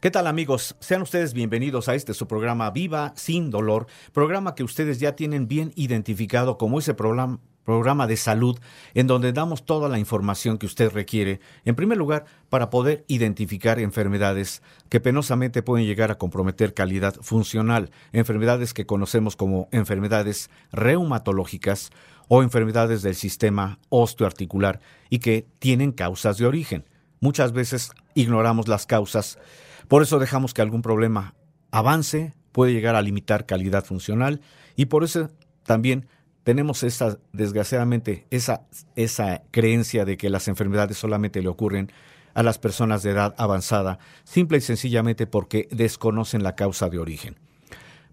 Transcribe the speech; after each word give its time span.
¿Qué 0.00 0.10
tal 0.10 0.26
amigos? 0.26 0.76
Sean 0.80 1.02
ustedes 1.02 1.34
bienvenidos 1.34 1.90
a 1.90 1.94
este 1.94 2.14
su 2.14 2.26
programa 2.26 2.70
Viva 2.70 3.12
sin 3.16 3.50
dolor, 3.50 3.86
programa 4.14 4.54
que 4.54 4.64
ustedes 4.64 4.98
ya 4.98 5.14
tienen 5.14 5.46
bien 5.46 5.74
identificado 5.76 6.56
como 6.56 6.78
ese 6.78 6.94
programa, 6.94 8.06
de 8.06 8.16
salud 8.16 8.58
en 8.94 9.06
donde 9.06 9.34
damos 9.34 9.66
toda 9.66 9.90
la 9.90 9.98
información 9.98 10.56
que 10.56 10.64
usted 10.64 10.90
requiere, 10.90 11.40
en 11.66 11.74
primer 11.74 11.98
lugar, 11.98 12.24
para 12.48 12.70
poder 12.70 13.04
identificar 13.08 13.78
enfermedades 13.78 14.62
que 14.88 15.00
penosamente 15.00 15.62
pueden 15.62 15.86
llegar 15.86 16.10
a 16.10 16.16
comprometer 16.16 16.72
calidad 16.72 17.16
funcional, 17.20 17.90
enfermedades 18.12 18.72
que 18.72 18.86
conocemos 18.86 19.36
como 19.36 19.68
enfermedades 19.70 20.48
reumatológicas 20.72 21.90
o 22.26 22.42
enfermedades 22.42 23.02
del 23.02 23.16
sistema 23.16 23.78
osteoarticular 23.90 24.80
y 25.10 25.18
que 25.18 25.46
tienen 25.58 25.92
causas 25.92 26.38
de 26.38 26.46
origen. 26.46 26.86
Muchas 27.20 27.52
veces 27.52 27.92
ignoramos 28.14 28.66
las 28.66 28.86
causas 28.86 29.38
por 29.90 30.02
eso 30.02 30.20
dejamos 30.20 30.54
que 30.54 30.62
algún 30.62 30.82
problema 30.82 31.34
avance, 31.72 32.32
puede 32.52 32.72
llegar 32.72 32.94
a 32.94 33.02
limitar 33.02 33.44
calidad 33.44 33.84
funcional 33.84 34.40
y 34.76 34.86
por 34.86 35.02
eso 35.02 35.30
también 35.64 36.06
tenemos 36.44 36.84
esa, 36.84 37.18
desgraciadamente, 37.32 38.24
esa, 38.30 38.68
esa 38.94 39.42
creencia 39.50 40.04
de 40.04 40.16
que 40.16 40.30
las 40.30 40.46
enfermedades 40.46 40.96
solamente 40.96 41.42
le 41.42 41.48
ocurren 41.48 41.90
a 42.34 42.44
las 42.44 42.56
personas 42.56 43.02
de 43.02 43.10
edad 43.10 43.34
avanzada, 43.36 43.98
simple 44.22 44.58
y 44.58 44.60
sencillamente 44.60 45.26
porque 45.26 45.66
desconocen 45.72 46.44
la 46.44 46.54
causa 46.54 46.88
de 46.88 47.00
origen. 47.00 47.34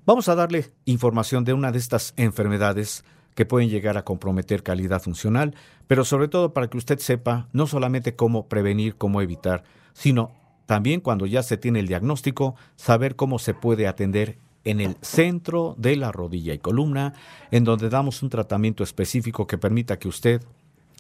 Vamos 0.04 0.30
a 0.30 0.36
darle 0.36 0.72
información 0.86 1.44
de 1.44 1.54
una 1.54 1.72
de 1.72 1.78
estas 1.78 2.16
enfermedades 2.18 3.06
que 3.36 3.46
pueden 3.46 3.70
llegar 3.70 3.98
a 3.98 4.04
comprometer 4.04 4.64
calidad 4.64 5.04
funcional, 5.04 5.54
pero 5.86 6.06
sobre 6.06 6.28
todo 6.28 6.56
para 6.56 6.72
que 6.72 6.78
usted 6.78 6.98
sepa 6.98 7.50
no 7.54 7.68
solamente 7.68 8.16
cómo 8.16 8.48
prevenir, 8.48 8.96
cómo 8.96 9.22
evitar, 9.22 9.64
sino 9.94 10.47
también 10.68 11.02
cuando 11.02 11.26
ya 11.26 11.42
se 11.42 11.58
tiene 11.58 11.80
el 11.80 11.88
diagnóstico, 11.88 12.56
saber 12.76 13.16
cómo 13.16 13.40
se 13.40 13.56
puede 13.56 13.88
atender 13.88 14.38
en 14.66 14.82
el 14.82 14.98
centro 15.02 15.76
de 15.78 15.96
la 15.96 16.12
rodilla 16.12 16.54
y 16.54 16.60
columna, 16.60 17.14
en 17.52 17.64
donde 17.64 17.90
damos 17.90 18.22
un 18.22 18.30
tratamiento 18.30 18.84
específico 18.84 19.48
que 19.48 19.58
permita 19.58 19.98
que 19.98 20.10
usted 20.10 20.44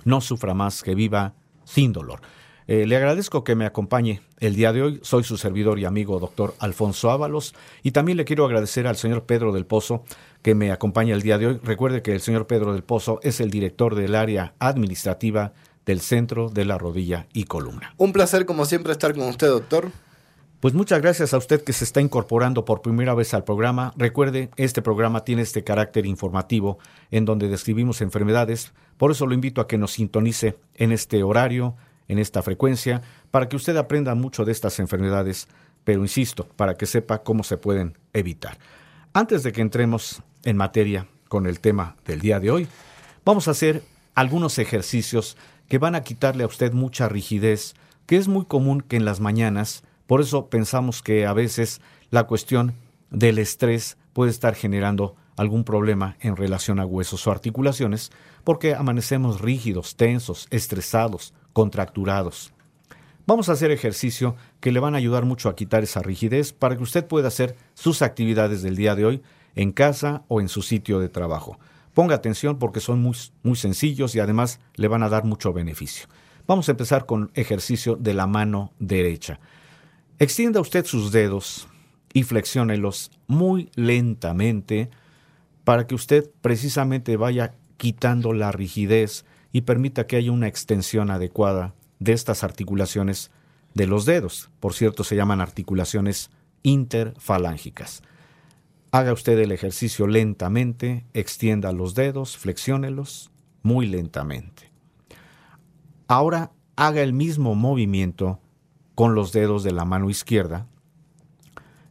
no 0.06 0.22
sufra 0.22 0.54
más, 0.54 0.82
que 0.82 0.95
viva 0.95 1.34
sin 1.66 1.92
dolor. 1.92 2.22
Eh, 2.68 2.86
le 2.86 2.98
agradezco 2.98 3.44
que 3.44 3.56
me 3.56 3.66
acompañe 3.66 4.22
el 4.40 4.56
día 4.56 4.73
de 4.73 4.84
hoy. 4.84 5.00
Soy 5.02 5.23
su 5.23 5.38
servidor 5.38 5.80
y 5.80 5.86
amigo 5.86 6.20
doctor 6.20 6.54
Alfonso 6.60 7.12
Ábalos 7.12 7.56
y 7.84 7.92
también 7.92 8.18
le 8.18 8.26
quiero 8.26 8.45
agradecer 8.45 8.88
al 8.88 8.98
señor 8.98 9.26
Pedro 9.26 9.54
del 9.54 9.66
Pozo 9.66 10.04
que 10.42 10.56
me 10.56 10.72
acompaña 10.72 11.14
el 11.14 11.22
día 11.22 11.38
de 11.38 11.48
hoy. 11.48 11.60
Recuerde 11.64 12.02
que 12.02 12.14
el 12.14 12.20
señor 12.22 12.45
Pedro 12.45 12.73
del 12.73 12.84
Pozo 12.84 13.20
es 13.23 13.40
el 13.40 13.52
director 13.52 13.95
del 13.95 14.16
área 14.16 14.54
administrativa 14.60 15.54
del 15.88 16.02
centro 16.02 16.49
de 16.49 16.66
la 16.66 16.77
rodilla 16.77 17.25
y 17.33 17.45
columna. 17.45 17.95
Un 17.97 18.13
placer 18.13 18.45
como 18.45 18.66
siempre 18.66 18.91
estar 18.91 19.16
con 19.16 19.23
usted, 19.23 19.47
doctor. 19.47 19.89
Pues 20.59 20.73
muchas 20.73 21.02
gracias 21.02 21.33
a 21.33 21.38
usted 21.38 21.63
que 21.63 21.71
se 21.71 21.83
está 21.83 22.02
incorporando 22.02 22.65
por 22.65 22.81
primera 22.81 23.14
vez 23.14 23.33
al 23.33 23.43
programa. 23.43 23.93
Recuerde, 23.95 24.49
este 24.58 24.81
programa 24.81 25.23
tiene 25.23 25.43
este 25.43 25.64
carácter 25.64 26.05
informativo 26.05 26.77
en 27.09 27.26
donde 27.26 27.47
describimos 27.47 28.02
enfermedades. 28.02 28.73
Por 28.97 29.11
eso 29.11 29.26
lo 29.26 29.33
invito 29.33 29.61
a 29.61 29.67
que 29.67 29.77
nos 29.77 29.92
sintonice 29.92 30.58
en 30.76 30.92
este 30.92 31.23
horario, 31.23 31.76
en 32.08 32.20
esta 32.20 32.42
frecuencia, 32.42 33.02
para 33.31 33.47
que 33.47 33.55
usted 33.55 33.77
aprenda 33.77 34.14
mucho 34.15 34.45
de 34.45 34.52
estas 34.52 34.80
enfermedades, 34.80 35.47
pero 35.83 36.02
insisto, 36.02 36.47
para 36.55 36.76
que 36.76 36.86
sepa 36.86 37.23
cómo 37.23 37.43
se 37.43 37.58
pueden 37.58 37.97
evitar. 38.14 38.58
Antes 39.14 39.43
de 39.43 39.52
que 39.52 39.61
entremos 39.61 40.21
en 40.43 40.58
materia 40.58 41.08
con 41.30 41.45
el 41.45 41.59
tema 41.59 41.95
del 42.05 42.20
día 42.20 42.39
de 42.39 42.52
hoy, 42.52 42.67
vamos 43.23 43.47
a 43.47 43.52
hacer 43.52 43.83
algunos 44.15 44.58
ejercicios 44.58 45.37
que 45.67 45.78
van 45.78 45.95
a 45.95 46.02
quitarle 46.02 46.44
a 46.44 46.48
usted 46.48 46.73
mucha 46.73 47.10
rigidez, 47.10 47.76
que 48.05 48.17
es 48.17 48.28
muy 48.28 48.45
común 48.45 48.82
que 48.82 48.95
en 48.95 49.05
las 49.05 49.20
mañanas, 49.20 49.83
por 50.05 50.22
eso 50.22 50.48
pensamos 50.48 51.02
que 51.02 51.26
a 51.26 51.33
veces 51.33 51.82
la 52.10 52.23
cuestión 52.23 52.73
del 53.11 53.39
estrés 53.39 53.98
puede 54.14 54.32
estar 54.32 54.56
generando 54.56 55.16
algún 55.36 55.64
problema 55.64 56.17
en 56.20 56.36
relación 56.36 56.80
a 56.80 56.86
huesos 56.86 57.27
o 57.27 57.32
articulaciones, 57.32 58.11
porque 58.44 58.73
amanecemos 58.73 59.42
rígidos, 59.42 59.95
tensos, 59.95 60.48
estresados, 60.50 61.33
contracturados. 61.54 62.54
Vamos 63.27 63.50
a 63.50 63.52
hacer 63.52 63.72
ejercicio 63.72 64.36
que 64.61 64.72
le 64.72 64.80
van 64.80 64.95
a 64.95 65.00
ayudar 65.00 65.26
mucho 65.26 65.50
a 65.50 65.56
quitar 65.56 65.83
esa 65.83 66.02
rigidez 66.02 66.54
para 66.54 66.77
que 66.77 66.83
usted 66.83 67.06
pueda 67.06 67.27
hacer 67.27 67.58
sus 67.73 68.02
actividades 68.02 68.61
del 68.61 68.77
día 68.77 68.95
de 68.95 69.06
hoy 69.06 69.22
en 69.56 69.73
casa 69.73 70.23
o 70.30 70.39
en 70.39 70.48
su 70.48 70.61
sitio 70.61 71.00
de 71.00 71.10
trabajo. 71.10 71.60
Ponga 71.97 72.13
atención 72.13 72.59
porque 72.59 72.80
son 72.80 73.02
muy, 73.02 73.17
muy 73.41 73.55
sencillos 73.55 74.13
y 74.13 74.19
además 74.19 74.59
le 74.75 74.87
van 74.87 75.02
a 75.02 75.09
dar 75.09 75.23
mucho 75.23 75.52
beneficio. 75.52 76.05
Vamos 76.45 76.69
a 76.69 76.73
empezar 76.73 77.08
con 77.08 77.31
ejercicio 77.33 77.95
de 77.95 78.13
la 78.13 78.27
mano 78.27 78.71
derecha. 78.77 79.39
Extienda 80.19 80.59
usted 80.59 80.85
sus 80.85 81.11
dedos 81.11 81.67
y 82.13 82.21
flexiónelos 82.21 83.09
muy 83.25 83.71
lentamente 83.73 84.91
para 85.63 85.87
que 85.87 85.95
usted 85.95 86.30
precisamente 86.41 87.17
vaya 87.17 87.55
quitando 87.77 88.31
la 88.31 88.52
rigidez 88.52 89.25
y 89.52 89.61
permita 89.61 90.05
que 90.05 90.17
haya 90.17 90.31
una 90.31 90.47
extensión 90.47 91.09
adecuada 91.09 91.73
de 91.97 92.14
estas 92.14 92.43
articulaciones 92.43 93.31
de 93.73 93.87
los 93.87 94.05
dedos. 94.05 94.52
Por 94.59 94.75
cierto, 94.75 95.03
se 95.03 95.15
llaman 95.15 95.41
articulaciones 95.41 96.29
interfalángicas. 96.61 98.03
Haga 98.92 99.11
usted 99.11 99.37
el 99.39 99.52
ejercicio 99.52 100.08
lentamente, 100.08 101.05
extienda 101.14 101.73
los 101.73 101.93
dedos, 101.93 102.37
flexiónelos 102.37 103.31
muy 103.61 103.86
lentamente. 103.86 104.71
Ahora 106.08 106.52
haga 106.77 107.02
el 107.02 107.11
mismo 107.11 107.53
movimiento 107.53 108.39
con 108.95 109.14
los 109.14 109.33
dedos 109.33 109.64
de 109.64 109.73
la 109.73 109.83
mano 109.83 110.09
izquierda. 110.09 110.67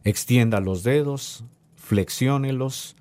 Extienda 0.03 0.59
los 0.59 0.83
dedos, 0.83 1.45
flexiónelos 1.75 2.95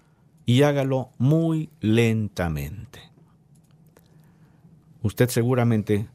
y 0.44 0.62
hágalo 0.62 1.10
muy 1.16 1.70
lentamente. 1.80 3.00
Usted 5.02 5.30
seguramente 5.30 6.06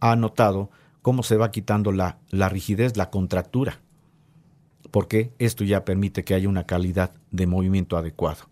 ha 0.00 0.16
notado 0.16 0.70
cómo 1.02 1.22
se 1.22 1.36
va 1.36 1.52
quitando 1.52 1.92
la, 1.92 2.18
la 2.30 2.48
rigidez, 2.48 2.96
la 2.96 3.10
contractura 3.10 3.80
porque 4.92 5.32
esto 5.40 5.64
ya 5.64 5.84
permite 5.84 6.22
que 6.22 6.34
haya 6.34 6.48
una 6.48 6.66
calidad 6.66 7.10
de 7.32 7.48
movimiento 7.48 7.96
adecuado. 7.96 8.44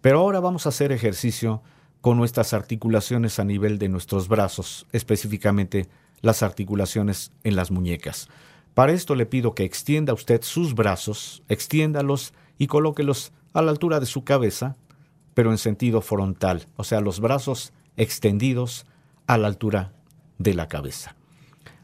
Pero 0.00 0.20
ahora 0.20 0.38
vamos 0.38 0.66
a 0.66 0.68
hacer 0.68 0.92
ejercicio 0.92 1.62
con 2.00 2.16
nuestras 2.16 2.52
articulaciones 2.52 3.38
a 3.38 3.44
nivel 3.44 3.78
de 3.78 3.88
nuestros 3.88 4.28
brazos, 4.28 4.86
específicamente 4.92 5.88
las 6.20 6.42
articulaciones 6.42 7.32
en 7.44 7.56
las 7.56 7.70
muñecas. 7.70 8.28
Para 8.74 8.92
esto 8.92 9.14
le 9.14 9.26
pido 9.26 9.54
que 9.54 9.64
extienda 9.64 10.12
usted 10.12 10.42
sus 10.42 10.74
brazos, 10.74 11.42
extiéndalos 11.48 12.34
y 12.58 12.66
colóquelos 12.66 13.32
a 13.54 13.62
la 13.62 13.70
altura 13.70 14.00
de 14.00 14.06
su 14.06 14.22
cabeza, 14.22 14.76
pero 15.34 15.50
en 15.50 15.58
sentido 15.58 16.02
frontal, 16.02 16.66
o 16.76 16.84
sea, 16.84 17.00
los 17.00 17.20
brazos 17.20 17.72
extendidos 17.96 18.86
a 19.26 19.38
la 19.38 19.48
altura 19.48 19.92
de 20.38 20.54
la 20.54 20.68
cabeza. 20.68 21.16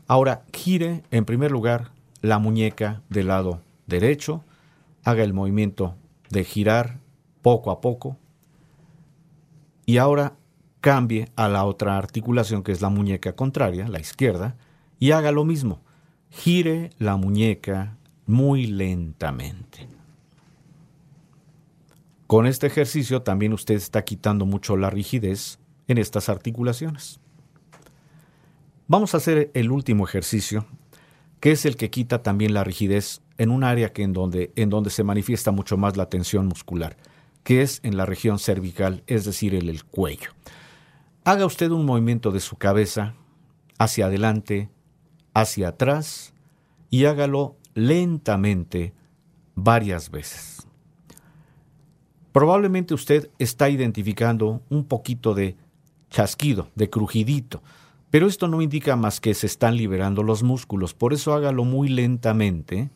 Ahora 0.07 0.45
gire 0.53 1.03
en 1.11 1.25
primer 1.25 1.51
lugar 1.51 1.93
la 2.21 2.39
muñeca 2.39 3.03
del 3.09 3.29
lado 3.29 3.63
derecho, 3.87 4.45
haga 5.05 5.23
el 5.23 5.33
movimiento 5.33 5.95
de 6.31 6.45
girar 6.45 6.99
poco 7.43 7.71
a 7.71 7.81
poco 7.81 8.17
y 9.87 9.99
ahora 9.99 10.37
cambie 10.81 11.29
a 11.37 11.49
la 11.49 11.65
otra 11.65 11.97
articulación 11.97 12.63
que 12.63 12.73
es 12.73 12.81
la 12.81 12.91
muñeca 12.91 13.35
contraria, 13.35 13.89
la 13.89 14.01
izquierda, 14.01 14.57
y 14.99 15.13
haga 15.13 15.33
lo 15.33 15.45
mismo. 15.45 15.81
Gire 16.31 16.91
la 16.99 17.17
muñeca 17.17 17.97
muy 18.27 18.67
lentamente. 18.67 19.89
Con 22.27 22.47
este 22.47 22.67
ejercicio 22.67 23.23
también 23.23 23.53
usted 23.53 23.77
está 23.77 24.05
quitando 24.05 24.47
mucho 24.47 24.77
la 24.77 24.91
rigidez 24.91 25.59
en 25.87 25.99
estas 25.99 26.29
articulaciones. 26.29 27.21
Vamos 28.89 29.15
a 29.15 29.19
hacer 29.19 29.51
el 29.55 29.71
último 29.71 30.05
ejercicio, 30.05 30.67
que 31.41 31.53
es 31.53 31.65
el 31.67 31.77
que 31.77 31.91
quita 31.91 32.23
también 32.23 32.55
la 32.55 32.65
rigidez 32.65 33.23
en 33.39 33.51
un 33.51 33.65
área 33.65 33.93
que 33.93 34.03
en 34.03 34.13
donde, 34.13 34.53
en 34.57 34.71
donde 34.71 34.91
se 34.91 35.05
manifiesta 35.05 35.51
mucho 35.51 35.77
más 35.77 35.97
la 35.97 36.09
tensión 36.09 36.47
muscular, 36.47 36.97
que 37.43 37.63
es 37.63 37.81
en 37.83 37.97
la 37.97 38.07
región 38.07 38.39
cervical, 38.39 39.03
es 39.07 39.25
decir, 39.25 39.55
en 39.55 39.69
el 39.69 39.85
cuello. 39.85 40.31
haga 41.25 41.47
usted 41.47 41.71
un 41.71 41.85
movimiento 41.85 42.31
de 42.31 42.41
su 42.41 42.57
cabeza 42.57 43.15
hacia 43.79 44.07
adelante, 44.07 44.71
hacia 45.35 45.69
atrás 45.69 46.33
y 46.91 47.05
hágalo 47.05 47.57
lentamente 47.75 48.95
varias 49.55 50.11
veces. 50.11 50.67
Probablemente 52.33 52.95
usted 52.95 53.31
está 53.39 53.69
identificando 53.71 54.63
un 54.69 54.85
poquito 54.85 55.35
de 55.35 55.57
chasquido, 56.11 56.69
de 56.75 56.91
crujidito, 56.91 57.63
pero 58.11 58.27
esto 58.27 58.49
no 58.49 58.63
indica 58.63 58.95
más 58.97 59.21
que 59.21 59.35
se 59.35 59.47
están 59.47 59.77
liberando 59.77 60.23
los 60.23 60.43
músculos, 60.43 60.95
por 60.95 61.13
eso 61.13 61.35
hágalo 61.35 61.65
muy 61.65 61.89
lentamente 61.89 62.91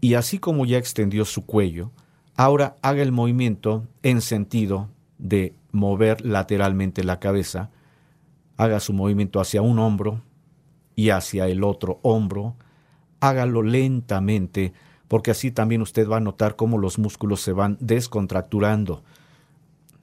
y 0.00 0.14
así 0.14 0.38
como 0.38 0.64
ya 0.64 0.78
extendió 0.78 1.24
su 1.24 1.44
cuello, 1.44 1.92
ahora 2.36 2.76
haga 2.82 3.02
el 3.02 3.12
movimiento 3.12 3.86
en 4.02 4.20
sentido 4.20 4.88
de 5.18 5.54
mover 5.72 6.24
lateralmente 6.24 7.04
la 7.04 7.20
cabeza, 7.20 7.70
haga 8.56 8.80
su 8.80 8.92
movimiento 8.92 9.40
hacia 9.40 9.62
un 9.62 9.78
hombro 9.78 10.22
y 10.96 11.10
hacia 11.10 11.46
el 11.48 11.64
otro 11.64 12.00
hombro, 12.02 12.56
hágalo 13.20 13.62
lentamente, 13.62 14.72
porque 15.08 15.30
así 15.30 15.50
también 15.50 15.82
usted 15.82 16.08
va 16.08 16.16
a 16.16 16.20
notar 16.20 16.56
cómo 16.56 16.78
los 16.78 16.98
músculos 16.98 17.40
se 17.40 17.52
van 17.52 17.76
descontracturando. 17.80 19.02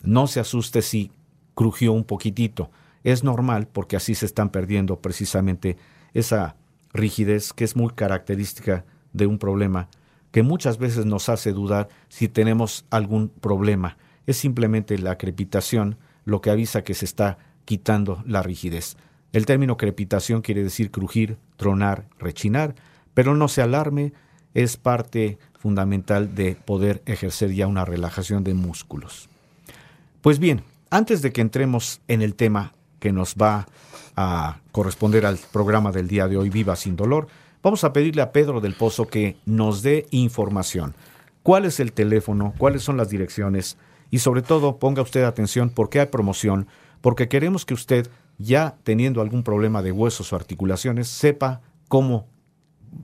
No 0.03 0.27
se 0.27 0.39
asuste 0.39 0.81
si 0.81 1.11
crujió 1.55 1.91
un 1.93 2.03
poquitito, 2.03 2.69
es 3.03 3.23
normal 3.23 3.67
porque 3.67 3.95
así 3.95 4.15
se 4.15 4.25
están 4.25 4.49
perdiendo 4.49 5.01
precisamente 5.01 5.77
esa 6.13 6.55
rigidez 6.93 7.53
que 7.53 7.63
es 7.63 7.75
muy 7.75 7.91
característica 7.93 8.85
de 9.17 9.27
un 9.27 9.39
problema 9.39 9.89
que 10.31 10.43
muchas 10.43 10.77
veces 10.77 11.05
nos 11.05 11.29
hace 11.29 11.51
dudar 11.51 11.89
si 12.09 12.27
tenemos 12.27 12.85
algún 12.89 13.29
problema. 13.29 13.97
Es 14.25 14.37
simplemente 14.37 14.97
la 14.97 15.17
crepitación 15.17 15.97
lo 16.25 16.41
que 16.41 16.51
avisa 16.51 16.83
que 16.83 16.93
se 16.93 17.05
está 17.05 17.37
quitando 17.65 18.23
la 18.25 18.43
rigidez. 18.43 18.97
El 19.33 19.45
término 19.45 19.77
crepitación 19.77 20.41
quiere 20.41 20.63
decir 20.63 20.91
crujir, 20.91 21.37
tronar, 21.57 22.05
rechinar, 22.19 22.75
pero 23.13 23.35
no 23.35 23.47
se 23.47 23.61
alarme, 23.61 24.13
es 24.53 24.77
parte 24.77 25.37
fundamental 25.59 26.35
de 26.35 26.55
poder 26.55 27.01
ejercer 27.05 27.53
ya 27.53 27.67
una 27.67 27.85
relajación 27.85 28.43
de 28.43 28.53
músculos. 28.53 29.29
Pues 30.21 30.39
bien, 30.39 30.63
antes 30.89 31.21
de 31.21 31.31
que 31.31 31.41
entremos 31.41 32.01
en 32.07 32.21
el 32.21 32.35
tema 32.35 32.73
que 32.99 33.11
nos 33.11 33.35
va 33.35 33.67
a 34.15 34.59
corresponder 34.71 35.25
al 35.25 35.37
programa 35.51 35.91
del 35.91 36.07
día 36.07 36.27
de 36.27 36.37
hoy, 36.37 36.49
Viva 36.49 36.75
sin 36.75 36.95
dolor, 36.95 37.27
vamos 37.61 37.83
a 37.83 37.93
pedirle 37.93 38.21
a 38.21 38.31
Pedro 38.31 38.61
del 38.61 38.73
Pozo 38.73 39.07
que 39.07 39.37
nos 39.45 39.81
dé 39.81 40.05
información. 40.11 40.95
¿Cuál 41.43 41.65
es 41.65 41.79
el 41.79 41.93
teléfono? 41.93 42.53
¿Cuáles 42.57 42.83
son 42.83 42.97
las 42.97 43.09
direcciones? 43.09 43.77
Y 44.11 44.19
sobre 44.19 44.41
todo, 44.41 44.79
ponga 44.79 45.01
usted 45.01 45.23
atención 45.23 45.69
porque 45.69 45.99
hay 45.99 46.07
promoción, 46.07 46.67
porque 47.01 47.27
queremos 47.27 47.65
que 47.65 47.73
usted, 47.73 48.09
ya 48.37 48.75
teniendo 48.83 49.21
algún 49.21 49.43
problema 49.43 49.81
de 49.81 49.91
huesos 49.91 50.31
o 50.31 50.35
articulaciones, 50.35 51.07
sepa 51.07 51.61
cómo 51.87 52.27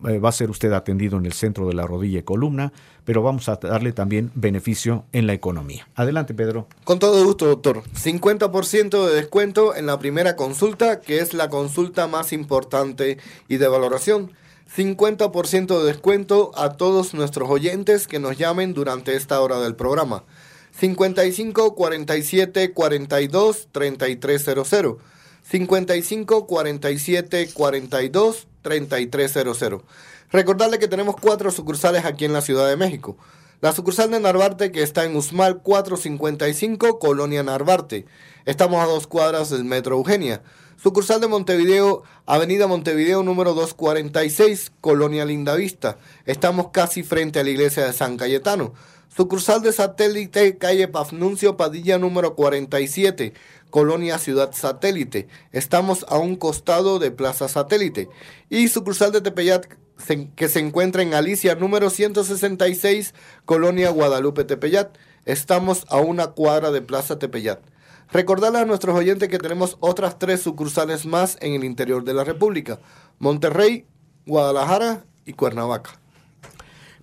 eh, 0.08 0.20
va 0.20 0.30
a 0.30 0.34
ser 0.34 0.50
usted 0.50 0.72
atendido 0.74 1.18
en 1.18 1.26
el 1.26 1.34
centro 1.34 1.68
de 1.68 1.74
la 1.74 1.86
rodilla 1.86 2.20
y 2.20 2.24
columna, 2.24 2.74
pero 3.06 3.22
vamos 3.22 3.48
a 3.50 3.56
darle 3.56 3.92
también 3.92 4.32
beneficio 4.34 5.06
en 5.12 5.28
la 5.28 5.34
economía. 5.34 5.88
Adelante, 5.96 6.34
Pedro. 6.34 6.68
Con 6.84 7.00
todo 7.00 7.24
gusto, 7.24 7.46
doctor. 7.46 7.84
50% 7.94 9.08
de 9.08 9.16
descuento 9.16 9.76
en 9.76 9.86
la 9.86 10.00
primera 10.00 10.36
consulta, 10.36 11.00
que 11.00 11.20
es 11.20 11.34
la 11.34 11.50
consulta 11.50 12.08
más 12.08 12.34
importante 12.34 13.18
y 13.48 13.58
de 13.58 13.68
valoración. 13.68 14.32
50% 14.76 15.80
de 15.80 15.86
descuento 15.86 16.52
a 16.56 16.74
todos 16.74 17.14
nuestros 17.14 17.50
oyentes 17.50 18.08
que 18.08 18.20
nos 18.20 18.38
llamen 18.38 18.74
durante 18.74 19.16
esta 19.16 19.40
hora 19.42 19.60
del 19.60 19.76
programa. 19.76 20.24
55 20.72 21.76
47 21.76 22.74
42 22.74 23.68
3300. 23.72 24.98
55 25.44 26.48
47 26.48 27.50
42 27.54 28.48
3300. 28.62 29.82
Recordarle 30.32 30.80
que 30.80 30.88
tenemos 30.88 31.16
cuatro 31.16 31.52
sucursales 31.52 32.06
aquí 32.06 32.26
en 32.26 32.34
la 32.34 32.42
Ciudad 32.42 32.68
de 32.68 32.78
México. 32.78 33.18
La 33.62 33.72
sucursal 33.72 34.12
de 34.12 34.20
Narvarte 34.20 34.72
que 34.72 34.82
está 34.82 35.06
en 35.06 35.16
Usmal 35.16 35.62
455, 35.62 37.00
Colonia 37.00 37.44
Narvarte. 37.44 38.06
Estamos 38.46 38.84
a 38.84 38.88
dos 38.88 39.08
cuadras 39.08 39.52
del 39.52 39.64
Metro 39.64 39.96
Eugenia. 39.96 40.42
Sucursal 40.84 41.22
de 41.22 41.30
Montevideo, 41.30 42.04
Avenida 42.26 42.68
Montevideo 42.68 43.24
número 43.24 43.54
246, 43.54 44.74
Colonia 44.82 45.24
Lindavista. 45.24 45.98
Estamos 46.26 46.72
casi 46.74 47.04
frente 47.04 47.40
a 47.40 47.44
la 47.46 47.52
iglesia 47.52 47.86
de 47.86 47.94
San 47.94 48.18
Cayetano. 48.18 48.74
Sucursal 49.08 49.62
de 49.62 49.72
Satélite, 49.72 50.58
calle 50.58 50.90
Pafnuncio 50.90 51.56
Padilla 51.56 51.98
número 52.00 52.36
47, 52.36 53.32
Colonia 53.70 54.18
Ciudad 54.18 54.52
Satélite. 54.52 55.30
Estamos 55.54 56.06
a 56.10 56.18
un 56.18 56.36
costado 56.36 57.00
de 57.00 57.12
Plaza 57.12 57.48
Satélite. 57.48 58.10
Y 58.50 58.68
sucursal 58.68 59.14
de 59.14 59.22
Tepeyat 59.22 59.68
que 60.36 60.50
se 60.50 60.60
encuentra 60.60 61.02
en 61.02 61.14
Alicia 61.14 61.56
número 61.56 61.90
166, 61.90 63.14
Colonia 63.46 63.90
Guadalupe 63.90 64.44
Tepeyat. 64.44 64.98
Estamos 65.24 65.86
a 65.88 66.02
una 66.02 66.32
cuadra 66.32 66.72
de 66.72 66.82
Plaza 66.82 67.20
Tepeyat. 67.20 67.73
Recordarle 68.14 68.60
a 68.60 68.66
nuestros 68.66 68.96
oyentes 68.96 69.28
que 69.28 69.40
tenemos 69.40 69.76
otras 69.82 70.18
tres 70.18 70.42
sucursales 70.42 71.06
más 71.06 71.38
en 71.42 71.54
el 71.54 71.64
interior 71.64 72.04
de 72.04 72.14
la 72.14 72.24
República. 72.24 72.80
Monterrey, 73.20 73.86
Guadalajara 74.26 75.04
y 75.26 75.34
Cuernavaca. 75.34 76.00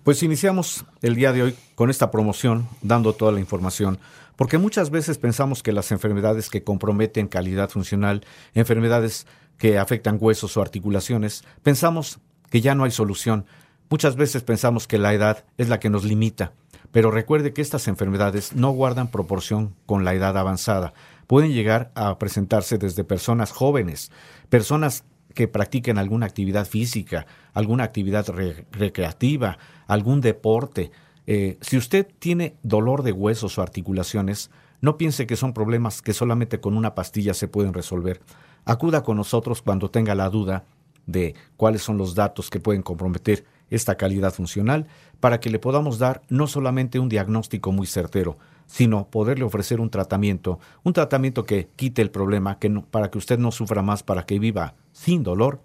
Pues 0.03 0.23
iniciamos 0.23 0.85
el 1.03 1.13
día 1.13 1.31
de 1.31 1.43
hoy 1.43 1.55
con 1.75 1.91
esta 1.91 2.09
promoción, 2.09 2.67
dando 2.81 3.13
toda 3.13 3.31
la 3.31 3.39
información 3.39 3.99
porque 4.41 4.57
muchas 4.57 4.89
veces 4.89 5.19
pensamos 5.19 5.61
que 5.61 5.71
las 5.71 5.91
enfermedades 5.91 6.49
que 6.49 6.63
comprometen 6.63 7.27
calidad 7.27 7.69
funcional, 7.69 8.25
enfermedades 8.55 9.27
que 9.59 9.77
afectan 9.77 10.17
huesos 10.19 10.57
o 10.57 10.63
articulaciones, 10.63 11.43
pensamos 11.61 12.17
que 12.49 12.59
ya 12.59 12.73
no 12.73 12.83
hay 12.83 12.89
solución. 12.89 13.45
Muchas 13.91 14.15
veces 14.15 14.41
pensamos 14.41 14.87
que 14.87 14.97
la 14.97 15.13
edad 15.13 15.45
es 15.59 15.69
la 15.69 15.79
que 15.79 15.91
nos 15.91 16.03
limita, 16.05 16.53
pero 16.91 17.11
recuerde 17.11 17.53
que 17.53 17.61
estas 17.61 17.87
enfermedades 17.87 18.53
no 18.55 18.71
guardan 18.71 19.09
proporción 19.09 19.75
con 19.85 20.03
la 20.03 20.13
edad 20.13 20.37
avanzada. 20.37 20.93
Pueden 21.27 21.53
llegar 21.53 21.91
a 21.95 22.17
presentarse 22.19 22.77
desde 22.77 23.03
personas 23.03 23.51
jóvenes, 23.51 24.11
personas 24.49 25.05
que 25.33 25.47
practiquen 25.47 25.97
alguna 25.97 26.25
actividad 26.25 26.65
física, 26.67 27.25
alguna 27.53 27.85
actividad 27.85 28.27
recreativa, 28.71 29.57
algún 29.87 30.19
deporte, 30.21 30.91
eh, 31.27 31.57
si 31.61 31.77
usted 31.77 32.07
tiene 32.19 32.57
dolor 32.63 33.03
de 33.03 33.11
huesos 33.11 33.57
o 33.57 33.61
articulaciones, 33.61 34.49
no 34.81 34.97
piense 34.97 35.27
que 35.27 35.35
son 35.35 35.53
problemas 35.53 36.01
que 36.01 36.13
solamente 36.13 36.59
con 36.59 36.75
una 36.75 36.95
pastilla 36.95 37.33
se 37.33 37.47
pueden 37.47 37.73
resolver. 37.73 38.21
Acuda 38.65 39.03
con 39.03 39.17
nosotros 39.17 39.61
cuando 39.61 39.89
tenga 39.89 40.15
la 40.15 40.29
duda 40.29 40.65
de 41.05 41.35
cuáles 41.57 41.83
son 41.83 41.97
los 41.97 42.15
datos 42.15 42.49
que 42.49 42.59
pueden 42.59 42.81
comprometer 42.81 43.45
esta 43.71 43.95
calidad 43.95 44.33
funcional 44.33 44.85
para 45.19 45.39
que 45.39 45.49
le 45.49 45.57
podamos 45.57 45.97
dar 45.97 46.21
no 46.29 46.45
solamente 46.45 46.99
un 46.99 47.09
diagnóstico 47.09 47.71
muy 47.71 47.87
certero, 47.87 48.37
sino 48.67 49.07
poderle 49.07 49.45
ofrecer 49.45 49.81
un 49.81 49.89
tratamiento, 49.89 50.59
un 50.83 50.93
tratamiento 50.93 51.45
que 51.45 51.69
quite 51.75 52.03
el 52.03 52.11
problema, 52.11 52.59
que 52.59 52.69
para 52.69 53.09
que 53.09 53.17
usted 53.17 53.39
no 53.39 53.51
sufra 53.51 53.81
más, 53.81 54.03
para 54.03 54.25
que 54.25 54.37
viva 54.37 54.75
sin 54.91 55.23
dolor 55.23 55.61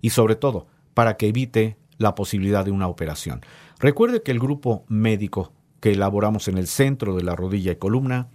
y 0.00 0.10
sobre 0.10 0.36
todo 0.36 0.68
para 0.94 1.16
que 1.16 1.28
evite 1.28 1.76
la 1.98 2.14
posibilidad 2.14 2.64
de 2.64 2.70
una 2.70 2.88
operación. 2.88 3.40
Recuerde 3.78 4.22
que 4.22 4.30
el 4.30 4.38
grupo 4.38 4.84
médico 4.88 5.52
que 5.80 5.92
elaboramos 5.92 6.48
en 6.48 6.58
el 6.58 6.66
centro 6.66 7.14
de 7.16 7.22
la 7.22 7.36
rodilla 7.36 7.72
y 7.72 7.76
columna, 7.76 8.28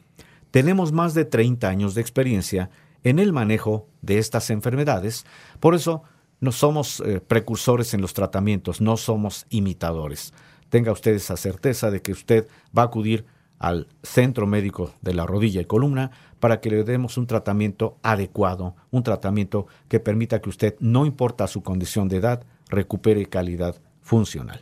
tenemos 0.52 0.92
más 0.92 1.14
de 1.14 1.26
30 1.26 1.68
años 1.68 1.96
de 1.96 2.02
experiencia 2.02 2.70
en 3.04 3.20
el 3.20 3.34
manejo 3.34 3.88
de 4.02 4.20
estas 4.20 4.50
enfermedades, 4.50 5.26
por 5.60 5.74
eso 5.74 6.04
no 6.42 6.52
somos 6.52 7.02
eh, 7.06 7.22
precursores 7.22 7.94
en 7.94 8.02
los 8.02 8.14
tratamientos, 8.14 8.82
no 8.82 8.98
somos 8.98 9.46
imitadores. 9.50 10.34
Tenga 10.70 10.92
usted 10.92 11.14
esa 11.14 11.38
certeza 11.38 11.92
de 11.92 12.02
que 12.02 12.12
usted 12.12 12.48
va 12.78 12.82
a 12.82 12.86
acudir 12.86 13.26
al 13.60 13.88
centro 14.02 14.48
médico 14.48 14.92
de 15.02 15.14
la 15.14 15.28
rodilla 15.28 15.62
y 15.62 15.66
columna 15.66 16.10
para 16.40 16.60
que 16.60 16.72
le 16.72 16.84
demos 16.84 17.18
un 17.18 17.28
tratamiento 17.28 17.98
adecuado, 18.02 18.76
un 18.90 19.04
tratamiento 19.04 19.68
que 19.88 20.00
permita 20.00 20.42
que 20.42 20.50
usted, 20.50 20.76
no 20.80 21.06
importa 21.06 21.46
su 21.46 21.62
condición 21.62 22.08
de 22.08 22.18
edad, 22.18 22.44
recupere 22.70 23.28
calidad 23.28 23.76
funcional. 24.02 24.62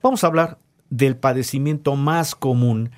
Vamos 0.00 0.22
a 0.22 0.28
hablar 0.28 0.58
del 0.90 1.16
padecimiento 1.16 1.96
más 1.96 2.36
común 2.36 2.90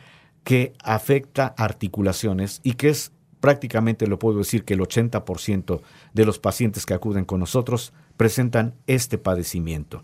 que 0.45 0.75
afecta 0.85 1.54
articulaciones 1.57 2.61
y 2.62 2.75
que 2.75 2.90
es 2.90 3.12
prácticamente, 3.42 4.06
lo 4.06 4.20
puedo 4.20 4.38
decir, 4.38 4.64
que 4.64 4.75
el 4.75 4.80
80% 4.80 5.82
de 6.14 6.25
los 6.25 6.38
pacientes 6.38 6.87
que 6.87 6.94
acuden 6.94 7.25
con 7.25 7.40
nosotros 7.40 7.92
presentan 8.16 8.75
este 8.87 9.18
padecimiento. 9.18 10.02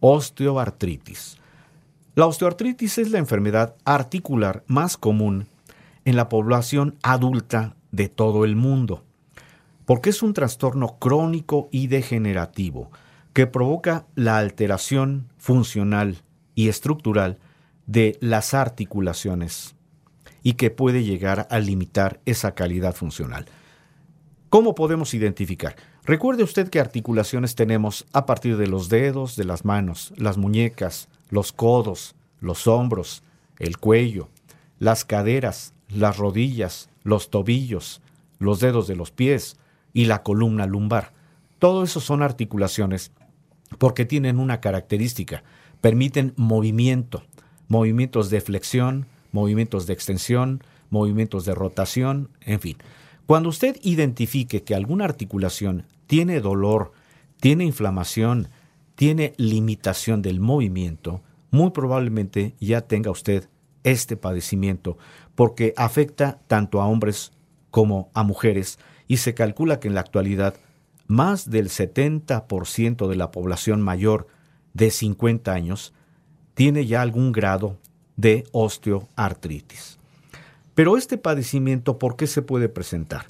Osteoartritis. 0.00 1.38
La 2.16 2.26
osteoartritis 2.26 2.98
es 2.98 3.12
la 3.12 3.18
enfermedad 3.18 3.76
articular 3.84 4.64
más 4.66 4.96
común 4.96 5.46
en 6.04 6.16
la 6.16 6.28
población 6.28 6.96
adulta 7.04 7.76
de 7.92 8.08
todo 8.08 8.44
el 8.44 8.56
mundo, 8.56 9.04
porque 9.86 10.10
es 10.10 10.20
un 10.20 10.34
trastorno 10.34 10.96
crónico 10.98 11.68
y 11.70 11.86
degenerativo 11.86 12.90
que 13.32 13.46
provoca 13.46 14.06
la 14.16 14.38
alteración 14.38 15.28
funcional 15.38 16.22
y 16.56 16.68
estructural 16.68 17.38
de 17.86 18.18
las 18.20 18.54
articulaciones. 18.54 19.76
Y 20.42 20.54
que 20.54 20.70
puede 20.70 21.04
llegar 21.04 21.46
a 21.50 21.58
limitar 21.58 22.20
esa 22.24 22.54
calidad 22.54 22.94
funcional. 22.94 23.46
¿Cómo 24.48 24.74
podemos 24.74 25.14
identificar? 25.14 25.76
Recuerde 26.04 26.42
usted 26.42 26.68
que 26.68 26.80
articulaciones 26.80 27.54
tenemos 27.54 28.06
a 28.12 28.26
partir 28.26 28.56
de 28.56 28.66
los 28.66 28.88
dedos, 28.88 29.36
de 29.36 29.44
las 29.44 29.64
manos, 29.64 30.12
las 30.16 30.38
muñecas, 30.38 31.08
los 31.28 31.52
codos, 31.52 32.16
los 32.40 32.66
hombros, 32.66 33.22
el 33.58 33.78
cuello, 33.78 34.28
las 34.78 35.04
caderas, 35.04 35.74
las 35.88 36.16
rodillas, 36.16 36.88
los 37.04 37.30
tobillos, 37.30 38.00
los 38.38 38.60
dedos 38.60 38.88
de 38.88 38.96
los 38.96 39.10
pies 39.10 39.56
y 39.92 40.06
la 40.06 40.22
columna 40.22 40.66
lumbar. 40.66 41.12
Todo 41.58 41.84
eso 41.84 42.00
son 42.00 42.22
articulaciones 42.22 43.12
porque 43.78 44.04
tienen 44.04 44.38
una 44.38 44.60
característica, 44.60 45.44
permiten 45.80 46.32
movimiento, 46.36 47.22
movimientos 47.68 48.30
de 48.30 48.40
flexión, 48.40 49.06
movimientos 49.32 49.86
de 49.86 49.92
extensión, 49.92 50.62
movimientos 50.90 51.44
de 51.44 51.54
rotación, 51.54 52.30
en 52.40 52.60
fin. 52.60 52.76
Cuando 53.26 53.48
usted 53.48 53.76
identifique 53.82 54.62
que 54.64 54.74
alguna 54.74 55.04
articulación 55.04 55.86
tiene 56.06 56.40
dolor, 56.40 56.92
tiene 57.40 57.64
inflamación, 57.64 58.48
tiene 58.96 59.34
limitación 59.36 60.22
del 60.22 60.40
movimiento, 60.40 61.22
muy 61.50 61.70
probablemente 61.70 62.54
ya 62.60 62.82
tenga 62.82 63.10
usted 63.10 63.48
este 63.84 64.16
padecimiento, 64.16 64.98
porque 65.34 65.72
afecta 65.76 66.40
tanto 66.46 66.80
a 66.80 66.86
hombres 66.86 67.32
como 67.70 68.10
a 68.14 68.22
mujeres 68.22 68.78
y 69.06 69.18
se 69.18 69.34
calcula 69.34 69.80
que 69.80 69.88
en 69.88 69.94
la 69.94 70.00
actualidad 70.00 70.54
más 71.06 71.50
del 71.50 71.68
70% 71.68 73.08
de 73.08 73.16
la 73.16 73.30
población 73.30 73.80
mayor 73.80 74.28
de 74.74 74.90
50 74.90 75.52
años 75.52 75.92
tiene 76.54 76.86
ya 76.86 77.02
algún 77.02 77.32
grado 77.32 77.78
de 78.20 78.44
osteoartritis. 78.52 79.98
Pero 80.74 80.96
este 80.96 81.16
padecimiento, 81.18 81.98
¿por 81.98 82.16
qué 82.16 82.26
se 82.26 82.42
puede 82.42 82.68
presentar? 82.68 83.26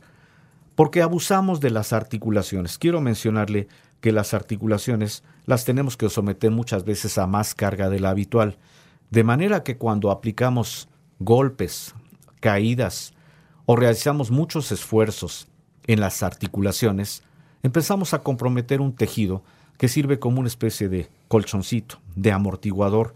Porque 0.75 1.03
abusamos 1.03 1.61
de 1.61 1.71
las 1.71 1.93
articulaciones. 1.93 2.79
Quiero 2.79 3.01
mencionarle 3.01 3.69
que 4.01 4.13
las 4.13 4.35
articulaciones 4.35 5.23
las 5.47 5.65
tenemos 5.65 5.97
que 5.97 6.09
someter 6.09 6.51
muchas 6.51 6.85
veces 6.85 7.19
a 7.19 7.27
más 7.27 7.55
carga 7.55 7.89
de 7.89 8.01
la 8.01 8.11
habitual, 8.11 8.57
de 9.11 9.25
manera 9.25 9.63
que 9.63 9.77
cuando 9.77 10.11
aplicamos 10.11 10.89
golpes, 11.19 11.95
caídas 12.41 13.13
o 13.67 13.77
realizamos 13.77 14.31
muchos 14.31 14.73
esfuerzos 14.73 15.49
en 15.87 16.01
las 16.01 16.23
articulaciones, 16.23 17.23
empezamos 17.63 18.15
a 18.15 18.23
comprometer 18.23 18.81
un 18.81 18.95
tejido 18.95 19.43
que 19.77 19.89
sirve 19.89 20.19
como 20.19 20.41
una 20.41 20.49
especie 20.49 20.89
de 20.89 21.09
colchoncito, 21.29 22.01
de 22.15 22.33
amortiguador, 22.33 23.15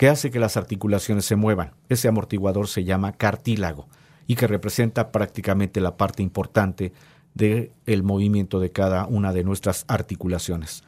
que 0.00 0.08
hace 0.08 0.30
que 0.30 0.40
las 0.40 0.56
articulaciones 0.56 1.26
se 1.26 1.36
muevan. 1.36 1.74
Ese 1.90 2.08
amortiguador 2.08 2.68
se 2.68 2.84
llama 2.84 3.12
cartílago 3.12 3.86
y 4.26 4.34
que 4.34 4.46
representa 4.46 5.12
prácticamente 5.12 5.78
la 5.82 5.98
parte 5.98 6.22
importante 6.22 6.94
del 7.34 7.72
el 7.84 8.02
movimiento 8.02 8.60
de 8.60 8.72
cada 8.72 9.04
una 9.04 9.34
de 9.34 9.44
nuestras 9.44 9.84
articulaciones. 9.88 10.84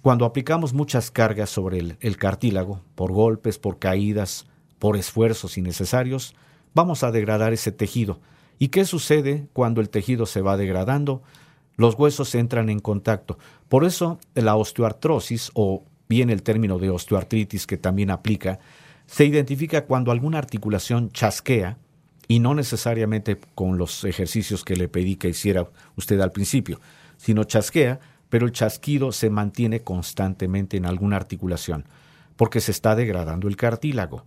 Cuando 0.00 0.24
aplicamos 0.24 0.72
muchas 0.72 1.10
cargas 1.10 1.50
sobre 1.50 1.80
el, 1.80 1.98
el 2.00 2.16
cartílago, 2.16 2.80
por 2.94 3.12
golpes, 3.12 3.58
por 3.58 3.78
caídas, 3.78 4.46
por 4.78 4.96
esfuerzos 4.96 5.58
innecesarios, 5.58 6.34
vamos 6.72 7.02
a 7.02 7.10
degradar 7.10 7.52
ese 7.52 7.72
tejido. 7.72 8.20
¿Y 8.58 8.68
qué 8.68 8.86
sucede 8.86 9.48
cuando 9.52 9.82
el 9.82 9.90
tejido 9.90 10.24
se 10.24 10.40
va 10.40 10.56
degradando? 10.56 11.22
Los 11.76 11.94
huesos 11.98 12.34
entran 12.34 12.70
en 12.70 12.78
contacto. 12.78 13.36
Por 13.68 13.84
eso 13.84 14.18
la 14.34 14.56
osteoartrosis 14.56 15.50
o 15.52 15.84
bien 16.08 16.30
el 16.30 16.42
término 16.42 16.78
de 16.78 16.90
osteoartritis 16.90 17.66
que 17.66 17.76
también 17.76 18.10
aplica, 18.10 18.58
se 19.06 19.24
identifica 19.24 19.84
cuando 19.84 20.10
alguna 20.10 20.38
articulación 20.38 21.10
chasquea 21.10 21.78
y 22.28 22.40
no 22.40 22.54
necesariamente 22.54 23.38
con 23.54 23.78
los 23.78 24.04
ejercicios 24.04 24.64
que 24.64 24.76
le 24.76 24.88
pedí 24.88 25.16
que 25.16 25.28
hiciera 25.28 25.68
usted 25.96 26.20
al 26.20 26.32
principio, 26.32 26.80
sino 27.16 27.44
chasquea, 27.44 28.00
pero 28.28 28.46
el 28.46 28.52
chasquido 28.52 29.12
se 29.12 29.30
mantiene 29.30 29.82
constantemente 29.82 30.76
en 30.76 30.86
alguna 30.86 31.16
articulación, 31.16 31.84
porque 32.36 32.60
se 32.60 32.72
está 32.72 32.96
degradando 32.96 33.46
el 33.46 33.56
cartílago. 33.56 34.24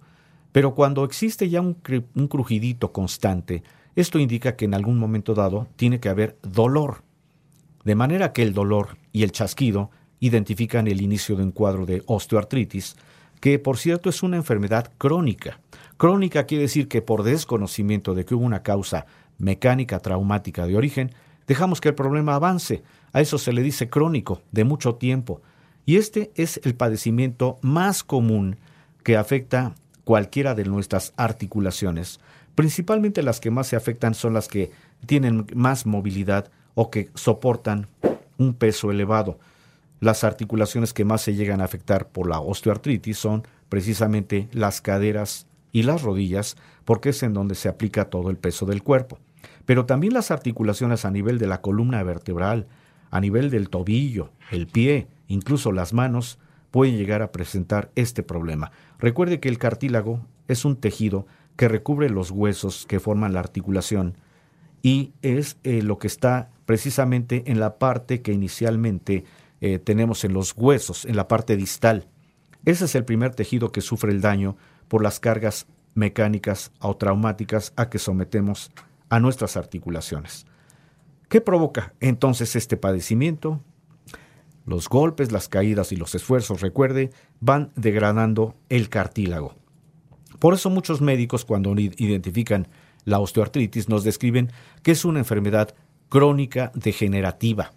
Pero 0.51 0.73
cuando 0.73 1.03
existe 1.03 1.49
ya 1.49 1.61
un, 1.61 1.77
un 2.15 2.27
crujidito 2.27 2.93
constante, 2.93 3.63
esto 3.95 4.17
indica 4.17 4.55
que 4.55 4.65
en 4.65 4.73
algún 4.73 4.97
momento 4.97 5.33
dado 5.33 5.67
tiene 5.75 5.99
que 5.99 6.09
haber 6.09 6.37
dolor. 6.41 7.03
De 7.83 7.95
manera 7.95 8.31
que 8.31 8.43
el 8.43 8.53
dolor 8.53 8.97
y 9.11 9.23
el 9.23 9.31
chasquido 9.31 9.91
identifican 10.19 10.87
el 10.87 11.01
inicio 11.01 11.35
de 11.35 11.43
un 11.43 11.51
cuadro 11.51 11.85
de 11.85 12.03
osteoartritis, 12.05 12.95
que 13.39 13.59
por 13.59 13.77
cierto 13.77 14.09
es 14.09 14.23
una 14.23 14.37
enfermedad 14.37 14.91
crónica. 14.97 15.59
Crónica 15.97 16.45
quiere 16.45 16.63
decir 16.63 16.87
que 16.87 17.01
por 17.01 17.23
desconocimiento 17.23 18.13
de 18.13 18.25
que 18.25 18.35
hubo 18.35 18.45
una 18.45 18.63
causa 18.63 19.05
mecánica 19.37 19.99
traumática 19.99 20.65
de 20.67 20.75
origen, 20.75 21.11
dejamos 21.47 21.81
que 21.81 21.89
el 21.89 21.95
problema 21.95 22.35
avance. 22.35 22.83
A 23.13 23.21
eso 23.21 23.37
se 23.37 23.53
le 23.53 23.63
dice 23.63 23.89
crónico, 23.89 24.41
de 24.51 24.63
mucho 24.63 24.95
tiempo. 24.95 25.41
Y 25.85 25.97
este 25.97 26.31
es 26.35 26.59
el 26.63 26.75
padecimiento 26.75 27.57
más 27.61 28.03
común 28.03 28.57
que 29.03 29.17
afecta 29.17 29.73
cualquiera 30.03 30.53
de 30.53 30.65
nuestras 30.65 31.13
articulaciones. 31.17 32.19
Principalmente 32.55 33.23
las 33.23 33.39
que 33.39 33.51
más 33.51 33.67
se 33.67 33.75
afectan 33.75 34.13
son 34.13 34.33
las 34.33 34.47
que 34.47 34.71
tienen 35.05 35.47
más 35.55 35.85
movilidad 35.85 36.51
o 36.75 36.91
que 36.91 37.09
soportan 37.15 37.87
un 38.37 38.53
peso 38.53 38.91
elevado. 38.91 39.39
Las 39.99 40.23
articulaciones 40.23 40.93
que 40.93 41.05
más 41.05 41.21
se 41.21 41.35
llegan 41.35 41.61
a 41.61 41.65
afectar 41.65 42.07
por 42.07 42.29
la 42.29 42.39
osteoartritis 42.39 43.17
son 43.17 43.43
precisamente 43.67 44.47
las 44.53 44.81
caderas 44.81 45.47
y 45.71 45.83
las 45.83 46.01
rodillas, 46.01 46.55
porque 46.85 47.09
es 47.09 47.21
en 47.23 47.33
donde 47.33 47.55
se 47.55 47.69
aplica 47.69 48.09
todo 48.09 48.29
el 48.29 48.37
peso 48.37 48.65
del 48.65 48.81
cuerpo. 48.81 49.19
Pero 49.65 49.85
también 49.85 50.13
las 50.13 50.31
articulaciones 50.31 51.05
a 51.05 51.11
nivel 51.11 51.37
de 51.37 51.47
la 51.47 51.61
columna 51.61 52.01
vertebral, 52.03 52.67
a 53.11 53.19
nivel 53.19 53.49
del 53.49 53.69
tobillo, 53.69 54.31
el 54.51 54.67
pie, 54.67 55.07
incluso 55.27 55.71
las 55.71 55.93
manos, 55.93 56.39
pueden 56.71 56.97
llegar 56.97 57.21
a 57.21 57.31
presentar 57.31 57.91
este 57.95 58.23
problema. 58.23 58.71
Recuerde 58.99 59.39
que 59.39 59.49
el 59.49 59.57
cartílago 59.57 60.25
es 60.47 60.65
un 60.65 60.75
tejido 60.75 61.25
que 61.55 61.67
recubre 61.67 62.09
los 62.09 62.31
huesos 62.31 62.85
que 62.87 62.99
forman 62.99 63.33
la 63.33 63.39
articulación 63.41 64.15
y 64.81 65.11
es 65.21 65.57
eh, 65.63 65.81
lo 65.81 65.97
que 65.97 66.07
está 66.07 66.49
precisamente 66.65 67.43
en 67.47 67.59
la 67.59 67.77
parte 67.79 68.21
que 68.21 68.31
inicialmente 68.31 69.25
eh, 69.61 69.79
tenemos 69.79 70.23
en 70.23 70.33
los 70.33 70.53
huesos, 70.55 71.05
en 71.05 71.15
la 71.15 71.27
parte 71.27 71.55
distal. 71.57 72.07
Ese 72.65 72.85
es 72.85 72.95
el 72.95 73.05
primer 73.05 73.35
tejido 73.35 73.71
que 73.71 73.81
sufre 73.81 74.11
el 74.11 74.21
daño 74.21 74.57
por 74.87 75.03
las 75.03 75.19
cargas 75.19 75.67
mecánicas 75.95 76.71
o 76.79 76.95
traumáticas 76.95 77.73
a 77.75 77.89
que 77.89 77.99
sometemos 77.99 78.71
a 79.09 79.19
nuestras 79.19 79.57
articulaciones. 79.57 80.45
¿Qué 81.29 81.41
provoca 81.41 81.93
entonces 81.99 82.55
este 82.55 82.77
padecimiento? 82.77 83.61
Los 84.65 84.87
golpes, 84.87 85.31
las 85.31 85.49
caídas 85.49 85.91
y 85.91 85.95
los 85.95 86.15
esfuerzos, 86.15 86.61
recuerde, 86.61 87.11
van 87.39 87.71
degradando 87.75 88.55
el 88.69 88.89
cartílago. 88.89 89.55
Por 90.39 90.53
eso 90.53 90.69
muchos 90.69 91.01
médicos 91.01 91.43
cuando 91.43 91.73
identifican 91.77 92.67
la 93.03 93.19
osteoartritis 93.19 93.89
nos 93.89 94.03
describen 94.03 94.51
que 94.83 94.91
es 94.91 95.05
una 95.05 95.19
enfermedad 95.19 95.75
crónica 96.09 96.71
degenerativa 96.75 97.73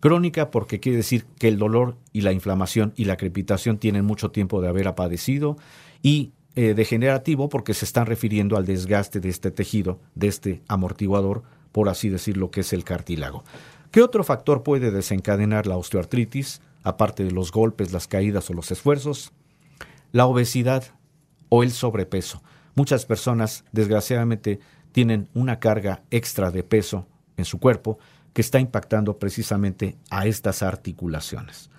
Crónica 0.00 0.50
porque 0.50 0.80
quiere 0.80 0.96
decir 0.96 1.26
que 1.38 1.48
el 1.48 1.58
dolor 1.58 1.96
y 2.12 2.22
la 2.22 2.32
inflamación 2.32 2.92
y 2.96 3.04
la 3.04 3.18
crepitación 3.18 3.78
tienen 3.78 4.04
mucho 4.04 4.30
tiempo 4.30 4.60
de 4.62 4.68
haber 4.68 4.94
padecido 4.94 5.56
y 6.02 6.32
eh, 6.56 6.74
degenerativo 6.74 7.48
porque 7.48 7.74
se 7.74 7.84
están 7.84 8.06
refiriendo 8.06 8.56
al 8.56 8.64
desgaste 8.64 9.20
de 9.20 9.28
este 9.28 9.50
tejido, 9.50 10.00
de 10.14 10.28
este 10.28 10.62
amortiguador, 10.68 11.42
por 11.70 11.88
así 11.88 12.08
decirlo, 12.08 12.50
que 12.50 12.60
es 12.60 12.72
el 12.72 12.82
cartílago. 12.82 13.44
¿Qué 13.90 14.02
otro 14.02 14.24
factor 14.24 14.62
puede 14.62 14.90
desencadenar 14.90 15.66
la 15.66 15.76
osteoartritis, 15.76 16.62
aparte 16.82 17.22
de 17.22 17.30
los 17.30 17.52
golpes, 17.52 17.92
las 17.92 18.08
caídas 18.08 18.48
o 18.50 18.54
los 18.54 18.70
esfuerzos? 18.70 19.32
La 20.12 20.26
obesidad 20.26 20.84
o 21.50 21.62
el 21.62 21.72
sobrepeso. 21.72 22.42
Muchas 22.74 23.04
personas, 23.04 23.64
desgraciadamente, 23.72 24.60
tienen 24.92 25.28
una 25.34 25.60
carga 25.60 26.02
extra 26.10 26.50
de 26.50 26.62
peso 26.62 27.06
en 27.36 27.44
su 27.44 27.58
cuerpo 27.58 27.98
que 28.32 28.40
está 28.40 28.60
impactando 28.60 29.18
precisamente 29.18 29.96
a 30.10 30.26
estas 30.26 30.62
articulaciones. 30.62 31.70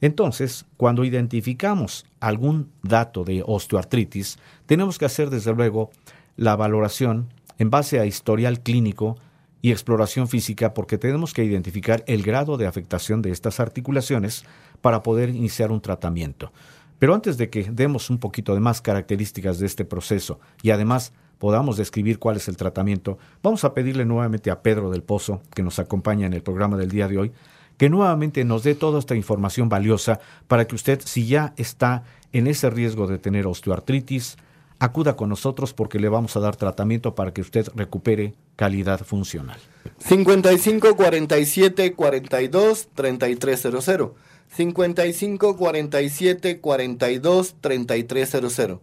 Entonces, 0.00 0.66
cuando 0.76 1.04
identificamos 1.04 2.04
algún 2.20 2.70
dato 2.82 3.24
de 3.24 3.42
osteoartritis, 3.46 4.38
tenemos 4.66 4.98
que 4.98 5.06
hacer 5.06 5.30
desde 5.30 5.54
luego 5.54 5.90
la 6.36 6.56
valoración 6.56 7.32
en 7.58 7.70
base 7.70 8.00
a 8.00 8.06
historial 8.06 8.60
clínico 8.60 9.16
y 9.62 9.70
exploración 9.70 10.28
física 10.28 10.74
porque 10.74 10.98
tenemos 10.98 11.32
que 11.32 11.44
identificar 11.44 12.04
el 12.06 12.22
grado 12.22 12.58
de 12.58 12.66
afectación 12.66 13.22
de 13.22 13.30
estas 13.30 13.60
articulaciones 13.60 14.44
para 14.82 15.02
poder 15.02 15.30
iniciar 15.30 15.72
un 15.72 15.80
tratamiento. 15.80 16.52
Pero 16.98 17.14
antes 17.14 17.38
de 17.38 17.48
que 17.48 17.70
demos 17.70 18.10
un 18.10 18.18
poquito 18.18 18.52
de 18.54 18.60
más 18.60 18.82
características 18.82 19.58
de 19.58 19.66
este 19.66 19.86
proceso 19.86 20.38
y 20.62 20.70
además 20.70 21.12
podamos 21.38 21.76
describir 21.76 22.18
cuál 22.18 22.36
es 22.36 22.48
el 22.48 22.56
tratamiento, 22.56 23.18
vamos 23.42 23.64
a 23.64 23.74
pedirle 23.74 24.04
nuevamente 24.04 24.50
a 24.50 24.62
Pedro 24.62 24.90
del 24.90 25.02
Pozo, 25.02 25.42
que 25.54 25.62
nos 25.62 25.78
acompaña 25.78 26.26
en 26.26 26.32
el 26.32 26.42
programa 26.42 26.76
del 26.76 26.90
día 26.90 27.08
de 27.08 27.18
hoy, 27.18 27.32
que 27.76 27.90
nuevamente 27.90 28.44
nos 28.44 28.62
dé 28.62 28.74
toda 28.74 28.98
esta 28.98 29.14
información 29.14 29.68
valiosa 29.68 30.20
para 30.46 30.66
que 30.66 30.74
usted, 30.74 31.00
si 31.04 31.26
ya 31.26 31.54
está 31.56 32.04
en 32.32 32.46
ese 32.46 32.70
riesgo 32.70 33.06
de 33.06 33.18
tener 33.18 33.46
osteoartritis, 33.46 34.36
acuda 34.78 35.16
con 35.16 35.28
nosotros 35.28 35.72
porque 35.72 35.98
le 35.98 36.08
vamos 36.08 36.36
a 36.36 36.40
dar 36.40 36.56
tratamiento 36.56 37.14
para 37.14 37.32
que 37.32 37.40
usted 37.40 37.66
recupere 37.74 38.34
calidad 38.56 39.00
funcional. 39.04 39.58
55 39.98 40.96
47 40.96 41.94
42 41.94 42.88
3300. 42.94 44.10
55 44.48 45.56
47 45.56 46.60
42 46.60 47.54
3300. 47.60 48.78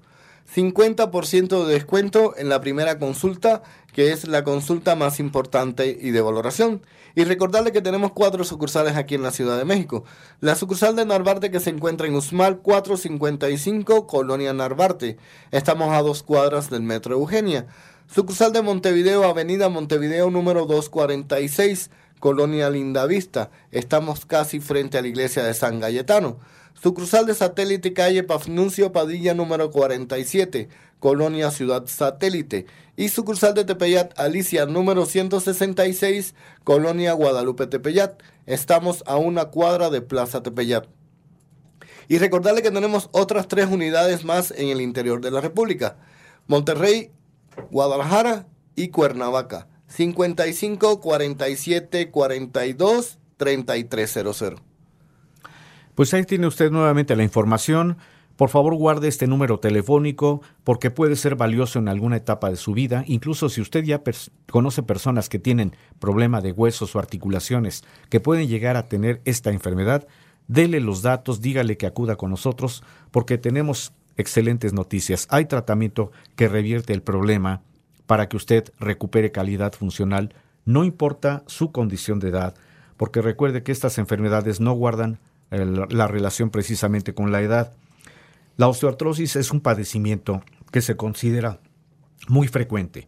50% 0.54 1.66
de 1.66 1.74
descuento 1.74 2.34
en 2.38 2.50
la 2.50 2.62
primera 2.62 3.00
consulta, 3.00 3.64
que 3.94 4.12
es 4.12 4.28
la 4.28 4.44
consulta 4.44 4.96
más 4.96 5.20
importante 5.20 5.98
y 6.00 6.12
de 6.12 6.22
valoración. 6.22 6.82
Y 7.16 7.26
recordarle 7.26 7.72
que 7.72 7.82
tenemos 7.82 8.12
cuatro 8.14 8.44
sucursales 8.44 8.96
aquí 8.96 9.16
en 9.16 9.24
la 9.24 9.32
Ciudad 9.32 9.58
de 9.58 9.66
México. 9.66 10.06
La 10.40 10.56
sucursal 10.56 10.96
de 10.96 11.06
Narvarte 11.06 11.52
que 11.52 11.60
se 11.60 11.70
encuentra 11.70 12.08
en 12.08 12.16
Usmal 12.16 12.60
455, 12.60 14.08
Colonia 14.08 14.54
Narvarte. 14.54 15.18
Estamos 15.52 15.94
a 15.94 16.02
dos 16.02 16.24
cuadras 16.24 16.70
del 16.70 16.84
Metro 16.84 17.16
Eugenia. 17.16 17.68
Sucursal 18.14 18.52
de 18.54 18.62
Montevideo, 18.62 19.24
Avenida 19.24 19.70
Montevideo 19.70 20.30
número 20.32 20.66
246, 20.66 21.92
Colonia 22.20 22.70
Lindavista. 22.70 23.52
Estamos 23.72 24.26
casi 24.26 24.60
frente 24.60 24.98
a 24.98 25.02
la 25.02 25.08
iglesia 25.08 25.44
de 25.44 25.54
San 25.54 25.80
Galletano. 25.80 26.38
Sucursal 26.82 27.28
de 27.28 27.36
Satélite 27.36 27.94
Calle 27.94 28.24
Pafnuncio 28.24 28.92
Padilla 28.92 29.36
número 29.36 29.70
47, 29.70 30.68
Colonia 30.98 31.52
Ciudad 31.52 31.86
Satélite. 31.86 32.66
Y 32.98 33.10
sucursal 33.10 33.54
de 33.54 33.66
Tepeyat 33.66 34.20
Alicia 34.20 34.66
número 34.66 35.06
166, 35.06 36.34
Colonia 36.64 37.14
Guadalupe 37.14 37.68
Tepeyat. 37.68 38.20
Estamos 38.48 39.04
a 39.06 39.18
una 39.18 39.46
cuadra 39.46 39.92
de 39.92 40.02
Plaza 40.02 40.42
Tepeyat. 40.42 40.88
Y 42.08 42.18
recordarle 42.18 42.64
que 42.64 42.72
tenemos 42.72 43.10
otras 43.12 43.48
tres 43.48 43.68
unidades 43.68 44.26
más 44.26 44.50
en 44.50 44.70
el 44.70 44.82
interior 44.82 45.22
de 45.22 45.30
la 45.30 45.40
República. 45.40 45.98
Monterrey, 46.48 47.12
Guadalajara 47.70 48.48
y 48.76 48.88
Cuernavaca. 48.88 49.68
55 49.86 51.00
47 51.00 52.10
42 52.10 53.20
3300. 53.38 54.71
Pues 55.96 56.14
ahí 56.14 56.24
tiene 56.24 56.48
usted 56.48 56.72
nuevamente 56.72 57.16
la 57.16 57.24
información. 57.24 57.98
Por 58.36 58.50
favor, 58.50 58.76
guarde 58.76 59.08
este 59.08 59.28
número 59.28 59.60
telefónico 59.60 60.42
porque 60.64 60.90
puede 60.90 61.16
ser 61.16 61.36
valioso 61.36 61.80
en 61.80 61.88
alguna 61.88 62.18
etapa 62.18 62.50
de 62.50 62.56
su 62.56 62.74
vida, 62.74 63.04
incluso 63.08 63.50
si 63.50 63.62
usted 63.62 63.84
ya 63.84 64.02
conoce 64.50 64.84
personas 64.84 65.30
que 65.30 65.38
tienen 65.38 65.76
problema 66.00 66.42
de 66.42 66.52
huesos 66.52 66.96
o 66.96 67.00
articulaciones 67.00 67.84
que 68.10 68.20
pueden 68.20 68.48
llegar 68.48 68.78
a 68.78 68.88
tener 68.88 69.22
esta 69.26 69.52
enfermedad, 69.52 70.08
dele 70.48 70.80
los 70.80 71.02
datos, 71.02 71.42
dígale 71.42 71.78
que 71.78 71.86
acuda 71.86 72.16
con 72.16 72.32
nosotros 72.32 72.84
porque 73.12 73.38
tenemos 73.38 73.94
excelentes 74.18 74.74
noticias. 74.74 75.28
Hay 75.30 75.46
tratamiento 75.46 76.12
que 76.36 76.48
revierte 76.48 76.94
el 76.94 77.04
problema 77.04 77.62
para 78.08 78.28
que 78.28 78.38
usted 78.38 78.74
recupere 78.80 79.32
calidad 79.32 79.74
funcional, 79.74 80.34
no 80.66 80.84
importa 80.84 81.44
su 81.48 81.72
condición 81.72 82.20
de 82.20 82.30
edad, 82.30 82.56
porque 82.98 83.22
recuerde 83.22 83.64
que 83.64 83.72
estas 83.72 83.98
enfermedades 83.98 84.60
no 84.60 84.74
guardan 84.74 85.20
la 85.52 86.08
relación 86.08 86.50
precisamente 86.50 87.14
con 87.14 87.32
la 87.32 87.42
edad. 87.42 87.74
La 88.58 88.68
osteoartrosis 88.68 89.36
es 89.36 89.52
un 89.52 89.62
padecimiento 89.62 90.44
que 90.72 90.82
se 90.82 90.96
considera 90.96 91.60
muy 92.28 92.48
frecuente, 92.48 93.08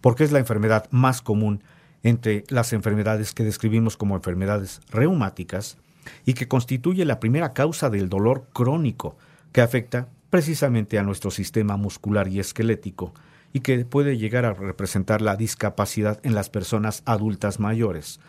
porque 0.00 0.24
es 0.24 0.32
la 0.32 0.38
enfermedad 0.38 0.88
más 0.90 1.22
común 1.22 1.62
entre 2.02 2.44
las 2.48 2.72
enfermedades 2.72 3.32
que 3.32 3.44
describimos 3.44 3.96
como 3.96 4.16
enfermedades 4.16 4.80
reumáticas 4.90 5.78
y 6.24 6.34
que 6.34 6.48
constituye 6.48 7.04
la 7.04 7.20
primera 7.20 7.52
causa 7.52 7.90
del 7.90 8.08
dolor 8.08 8.48
crónico 8.52 9.16
que 9.52 9.60
afecta 9.60 10.08
precisamente 10.30 10.98
a 10.98 11.02
nuestro 11.02 11.30
sistema 11.30 11.76
muscular 11.76 12.28
y 12.28 12.40
esquelético 12.40 13.14
y 13.52 13.60
que 13.60 13.84
puede 13.84 14.18
llegar 14.18 14.44
a 14.44 14.54
representar 14.54 15.22
la 15.22 15.36
discapacidad 15.36 16.20
en 16.24 16.34
las 16.34 16.50
personas 16.50 17.02
adultas 17.06 17.58
mayores. 17.58 18.20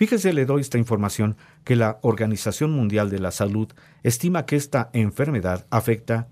Fíjese, 0.00 0.32
le 0.32 0.46
doy 0.46 0.62
esta 0.62 0.78
información 0.78 1.36
que 1.62 1.76
la 1.76 1.98
Organización 2.00 2.70
Mundial 2.70 3.10
de 3.10 3.18
la 3.18 3.30
Salud 3.30 3.68
estima 4.02 4.46
que 4.46 4.56
esta 4.56 4.88
enfermedad 4.94 5.66
afecta 5.68 6.26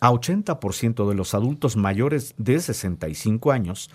a 0.00 0.10
80% 0.10 1.08
de 1.08 1.14
los 1.14 1.32
adultos 1.32 1.76
mayores 1.76 2.34
de 2.36 2.58
65 2.58 3.52
años, 3.52 3.90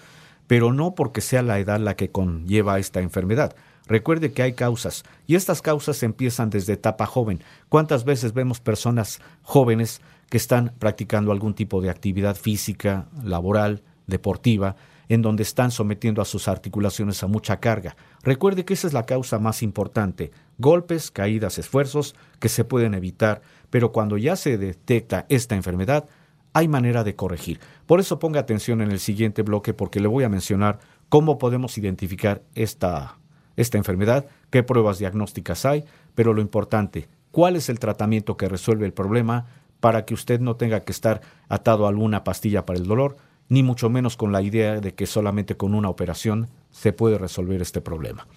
pero 0.47 0.71
no 0.71 0.95
porque 0.95 1.19
sea 1.19 1.41
la 1.41 1.59
edad 1.59 1.77
la 1.77 1.97
que 1.97 2.09
conlleva 2.09 2.79
esta 2.79 3.01
enfermedad. 3.01 3.53
Recuerde 3.85 4.31
que 4.31 4.43
hay 4.43 4.53
causas, 4.53 5.03
y 5.25 5.35
estas 5.35 5.61
causas 5.61 6.03
empiezan 6.03 6.49
desde 6.49 6.71
etapa 6.71 7.05
joven. 7.05 7.43
¿Cuántas 7.67 8.05
veces 8.05 8.31
vemos 8.31 8.61
personas 8.61 9.19
jóvenes 9.41 9.99
que 10.29 10.37
están 10.37 10.71
practicando 10.79 11.33
algún 11.33 11.53
tipo 11.53 11.81
de 11.81 11.89
actividad 11.89 12.37
física, 12.37 13.09
laboral, 13.25 13.83
deportiva, 14.05 14.77
en 15.09 15.21
donde 15.21 15.43
están 15.43 15.71
sometiendo 15.71 16.21
a 16.21 16.25
sus 16.25 16.47
articulaciones 16.47 17.23
a 17.23 17.27
mucha 17.27 17.59
carga. 17.59 17.95
Recuerde 18.23 18.65
que 18.65 18.73
esa 18.73 18.87
es 18.87 18.93
la 18.93 19.05
causa 19.05 19.39
más 19.39 19.63
importante. 19.63 20.31
Golpes, 20.57 21.11
caídas, 21.11 21.57
esfuerzos 21.57 22.15
que 22.39 22.49
se 22.49 22.63
pueden 22.63 22.93
evitar, 22.93 23.41
pero 23.69 23.91
cuando 23.91 24.17
ya 24.17 24.35
se 24.35 24.57
detecta 24.57 25.25
esta 25.29 25.55
enfermedad, 25.55 26.07
hay 26.53 26.67
manera 26.67 27.03
de 27.03 27.15
corregir. 27.15 27.59
Por 27.85 27.99
eso 27.99 28.19
ponga 28.19 28.39
atención 28.39 28.81
en 28.81 28.91
el 28.91 28.99
siguiente 28.99 29.43
bloque 29.43 29.73
porque 29.73 29.99
le 29.99 30.07
voy 30.07 30.23
a 30.23 30.29
mencionar 30.29 30.79
cómo 31.09 31.37
podemos 31.37 31.77
identificar 31.77 32.41
esta, 32.55 33.17
esta 33.55 33.77
enfermedad, 33.77 34.25
qué 34.49 34.63
pruebas 34.63 34.97
diagnósticas 34.97 35.65
hay, 35.65 35.85
pero 36.15 36.33
lo 36.33 36.41
importante, 36.41 37.07
cuál 37.31 37.55
es 37.55 37.69
el 37.69 37.79
tratamiento 37.79 38.37
que 38.37 38.49
resuelve 38.49 38.85
el 38.85 38.93
problema 38.93 39.45
para 39.79 40.05
que 40.05 40.13
usted 40.13 40.39
no 40.39 40.55
tenga 40.55 40.83
que 40.83 40.91
estar 40.91 41.21
atado 41.49 41.85
a 41.85 41.89
alguna 41.89 42.23
pastilla 42.23 42.65
para 42.65 42.79
el 42.79 42.87
dolor, 42.87 43.17
ni 43.49 43.63
mucho 43.63 43.89
menos 43.89 44.17
con 44.17 44.31
la 44.31 44.41
idea 44.41 44.79
de 44.79 44.93
que 44.93 45.05
solamente 45.05 45.55
con 45.55 45.73
una 45.73 45.89
operación 45.89 46.47
se 46.71 46.93
puede 46.93 47.17
resolver 47.17 47.61
este 47.61 47.81
problema. 47.81 48.27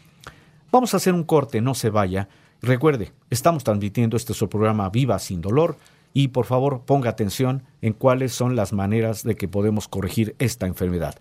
Vamos 0.73 0.95
a 0.95 0.99
hacer 0.99 1.15
un 1.15 1.25
corte, 1.25 1.61
no 1.61 1.75
se 1.75 1.91
vaya. 1.91 2.29
Recuerde, 2.63 3.13
estamos 3.29 3.65
transmitiendo 3.65 4.17
este 4.17 4.35
su 4.35 4.49
programa 4.49 4.89
Viva 4.91 5.19
sin 5.19 5.41
dolor 5.41 5.77
y 6.13 6.29
por 6.29 6.47
favor 6.47 6.83
ponga 6.85 7.11
atención 7.11 7.65
en 7.83 7.93
cuáles 7.93 8.33
son 8.33 8.57
las 8.57 8.73
maneras 8.73 9.23
de 9.23 9.37
que 9.37 9.49
podemos 9.49 9.89
corregir 9.89 10.37
esta 10.39 10.67
enfermedad. 10.67 11.17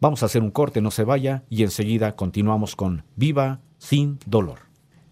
Vamos 0.00 0.22
a 0.22 0.26
hacer 0.26 0.42
un 0.42 0.50
corte, 0.50 0.80
no 0.80 0.90
se 0.90 1.04
vaya 1.04 1.44
y 1.50 1.62
enseguida 1.62 2.16
continuamos 2.16 2.74
con 2.74 3.04
Viva 3.16 3.60
sin 3.78 4.18
dolor. 4.26 4.60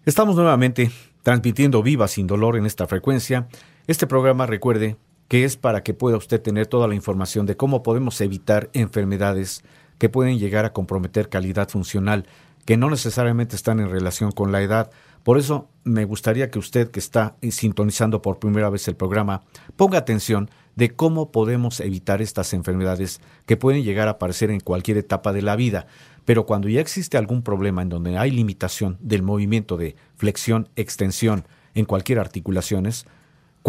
Estamos 0.07 0.37
nuevamente 0.37 0.91
transmitiendo 1.23 1.83
Viva 1.83 2.09
sin 2.09 2.27
dolor 2.27 2.57
en 2.57 2.65
esta 2.65 2.87
frecuencia. 2.87 3.49
Este 3.87 4.07
programa, 4.07 4.47
recuerde, 4.47 4.97
que 5.29 5.45
es 5.45 5.57
para 5.57 5.83
que 5.83 5.95
pueda 5.95 6.17
usted 6.17 6.41
tener 6.41 6.67
toda 6.67 6.89
la 6.89 6.95
información 6.95 7.47
de 7.47 7.57
cómo 7.57 7.83
podemos 7.83 8.21
evitar 8.21 8.71
enfermedades 8.73 9.63
que 9.99 10.09
pueden 10.09 10.39
llegar 10.39 10.65
a 10.65 10.73
comprometer 10.73 11.29
calidad 11.29 11.69
funcional, 11.69 12.27
que 12.65 12.77
no 12.77 12.91
necesariamente 12.91 13.57
están 13.57 13.81
en 13.81 13.91
relación 13.91 14.33
con 14.33 14.53
la 14.53 14.63
edad. 14.63 14.91
Por 15.23 15.39
eso 15.39 15.69
me 15.85 16.05
gustaría 16.05 16.51
que 16.51 16.59
usted 16.59 16.91
que 16.91 17.01
está 17.01 17.37
sintonizando 17.51 18.23
por 18.23 18.39
primera 18.39 18.71
vez 18.71 18.89
el 18.89 18.97
programa 18.97 19.43
ponga 19.77 19.99
atención 19.99 20.51
de 20.77 20.95
cómo 20.95 21.33
podemos 21.33 21.81
evitar 21.81 22.23
estas 22.23 22.55
enfermedades 22.55 23.21
que 23.47 23.57
pueden 23.57 23.83
llegar 23.83 24.09
a 24.09 24.13
aparecer 24.13 24.51
en 24.51 24.61
cualquier 24.61 24.97
etapa 24.97 25.33
de 25.33 25.43
la 25.43 25.57
vida. 25.57 25.87
Pero 26.25 26.47
cuando 26.47 26.69
ya 26.69 26.81
existe 26.81 27.17
algún 27.17 27.43
problema 27.43 27.83
en 27.83 27.89
donde 27.89 28.17
hay 28.17 28.31
limitación 28.31 28.97
del 29.01 29.23
movimiento 29.23 29.77
de 29.77 29.97
flexión, 30.17 30.69
extensión 30.77 31.47
en 31.75 31.85
cualquier 31.85 32.19
articulaciones, 32.19 33.07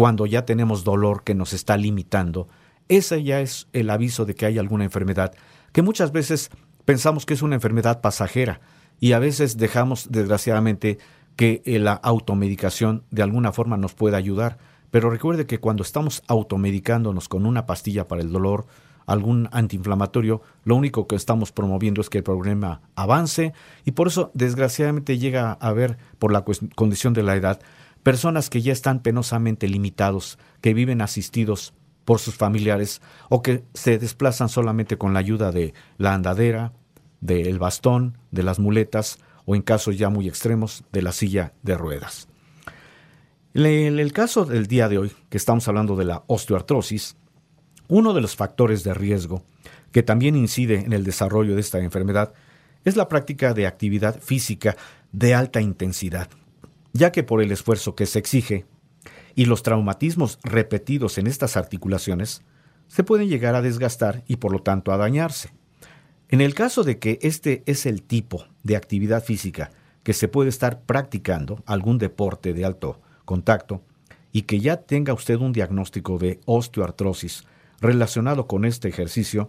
cuando 0.00 0.24
ya 0.24 0.46
tenemos 0.46 0.82
dolor 0.82 1.24
que 1.24 1.34
nos 1.34 1.52
está 1.52 1.76
limitando, 1.76 2.48
ese 2.88 3.22
ya 3.22 3.42
es 3.42 3.68
el 3.74 3.90
aviso 3.90 4.24
de 4.24 4.34
que 4.34 4.46
hay 4.46 4.56
alguna 4.56 4.84
enfermedad, 4.84 5.34
que 5.72 5.82
muchas 5.82 6.10
veces 6.10 6.48
pensamos 6.86 7.26
que 7.26 7.34
es 7.34 7.42
una 7.42 7.56
enfermedad 7.56 8.00
pasajera 8.00 8.62
y 8.98 9.12
a 9.12 9.18
veces 9.18 9.58
dejamos, 9.58 10.10
desgraciadamente, 10.10 10.96
que 11.36 11.60
la 11.66 11.92
automedicación 11.92 13.04
de 13.10 13.20
alguna 13.22 13.52
forma 13.52 13.76
nos 13.76 13.92
pueda 13.92 14.16
ayudar. 14.16 14.56
Pero 14.90 15.10
recuerde 15.10 15.44
que 15.44 15.58
cuando 15.58 15.82
estamos 15.82 16.22
automedicándonos 16.28 17.28
con 17.28 17.44
una 17.44 17.66
pastilla 17.66 18.08
para 18.08 18.22
el 18.22 18.32
dolor, 18.32 18.68
algún 19.04 19.50
antiinflamatorio, 19.52 20.40
lo 20.64 20.76
único 20.76 21.06
que 21.08 21.16
estamos 21.16 21.52
promoviendo 21.52 22.00
es 22.00 22.08
que 22.08 22.18
el 22.18 22.24
problema 22.24 22.80
avance 22.94 23.52
y 23.84 23.90
por 23.90 24.06
eso 24.06 24.30
desgraciadamente 24.32 25.18
llega 25.18 25.58
a 25.60 25.68
haber, 25.68 25.98
por 26.18 26.32
la 26.32 26.42
condición 26.74 27.12
de 27.12 27.22
la 27.22 27.36
edad, 27.36 27.60
personas 28.02 28.50
que 28.50 28.62
ya 28.62 28.72
están 28.72 29.00
penosamente 29.00 29.68
limitados, 29.68 30.38
que 30.60 30.74
viven 30.74 31.00
asistidos 31.02 31.74
por 32.04 32.18
sus 32.18 32.34
familiares 32.34 33.00
o 33.28 33.42
que 33.42 33.64
se 33.74 33.98
desplazan 33.98 34.48
solamente 34.48 34.98
con 34.98 35.12
la 35.12 35.20
ayuda 35.20 35.52
de 35.52 35.74
la 35.98 36.14
andadera, 36.14 36.72
del 37.20 37.58
bastón, 37.58 38.18
de 38.30 38.42
las 38.42 38.58
muletas 38.58 39.18
o 39.44 39.54
en 39.54 39.62
casos 39.62 39.98
ya 39.98 40.08
muy 40.08 40.28
extremos 40.28 40.84
de 40.92 41.02
la 41.02 41.12
silla 41.12 41.52
de 41.62 41.76
ruedas. 41.76 42.28
En 43.52 43.98
el 43.98 44.12
caso 44.12 44.44
del 44.44 44.66
día 44.66 44.88
de 44.88 44.98
hoy, 44.98 45.12
que 45.28 45.36
estamos 45.36 45.66
hablando 45.68 45.96
de 45.96 46.04
la 46.04 46.22
osteoartrosis, 46.26 47.16
uno 47.88 48.14
de 48.14 48.20
los 48.20 48.36
factores 48.36 48.84
de 48.84 48.94
riesgo 48.94 49.42
que 49.92 50.02
también 50.02 50.36
incide 50.36 50.80
en 50.80 50.92
el 50.92 51.04
desarrollo 51.04 51.54
de 51.54 51.60
esta 51.60 51.80
enfermedad 51.80 52.32
es 52.84 52.96
la 52.96 53.08
práctica 53.08 53.52
de 53.52 53.66
actividad 53.66 54.20
física 54.20 54.76
de 55.12 55.34
alta 55.34 55.60
intensidad 55.60 56.28
ya 56.92 57.12
que 57.12 57.22
por 57.22 57.42
el 57.42 57.52
esfuerzo 57.52 57.94
que 57.94 58.06
se 58.06 58.18
exige 58.18 58.66
y 59.34 59.44
los 59.44 59.62
traumatismos 59.62 60.38
repetidos 60.42 61.18
en 61.18 61.26
estas 61.26 61.56
articulaciones, 61.56 62.42
se 62.88 63.04
pueden 63.04 63.28
llegar 63.28 63.54
a 63.54 63.62
desgastar 63.62 64.24
y 64.26 64.36
por 64.36 64.52
lo 64.52 64.62
tanto 64.62 64.92
a 64.92 64.96
dañarse. 64.96 65.52
En 66.28 66.40
el 66.40 66.54
caso 66.54 66.82
de 66.84 66.98
que 66.98 67.18
este 67.22 67.62
es 67.66 67.86
el 67.86 68.02
tipo 68.02 68.46
de 68.62 68.76
actividad 68.76 69.22
física 69.22 69.70
que 70.02 70.12
se 70.12 70.28
puede 70.28 70.48
estar 70.48 70.82
practicando, 70.82 71.62
algún 71.66 71.98
deporte 71.98 72.52
de 72.52 72.64
alto 72.64 73.00
contacto, 73.24 73.82
y 74.32 74.42
que 74.42 74.60
ya 74.60 74.78
tenga 74.78 75.12
usted 75.12 75.36
un 75.36 75.52
diagnóstico 75.52 76.18
de 76.18 76.40
osteoartrosis 76.46 77.44
relacionado 77.80 78.46
con 78.46 78.64
este 78.64 78.88
ejercicio, 78.88 79.48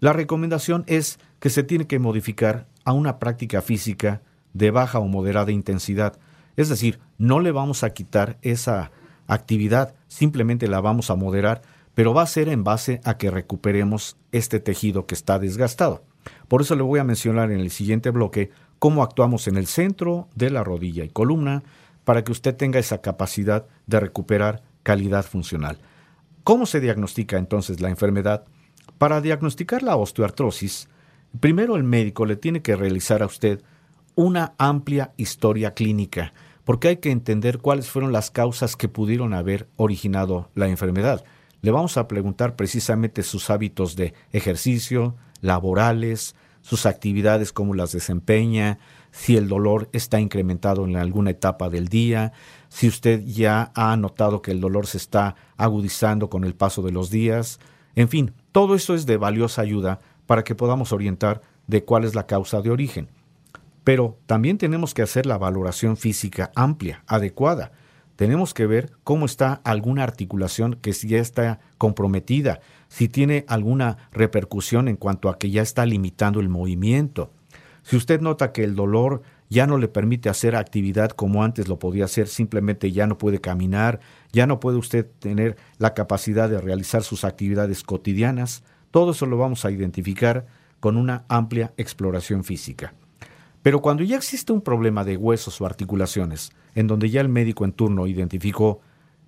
la 0.00 0.12
recomendación 0.12 0.84
es 0.86 1.18
que 1.38 1.50
se 1.50 1.62
tiene 1.62 1.86
que 1.86 1.98
modificar 1.98 2.66
a 2.84 2.92
una 2.92 3.18
práctica 3.18 3.62
física 3.62 4.22
de 4.52 4.70
baja 4.70 4.98
o 4.98 5.06
moderada 5.06 5.52
intensidad. 5.52 6.18
Es 6.56 6.68
decir, 6.68 6.98
no 7.18 7.40
le 7.40 7.52
vamos 7.52 7.84
a 7.84 7.90
quitar 7.90 8.38
esa 8.42 8.90
actividad, 9.26 9.94
simplemente 10.08 10.68
la 10.68 10.80
vamos 10.80 11.10
a 11.10 11.14
moderar, 11.14 11.62
pero 11.94 12.14
va 12.14 12.22
a 12.22 12.26
ser 12.26 12.48
en 12.48 12.64
base 12.64 13.00
a 13.04 13.18
que 13.18 13.30
recuperemos 13.30 14.16
este 14.32 14.60
tejido 14.60 15.06
que 15.06 15.14
está 15.14 15.38
desgastado. 15.38 16.04
Por 16.48 16.62
eso 16.62 16.76
le 16.76 16.82
voy 16.82 17.00
a 17.00 17.04
mencionar 17.04 17.50
en 17.50 17.60
el 17.60 17.70
siguiente 17.70 18.10
bloque 18.10 18.50
cómo 18.78 19.02
actuamos 19.02 19.48
en 19.48 19.56
el 19.56 19.66
centro 19.66 20.28
de 20.34 20.50
la 20.50 20.64
rodilla 20.64 21.04
y 21.04 21.08
columna 21.08 21.62
para 22.04 22.24
que 22.24 22.32
usted 22.32 22.56
tenga 22.56 22.78
esa 22.78 23.00
capacidad 23.00 23.66
de 23.86 24.00
recuperar 24.00 24.62
calidad 24.82 25.24
funcional. 25.24 25.78
¿Cómo 26.44 26.66
se 26.66 26.80
diagnostica 26.80 27.38
entonces 27.38 27.80
la 27.80 27.90
enfermedad? 27.90 28.44
Para 28.98 29.20
diagnosticar 29.20 29.82
la 29.82 29.96
osteoartrosis, 29.96 30.88
primero 31.40 31.76
el 31.76 31.84
médico 31.84 32.26
le 32.26 32.36
tiene 32.36 32.62
que 32.62 32.76
realizar 32.76 33.22
a 33.22 33.26
usted 33.26 33.62
una 34.14 34.54
amplia 34.58 35.12
historia 35.16 35.74
clínica, 35.74 36.32
porque 36.64 36.88
hay 36.88 36.96
que 36.98 37.10
entender 37.10 37.58
cuáles 37.58 37.88
fueron 37.88 38.12
las 38.12 38.30
causas 38.30 38.76
que 38.76 38.88
pudieron 38.88 39.34
haber 39.34 39.68
originado 39.76 40.50
la 40.54 40.68
enfermedad. 40.68 41.24
Le 41.60 41.70
vamos 41.70 41.96
a 41.96 42.08
preguntar 42.08 42.56
precisamente 42.56 43.22
sus 43.22 43.50
hábitos 43.50 43.96
de 43.96 44.14
ejercicio, 44.32 45.16
laborales, 45.40 46.34
sus 46.60 46.86
actividades, 46.86 47.52
cómo 47.52 47.74
las 47.74 47.92
desempeña, 47.92 48.78
si 49.10 49.36
el 49.36 49.48
dolor 49.48 49.88
está 49.92 50.20
incrementado 50.20 50.84
en 50.84 50.96
alguna 50.96 51.30
etapa 51.30 51.68
del 51.68 51.88
día, 51.88 52.32
si 52.68 52.88
usted 52.88 53.22
ya 53.24 53.72
ha 53.74 53.96
notado 53.96 54.42
que 54.42 54.52
el 54.52 54.60
dolor 54.60 54.86
se 54.86 54.96
está 54.96 55.36
agudizando 55.56 56.30
con 56.30 56.44
el 56.44 56.54
paso 56.54 56.82
de 56.82 56.92
los 56.92 57.10
días. 57.10 57.60
En 57.94 58.08
fin, 58.08 58.32
todo 58.52 58.74
eso 58.74 58.94
es 58.94 59.04
de 59.04 59.16
valiosa 59.16 59.62
ayuda 59.62 60.00
para 60.26 60.44
que 60.44 60.54
podamos 60.54 60.92
orientar 60.92 61.42
de 61.66 61.84
cuál 61.84 62.04
es 62.04 62.14
la 62.14 62.26
causa 62.26 62.62
de 62.62 62.70
origen. 62.70 63.08
Pero 63.84 64.18
también 64.26 64.58
tenemos 64.58 64.94
que 64.94 65.02
hacer 65.02 65.26
la 65.26 65.38
valoración 65.38 65.96
física 65.96 66.52
amplia, 66.54 67.02
adecuada. 67.06 67.72
Tenemos 68.16 68.54
que 68.54 68.66
ver 68.66 68.92
cómo 69.02 69.26
está 69.26 69.54
alguna 69.64 70.04
articulación 70.04 70.74
que 70.80 70.92
ya 70.92 71.18
está 71.18 71.60
comprometida, 71.78 72.60
si 72.88 73.08
tiene 73.08 73.44
alguna 73.48 74.08
repercusión 74.12 74.86
en 74.86 74.96
cuanto 74.96 75.28
a 75.28 75.38
que 75.38 75.50
ya 75.50 75.62
está 75.62 75.86
limitando 75.86 76.38
el 76.40 76.48
movimiento. 76.48 77.32
Si 77.82 77.96
usted 77.96 78.20
nota 78.20 78.52
que 78.52 78.62
el 78.62 78.76
dolor 78.76 79.22
ya 79.48 79.66
no 79.66 79.76
le 79.76 79.88
permite 79.88 80.28
hacer 80.28 80.54
actividad 80.54 81.10
como 81.10 81.42
antes 81.42 81.68
lo 81.68 81.78
podía 81.78 82.04
hacer, 82.04 82.28
simplemente 82.28 82.92
ya 82.92 83.06
no 83.06 83.18
puede 83.18 83.40
caminar, 83.40 84.00
ya 84.32 84.46
no 84.46 84.60
puede 84.60 84.78
usted 84.78 85.06
tener 85.18 85.56
la 85.78 85.92
capacidad 85.92 86.48
de 86.48 86.60
realizar 86.60 87.02
sus 87.02 87.24
actividades 87.24 87.82
cotidianas, 87.82 88.62
todo 88.90 89.10
eso 89.12 89.26
lo 89.26 89.36
vamos 89.36 89.64
a 89.64 89.70
identificar 89.70 90.46
con 90.80 90.96
una 90.96 91.24
amplia 91.28 91.72
exploración 91.76 92.44
física. 92.44 92.94
Pero 93.62 93.80
cuando 93.80 94.02
ya 94.02 94.16
existe 94.16 94.52
un 94.52 94.60
problema 94.60 95.04
de 95.04 95.16
huesos 95.16 95.60
o 95.60 95.66
articulaciones, 95.66 96.52
en 96.74 96.88
donde 96.88 97.10
ya 97.10 97.20
el 97.20 97.28
médico 97.28 97.64
en 97.64 97.72
turno 97.72 98.06
identificó 98.06 98.80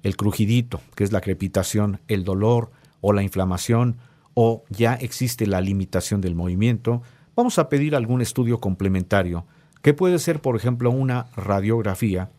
el 0.03 0.17
crujidito, 0.17 0.81
que 0.97 1.05
es 1.05 1.13
la 1.13 1.21
crepitación, 1.21 2.01
el 2.09 2.25
dolor 2.25 2.71
o 3.01 3.13
la 3.13 3.23
inflamación, 3.23 3.97
o 4.35 4.65
ya 4.69 4.95
existe 4.95 5.47
la 5.47 5.61
limitación 5.61 6.21
del 6.21 6.35
movimiento, 6.35 7.03
vamos 7.37 7.59
a 7.59 7.69
pedir 7.69 7.95
algún 7.95 8.21
estudio 8.21 8.61
complementario, 8.61 9.47
que 9.83 9.95
puede 9.95 10.19
ser, 10.19 10.41
por 10.41 10.57
ejemplo, 10.57 10.91
una 10.91 11.27
radiografía, 11.37 12.31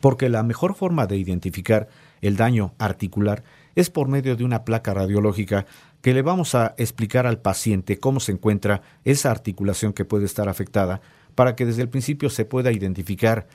porque 0.00 0.28
la 0.28 0.42
mejor 0.42 0.74
forma 0.74 1.06
de 1.06 1.18
identificar 1.18 1.88
el 2.20 2.36
daño 2.36 2.74
articular 2.78 3.44
es 3.74 3.90
por 3.90 4.08
medio 4.08 4.36
de 4.36 4.44
una 4.44 4.64
placa 4.64 4.94
radiológica 4.94 5.66
que 6.00 6.14
le 6.14 6.22
vamos 6.22 6.54
a 6.54 6.74
explicar 6.78 7.26
al 7.26 7.40
paciente 7.40 7.98
cómo 7.98 8.20
se 8.20 8.32
encuentra 8.32 8.82
esa 9.04 9.30
articulación 9.30 9.92
que 9.92 10.04
puede 10.04 10.26
estar 10.26 10.48
afectada 10.48 11.00
para 11.34 11.56
que 11.56 11.64
desde 11.64 11.82
el 11.82 11.88
principio 11.88 12.28
se 12.28 12.44
pueda 12.44 12.72
identificar. 12.72 13.46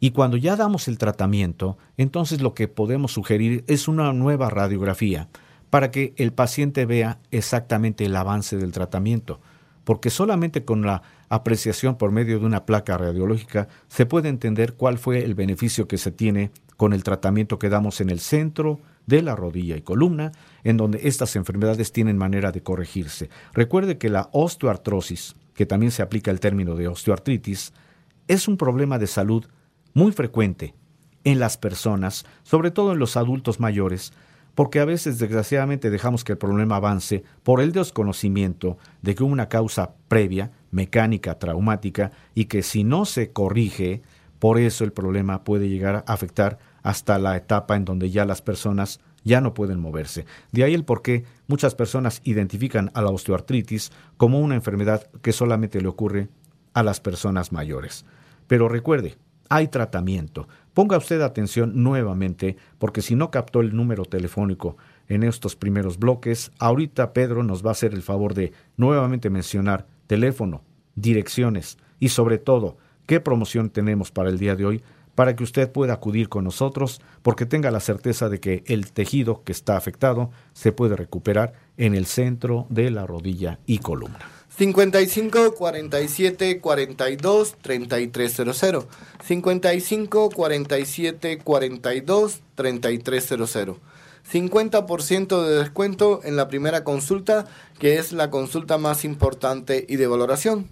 Y 0.00 0.12
cuando 0.12 0.36
ya 0.36 0.56
damos 0.56 0.88
el 0.88 0.96
tratamiento, 0.96 1.76
entonces 1.96 2.40
lo 2.40 2.54
que 2.54 2.68
podemos 2.68 3.12
sugerir 3.12 3.64
es 3.66 3.88
una 3.88 4.12
nueva 4.12 4.48
radiografía 4.48 5.28
para 5.70 5.90
que 5.90 6.14
el 6.16 6.32
paciente 6.32 6.86
vea 6.86 7.18
exactamente 7.30 8.04
el 8.04 8.16
avance 8.16 8.56
del 8.56 8.72
tratamiento, 8.72 9.40
porque 9.84 10.10
solamente 10.10 10.64
con 10.64 10.82
la 10.82 11.02
apreciación 11.28 11.96
por 11.96 12.10
medio 12.10 12.38
de 12.38 12.46
una 12.46 12.64
placa 12.64 12.96
radiológica 12.96 13.68
se 13.88 14.06
puede 14.06 14.28
entender 14.28 14.74
cuál 14.74 14.98
fue 14.98 15.24
el 15.24 15.34
beneficio 15.34 15.88
que 15.88 15.98
se 15.98 16.12
tiene 16.12 16.52
con 16.76 16.92
el 16.92 17.02
tratamiento 17.02 17.58
que 17.58 17.68
damos 17.68 18.00
en 18.00 18.08
el 18.08 18.20
centro 18.20 18.80
de 19.08 19.22
la 19.22 19.34
rodilla 19.34 19.74
y 19.74 19.80
columna, 19.80 20.32
en 20.64 20.76
donde 20.76 21.00
estas 21.04 21.34
enfermedades 21.34 21.92
tienen 21.92 22.18
manera 22.18 22.52
de 22.52 22.62
corregirse. 22.62 23.30
Recuerde 23.54 23.96
que 23.96 24.10
la 24.10 24.28
osteoartrosis, 24.32 25.34
que 25.54 25.64
también 25.64 25.90
se 25.90 26.02
aplica 26.02 26.30
el 26.30 26.40
término 26.40 26.74
de 26.76 26.88
osteoartritis, 26.88 27.72
es 28.28 28.46
un 28.48 28.58
problema 28.58 28.98
de 28.98 29.06
salud 29.06 29.46
muy 29.94 30.12
frecuente 30.12 30.74
en 31.24 31.40
las 31.40 31.56
personas, 31.56 32.26
sobre 32.42 32.70
todo 32.70 32.92
en 32.92 32.98
los 32.98 33.16
adultos 33.16 33.60
mayores, 33.60 34.12
porque 34.54 34.78
a 34.78 34.84
veces 34.84 35.18
desgraciadamente 35.18 35.88
dejamos 35.88 36.22
que 36.22 36.32
el 36.32 36.38
problema 36.38 36.76
avance 36.76 37.24
por 37.44 37.62
el 37.62 37.72
desconocimiento 37.72 38.76
de 39.00 39.14
que 39.14 39.22
hubo 39.22 39.32
una 39.32 39.48
causa 39.48 39.94
previa, 40.08 40.52
mecánica, 40.70 41.38
traumática, 41.38 42.12
y 42.34 42.44
que 42.44 42.62
si 42.62 42.84
no 42.84 43.06
se 43.06 43.32
corrige, 43.32 44.02
por 44.38 44.58
eso 44.58 44.84
el 44.84 44.92
problema 44.92 45.44
puede 45.44 45.70
llegar 45.70 46.04
a 46.06 46.12
afectar 46.12 46.58
hasta 46.82 47.18
la 47.18 47.36
etapa 47.36 47.76
en 47.76 47.84
donde 47.84 48.10
ya 48.10 48.24
las 48.24 48.42
personas 48.42 49.00
ya 49.24 49.40
no 49.40 49.54
pueden 49.54 49.80
moverse. 49.80 50.24
De 50.52 50.64
ahí 50.64 50.74
el 50.74 50.84
por 50.84 51.02
qué 51.02 51.24
muchas 51.46 51.74
personas 51.74 52.20
identifican 52.24 52.90
a 52.94 53.02
la 53.02 53.10
osteoartritis 53.10 53.92
como 54.16 54.40
una 54.40 54.54
enfermedad 54.54 55.10
que 55.22 55.32
solamente 55.32 55.80
le 55.80 55.88
ocurre 55.88 56.28
a 56.74 56.82
las 56.82 57.00
personas 57.00 57.52
mayores. 57.52 58.04
Pero 58.46 58.68
recuerde, 58.68 59.16
hay 59.48 59.68
tratamiento. 59.68 60.48
Ponga 60.74 60.96
usted 60.96 61.20
atención 61.22 61.82
nuevamente, 61.82 62.56
porque 62.78 63.02
si 63.02 63.14
no 63.14 63.30
captó 63.30 63.60
el 63.60 63.74
número 63.74 64.04
telefónico 64.04 64.76
en 65.08 65.22
estos 65.22 65.56
primeros 65.56 65.98
bloques, 65.98 66.52
ahorita 66.58 67.12
Pedro 67.12 67.42
nos 67.42 67.64
va 67.64 67.70
a 67.70 67.72
hacer 67.72 67.94
el 67.94 68.02
favor 68.02 68.34
de 68.34 68.52
nuevamente 68.76 69.30
mencionar 69.30 69.86
teléfono, 70.06 70.62
direcciones 70.94 71.78
y 71.98 72.10
sobre 72.10 72.38
todo 72.38 72.76
qué 73.06 73.20
promoción 73.20 73.70
tenemos 73.70 74.12
para 74.12 74.28
el 74.28 74.38
día 74.38 74.54
de 74.54 74.66
hoy 74.66 74.82
para 75.18 75.34
que 75.34 75.42
usted 75.42 75.68
pueda 75.68 75.94
acudir 75.94 76.28
con 76.28 76.44
nosotros 76.44 77.00
porque 77.22 77.44
tenga 77.44 77.72
la 77.72 77.80
certeza 77.80 78.28
de 78.28 78.38
que 78.38 78.62
el 78.68 78.92
tejido 78.92 79.42
que 79.42 79.50
está 79.50 79.76
afectado 79.76 80.30
se 80.52 80.70
puede 80.70 80.94
recuperar 80.94 81.54
en 81.76 81.96
el 81.96 82.06
centro 82.06 82.66
de 82.68 82.92
la 82.92 83.04
rodilla 83.04 83.58
y 83.66 83.78
columna. 83.78 84.20
55 84.56 85.56
47 85.56 86.60
42 86.60 87.56
3300 87.60 88.86
55 89.24 90.30
47 90.30 91.38
42 91.38 92.40
3300 92.54 93.76
50% 94.32 95.42
de 95.42 95.58
descuento 95.58 96.20
en 96.22 96.36
la 96.36 96.46
primera 96.46 96.84
consulta, 96.84 97.46
que 97.80 97.98
es 97.98 98.12
la 98.12 98.30
consulta 98.30 98.78
más 98.78 99.04
importante 99.04 99.84
y 99.88 99.96
de 99.96 100.06
valoración. 100.06 100.68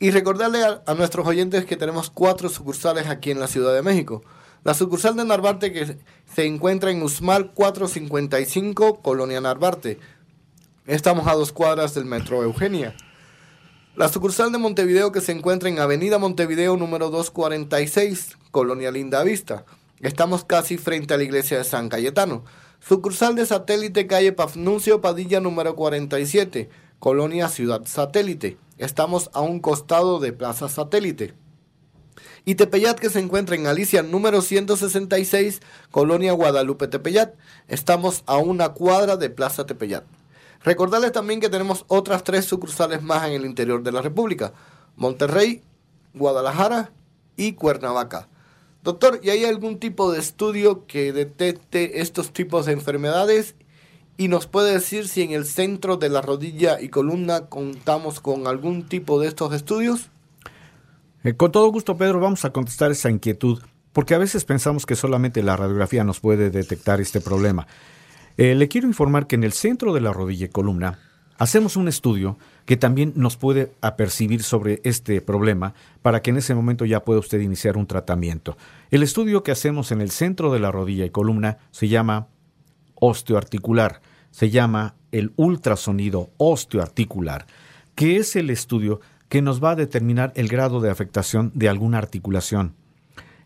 Y 0.00 0.12
recordarle 0.12 0.60
a, 0.64 0.94
nuestros 0.94 1.26
oyentes 1.26 1.64
que 1.64 1.76
tenemos 1.76 2.08
cuatro 2.08 2.48
sucursales 2.48 3.08
aquí 3.08 3.32
en 3.32 3.40
la 3.40 3.48
Ciudad 3.48 3.74
de 3.74 3.82
México. 3.82 4.22
La 4.62 4.74
sucursal 4.74 5.16
de 5.16 5.24
Narvarte 5.24 5.72
que 5.72 5.98
se 6.32 6.46
encuentra 6.46 6.92
en 6.92 7.02
Usmal 7.02 7.52
455, 7.52 9.02
Colonia 9.02 9.40
Narvarte. 9.40 9.98
Estamos 10.86 11.26
a 11.26 11.34
dos 11.34 11.52
cuadras 11.52 11.94
del 11.94 12.04
Metro 12.04 12.44
Eugenia. 12.44 12.94
La 13.96 14.08
sucursal 14.08 14.52
de 14.52 14.58
Montevideo 14.58 15.10
que 15.10 15.20
se 15.20 15.32
encuentra 15.32 15.68
en 15.68 15.80
Avenida 15.80 16.18
Montevideo 16.18 16.76
número 16.76 17.10
246, 17.10 18.38
Colonia 18.52 18.92
Linda 18.92 19.24
Vista. 19.24 19.64
Estamos 20.00 20.44
casi 20.44 20.78
frente 20.78 21.14
a 21.14 21.16
la 21.16 21.24
iglesia 21.24 21.58
de 21.58 21.64
San 21.64 21.88
Cayetano. 21.88 22.44
Sucursal 22.78 23.34
de 23.34 23.46
satélite 23.46 24.06
calle 24.06 24.32
Pafnuncio 24.32 25.00
Padilla 25.00 25.40
número 25.40 25.74
47, 25.74 26.68
Colonia 27.00 27.48
Ciudad 27.48 27.82
Satélite. 27.86 28.58
Estamos 28.78 29.28
a 29.32 29.40
un 29.40 29.58
costado 29.58 30.20
de 30.20 30.32
Plaza 30.32 30.68
Satélite. 30.68 31.34
Y 32.44 32.54
Tepeyat, 32.54 32.98
que 32.98 33.10
se 33.10 33.18
encuentra 33.18 33.56
en 33.56 33.66
Alicia 33.66 34.04
número 34.04 34.40
166, 34.40 35.60
Colonia 35.90 36.32
Guadalupe 36.32 36.86
Tepeyat. 36.86 37.34
Estamos 37.66 38.22
a 38.26 38.38
una 38.38 38.70
cuadra 38.70 39.16
de 39.16 39.30
Plaza 39.30 39.66
Tepeyat. 39.66 40.04
Recordarles 40.62 41.12
también 41.12 41.40
que 41.40 41.48
tenemos 41.48 41.84
otras 41.88 42.22
tres 42.22 42.44
sucursales 42.44 43.02
más 43.02 43.26
en 43.26 43.34
el 43.34 43.44
interior 43.44 43.82
de 43.82 43.92
la 43.92 44.00
República. 44.00 44.52
Monterrey, 44.96 45.62
Guadalajara 46.14 46.92
y 47.36 47.54
Cuernavaca. 47.54 48.28
Doctor, 48.84 49.20
¿y 49.24 49.30
hay 49.30 49.44
algún 49.44 49.80
tipo 49.80 50.12
de 50.12 50.20
estudio 50.20 50.86
que 50.86 51.12
detecte 51.12 52.00
estos 52.00 52.32
tipos 52.32 52.66
de 52.66 52.72
enfermedades 52.72 53.56
y 54.18 54.26
nos 54.26 54.48
puede 54.48 54.72
decir 54.72 55.06
si 55.06 55.22
en 55.22 55.30
el 55.30 55.46
centro 55.46 55.96
de 55.96 56.08
la 56.08 56.20
rodilla 56.20 56.80
y 56.80 56.88
columna 56.88 57.46
contamos 57.46 58.20
con 58.20 58.48
algún 58.48 58.82
tipo 58.82 59.20
de 59.20 59.28
estos 59.28 59.54
estudios. 59.54 60.10
Eh, 61.22 61.34
con 61.34 61.52
todo 61.52 61.70
gusto, 61.70 61.96
Pedro, 61.96 62.18
vamos 62.18 62.44
a 62.44 62.50
contestar 62.50 62.90
esa 62.90 63.10
inquietud, 63.10 63.62
porque 63.92 64.16
a 64.16 64.18
veces 64.18 64.44
pensamos 64.44 64.86
que 64.86 64.96
solamente 64.96 65.42
la 65.42 65.56
radiografía 65.56 66.02
nos 66.02 66.18
puede 66.18 66.50
detectar 66.50 67.00
este 67.00 67.20
problema. 67.20 67.68
Eh, 68.36 68.56
le 68.56 68.66
quiero 68.66 68.88
informar 68.88 69.28
que 69.28 69.36
en 69.36 69.44
el 69.44 69.52
centro 69.52 69.94
de 69.94 70.00
la 70.00 70.12
rodilla 70.12 70.46
y 70.46 70.50
columna 70.50 70.98
hacemos 71.38 71.76
un 71.76 71.86
estudio 71.86 72.38
que 72.66 72.76
también 72.76 73.12
nos 73.14 73.36
puede 73.36 73.72
apercibir 73.80 74.42
sobre 74.42 74.80
este 74.82 75.20
problema 75.20 75.74
para 76.02 76.22
que 76.22 76.30
en 76.30 76.38
ese 76.38 76.56
momento 76.56 76.84
ya 76.84 77.04
pueda 77.04 77.20
usted 77.20 77.40
iniciar 77.40 77.76
un 77.76 77.86
tratamiento. 77.86 78.56
El 78.90 79.04
estudio 79.04 79.44
que 79.44 79.52
hacemos 79.52 79.92
en 79.92 80.00
el 80.00 80.10
centro 80.10 80.52
de 80.52 80.58
la 80.58 80.72
rodilla 80.72 81.04
y 81.04 81.10
columna 81.10 81.58
se 81.70 81.86
llama 81.86 82.26
osteoarticular, 83.00 84.00
se 84.30 84.50
llama 84.50 84.94
el 85.12 85.32
ultrasonido 85.36 86.30
osteoarticular, 86.36 87.46
que 87.94 88.16
es 88.16 88.36
el 88.36 88.50
estudio 88.50 89.00
que 89.28 89.42
nos 89.42 89.62
va 89.62 89.72
a 89.72 89.76
determinar 89.76 90.32
el 90.36 90.48
grado 90.48 90.80
de 90.80 90.90
afectación 90.90 91.52
de 91.54 91.68
alguna 91.68 91.98
articulación. 91.98 92.74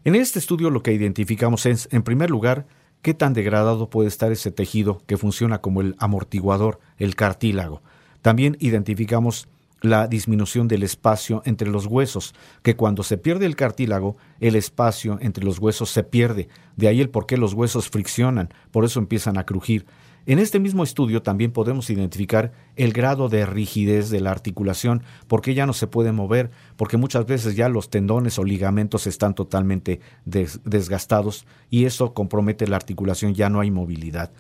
En 0.05 0.15
este 0.15 0.39
estudio 0.39 0.71
lo 0.71 0.83
que 0.83 0.93
identificamos 0.93 1.67
es, 1.67 1.89
en 1.93 2.03
primer 2.03 2.31
lugar, 2.31 2.67
qué 3.03 3.15
tan 3.15 3.35
degradado 3.35 3.91
puede 3.91 4.09
estar 4.09 4.33
ese 4.33 4.51
tejido 4.51 5.03
que 5.07 5.17
funciona 5.17 5.61
como 5.61 5.81
el 5.81 5.95
amortiguador, 5.99 6.81
el 6.99 7.15
cartílago. 7.15 7.83
También 8.21 8.57
identificamos 8.61 9.49
la 9.81 10.07
disminución 10.07 10.69
del 10.69 10.85
espacio 10.85 11.43
entre 11.45 11.69
los 11.69 11.87
huesos, 11.87 12.35
que 12.63 12.77
cuando 12.77 13.03
se 13.03 13.19
pierde 13.19 13.47
el 13.47 13.57
cartílago, 13.57 14.17
el 14.41 14.55
espacio 14.55 15.19
entre 15.21 15.45
los 15.45 15.59
huesos 15.59 15.91
se 15.91 16.05
pierde. 16.05 16.49
De 16.77 16.87
ahí 16.87 17.01
el 17.01 17.11
por 17.11 17.27
qué 17.27 17.37
los 17.37 17.53
huesos 17.53 17.91
friccionan, 17.91 18.55
por 18.71 18.85
eso 18.85 19.01
empiezan 19.01 19.39
a 19.39 19.45
crujir. 19.45 19.85
En 20.25 20.39
este 20.39 20.61
mismo 20.61 20.85
estudio 20.85 21.21
también 21.23 21.51
podemos 21.51 21.91
identificar 21.91 22.53
el 22.77 22.93
grado 22.93 23.29
de 23.29 23.45
rigidez 23.45 24.09
de 24.09 24.21
la 24.21 24.31
articulación, 24.31 25.03
porque 25.27 25.55
ya 25.55 25.67
no 25.67 25.73
se 25.73 25.89
puede 25.89 26.13
mover, 26.13 26.53
porque 26.77 26.97
muchas 26.97 27.27
veces 27.27 27.57
ya 27.57 27.69
los 27.69 27.91
tendones 27.91 28.39
o 28.39 28.45
ligamentos 28.45 29.09
están 29.09 29.35
totalmente 29.35 30.01
desgastados 30.25 31.45
y 31.71 31.87
eso 31.87 32.15
compromete 32.15 32.69
la 32.69 32.77
articulación, 32.77 33.35
ya 33.35 33.49
no 33.49 33.59
hay 33.59 33.73
movilidad. 33.73 34.31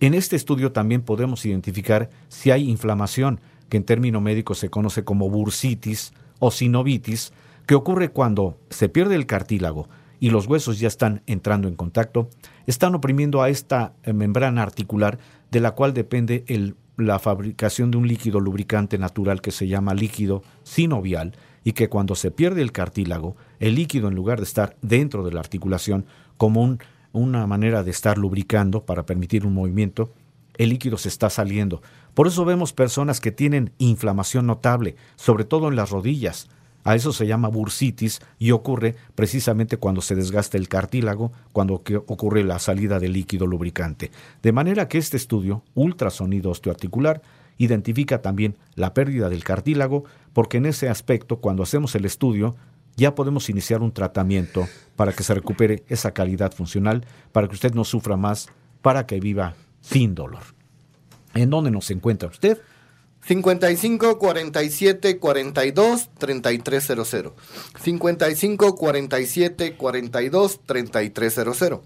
En 0.00 0.12
este 0.12 0.36
estudio 0.36 0.72
también 0.72 1.00
podemos 1.00 1.46
identificar 1.46 2.10
si 2.28 2.50
hay 2.50 2.68
inflamación, 2.68 3.40
que 3.70 3.78
en 3.78 3.84
término 3.84 4.20
médico 4.20 4.54
se 4.54 4.68
conoce 4.68 5.02
como 5.02 5.30
bursitis 5.30 6.12
o 6.40 6.50
sinovitis, 6.50 7.32
que 7.64 7.74
ocurre 7.74 8.10
cuando 8.10 8.58
se 8.68 8.90
pierde 8.90 9.14
el 9.14 9.24
cartílago 9.24 9.88
y 10.22 10.30
los 10.30 10.46
huesos 10.46 10.78
ya 10.78 10.86
están 10.86 11.20
entrando 11.26 11.66
en 11.66 11.74
contacto, 11.74 12.30
están 12.68 12.94
oprimiendo 12.94 13.42
a 13.42 13.48
esta 13.48 13.94
eh, 14.04 14.12
membrana 14.12 14.62
articular 14.62 15.18
de 15.50 15.58
la 15.58 15.72
cual 15.72 15.94
depende 15.94 16.44
la 16.96 17.18
fabricación 17.18 17.90
de 17.90 17.96
un 17.96 18.06
líquido 18.06 18.38
lubricante 18.38 18.98
natural 18.98 19.40
que 19.40 19.50
se 19.50 19.66
llama 19.66 19.94
líquido 19.94 20.44
sinovial 20.62 21.32
y 21.64 21.72
que 21.72 21.88
cuando 21.88 22.14
se 22.14 22.30
pierde 22.30 22.62
el 22.62 22.70
cartílago, 22.70 23.34
el 23.58 23.74
líquido 23.74 24.06
en 24.06 24.14
lugar 24.14 24.38
de 24.38 24.44
estar 24.44 24.76
dentro 24.80 25.24
de 25.24 25.32
la 25.32 25.40
articulación 25.40 26.06
como 26.36 26.62
un, 26.62 26.78
una 27.10 27.44
manera 27.48 27.82
de 27.82 27.90
estar 27.90 28.16
lubricando 28.16 28.86
para 28.86 29.04
permitir 29.04 29.44
un 29.44 29.54
movimiento, 29.54 30.12
el 30.56 30.68
líquido 30.68 30.98
se 30.98 31.08
está 31.08 31.30
saliendo. 31.30 31.82
Por 32.14 32.28
eso 32.28 32.44
vemos 32.44 32.72
personas 32.72 33.20
que 33.20 33.32
tienen 33.32 33.72
inflamación 33.78 34.46
notable, 34.46 34.94
sobre 35.16 35.42
todo 35.42 35.66
en 35.66 35.74
las 35.74 35.90
rodillas. 35.90 36.48
A 36.84 36.96
eso 36.96 37.12
se 37.12 37.26
llama 37.26 37.48
bursitis 37.48 38.20
y 38.38 38.50
ocurre 38.50 38.96
precisamente 39.14 39.76
cuando 39.76 40.00
se 40.00 40.14
desgasta 40.14 40.56
el 40.58 40.68
cartílago, 40.68 41.32
cuando 41.52 41.74
ocurre 41.74 42.44
la 42.44 42.58
salida 42.58 42.98
de 42.98 43.08
líquido 43.08 43.46
lubricante. 43.46 44.10
De 44.42 44.52
manera 44.52 44.88
que 44.88 44.98
este 44.98 45.16
estudio, 45.16 45.62
ultrasonido 45.74 46.50
osteoarticular, 46.50 47.22
identifica 47.58 48.20
también 48.22 48.56
la 48.74 48.94
pérdida 48.94 49.28
del 49.28 49.44
cartílago, 49.44 50.04
porque 50.32 50.56
en 50.56 50.66
ese 50.66 50.88
aspecto, 50.88 51.38
cuando 51.38 51.62
hacemos 51.62 51.94
el 51.94 52.04
estudio, 52.04 52.56
ya 52.96 53.14
podemos 53.14 53.48
iniciar 53.48 53.82
un 53.82 53.92
tratamiento 53.92 54.66
para 54.96 55.12
que 55.12 55.22
se 55.22 55.34
recupere 55.34 55.84
esa 55.88 56.12
calidad 56.12 56.52
funcional, 56.52 57.06
para 57.30 57.48
que 57.48 57.54
usted 57.54 57.74
no 57.74 57.84
sufra 57.84 58.16
más, 58.16 58.48
para 58.82 59.06
que 59.06 59.20
viva 59.20 59.54
sin 59.80 60.14
dolor. 60.14 60.42
¿En 61.34 61.50
dónde 61.50 61.70
nos 61.70 61.90
encuentra 61.90 62.28
usted? 62.28 62.58
55 63.24 64.18
47 64.18 65.18
42 65.18 66.10
3300. 66.18 67.32
55 67.80 68.76
47 68.76 69.76
42 69.76 70.60
3300. 70.66 71.80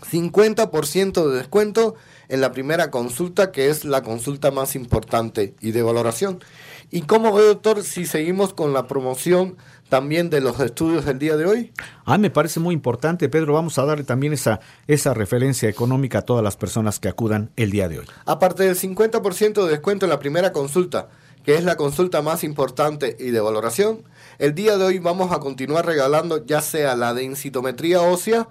50% 0.00 1.28
de 1.28 1.36
descuento 1.36 1.94
en 2.28 2.40
la 2.40 2.52
primera 2.52 2.90
consulta, 2.90 3.52
que 3.52 3.68
es 3.68 3.84
la 3.84 4.02
consulta 4.02 4.50
más 4.50 4.74
importante 4.74 5.54
y 5.60 5.72
de 5.72 5.82
valoración. 5.82 6.42
¿Y 6.90 7.02
cómo 7.02 7.32
ve, 7.32 7.44
doctor, 7.44 7.82
si 7.82 8.06
seguimos 8.06 8.54
con 8.54 8.72
la 8.72 8.86
promoción 8.88 9.56
también 9.90 10.30
de 10.30 10.40
los 10.40 10.58
estudios 10.60 11.04
del 11.04 11.18
día 11.18 11.36
de 11.36 11.44
hoy? 11.44 11.72
Ah, 12.06 12.16
me 12.16 12.30
parece 12.30 12.60
muy 12.60 12.74
importante, 12.74 13.28
Pedro. 13.28 13.52
Vamos 13.52 13.78
a 13.78 13.84
darle 13.84 14.04
también 14.04 14.32
esa, 14.32 14.60
esa 14.86 15.12
referencia 15.12 15.68
económica 15.68 16.20
a 16.20 16.22
todas 16.22 16.42
las 16.42 16.56
personas 16.56 16.98
que 16.98 17.08
acudan 17.08 17.50
el 17.56 17.70
día 17.70 17.88
de 17.88 17.98
hoy. 17.98 18.06
Aparte 18.24 18.62
del 18.62 18.76
50% 18.76 19.64
de 19.64 19.70
descuento 19.70 20.06
en 20.06 20.10
la 20.10 20.18
primera 20.18 20.52
consulta, 20.52 21.10
que 21.44 21.56
es 21.56 21.64
la 21.64 21.76
consulta 21.76 22.22
más 22.22 22.44
importante 22.44 23.16
y 23.18 23.30
de 23.30 23.40
valoración, 23.40 24.04
el 24.38 24.54
día 24.54 24.78
de 24.78 24.84
hoy 24.84 24.98
vamos 24.98 25.32
a 25.32 25.40
continuar 25.40 25.84
regalando 25.84 26.46
ya 26.46 26.62
sea 26.62 26.96
la 26.96 27.12
densitometría 27.12 28.00
ósea 28.00 28.48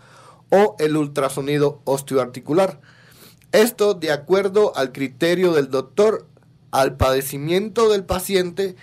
o 0.52 0.76
el 0.78 0.98
ultrasonido 0.98 1.82
osteoarticular. 1.86 2.82
Esto 3.52 3.94
de 3.94 4.12
acuerdo 4.12 4.74
al 4.76 4.92
criterio 4.92 5.54
del 5.54 5.70
doctor, 5.70 6.28
al 6.72 6.98
padecimiento 6.98 7.90
del 7.90 8.04
paciente 8.04 8.76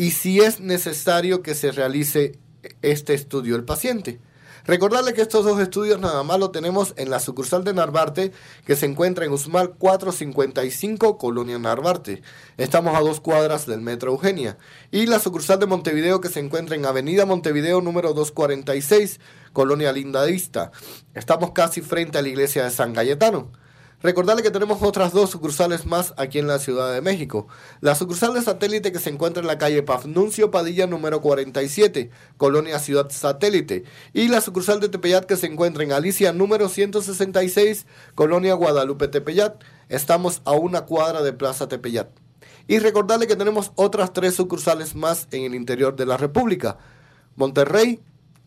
y 0.00 0.12
si 0.12 0.40
es 0.40 0.60
necesario 0.60 1.42
que 1.42 1.54
se 1.54 1.72
realice 1.72 2.38
este 2.80 3.12
estudio 3.12 3.54
el 3.54 3.64
paciente. 3.64 4.18
Recordarle 4.64 5.12
que 5.12 5.20
estos 5.20 5.44
dos 5.44 5.60
estudios 5.60 6.00
nada 6.00 6.22
más 6.22 6.38
lo 6.38 6.50
tenemos 6.50 6.94
en 6.96 7.10
la 7.10 7.20
sucursal 7.20 7.64
de 7.64 7.74
Narvarte, 7.74 8.32
que 8.64 8.76
se 8.76 8.86
encuentra 8.86 9.26
en 9.26 9.32
Usmal 9.32 9.74
455, 9.74 11.18
Colonia 11.18 11.58
Narvarte. 11.58 12.22
Estamos 12.56 12.96
a 12.96 13.00
dos 13.00 13.20
cuadras 13.20 13.66
del 13.66 13.82
Metro 13.82 14.12
Eugenia. 14.12 14.56
Y 14.90 15.04
la 15.04 15.18
sucursal 15.18 15.58
de 15.58 15.66
Montevideo, 15.66 16.22
que 16.22 16.30
se 16.30 16.40
encuentra 16.40 16.76
en 16.76 16.86
Avenida 16.86 17.26
Montevideo 17.26 17.82
número 17.82 18.14
246, 18.14 19.20
Colonia 19.52 19.92
Lindadista. 19.92 20.72
Estamos 21.12 21.50
casi 21.50 21.82
frente 21.82 22.16
a 22.16 22.22
la 22.22 22.28
iglesia 22.28 22.64
de 22.64 22.70
San 22.70 22.94
Cayetano. 22.94 23.52
Recordarle 24.02 24.42
que 24.42 24.50
tenemos 24.50 24.80
otras 24.80 25.12
dos 25.12 25.28
sucursales 25.28 25.84
más 25.84 26.14
aquí 26.16 26.38
en 26.38 26.46
la 26.46 26.58
Ciudad 26.58 26.90
de 26.90 27.02
México. 27.02 27.48
La 27.82 27.94
sucursal 27.94 28.32
de 28.32 28.40
satélite 28.40 28.92
que 28.92 28.98
se 28.98 29.10
encuentra 29.10 29.42
en 29.42 29.46
la 29.46 29.58
calle 29.58 29.82
Pafnuncio 29.82 30.50
Padilla 30.50 30.86
número 30.86 31.20
47, 31.20 32.10
Colonia 32.38 32.78
Ciudad 32.78 33.10
Satélite. 33.10 33.84
Y 34.14 34.28
la 34.28 34.40
sucursal 34.40 34.80
de 34.80 34.88
Tepeyat 34.88 35.26
que 35.26 35.36
se 35.36 35.48
encuentra 35.48 35.84
en 35.84 35.92
Alicia 35.92 36.32
número 36.32 36.70
166, 36.70 37.84
Colonia 38.14 38.54
Guadalupe 38.54 39.06
Tepeyat. 39.08 39.62
Estamos 39.90 40.40
a 40.46 40.52
una 40.52 40.86
cuadra 40.86 41.22
de 41.22 41.34
Plaza 41.34 41.68
Tepeyat. 41.68 42.08
Y 42.68 42.78
recordarle 42.78 43.26
que 43.26 43.36
tenemos 43.36 43.72
otras 43.74 44.14
tres 44.14 44.34
sucursales 44.34 44.94
más 44.94 45.28
en 45.30 45.42
el 45.42 45.54
interior 45.54 45.94
de 45.94 46.06
la 46.06 46.16
República. 46.16 46.78
Monterrey, 47.36 48.00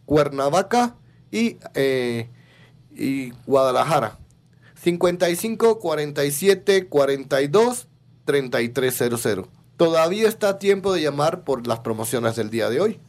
Cuernavaca 0.08 0.96
y, 1.30 1.58
eh, 1.76 2.28
y 2.96 3.32
Guadalajara. 3.46 4.23
55 4.84 5.80
47 5.80 6.88
42 6.88 7.88
3300. 8.26 9.48
Todavía 9.78 10.28
está 10.28 10.50
a 10.50 10.60
tiempo 10.60 10.94
de 10.94 11.02
llamar 11.02 11.46
por 11.46 11.66
las 11.68 11.80
promociones 11.80 12.36
del 12.36 12.50
día 12.50 12.70
de 12.70 12.82
hoy. 12.82 13.00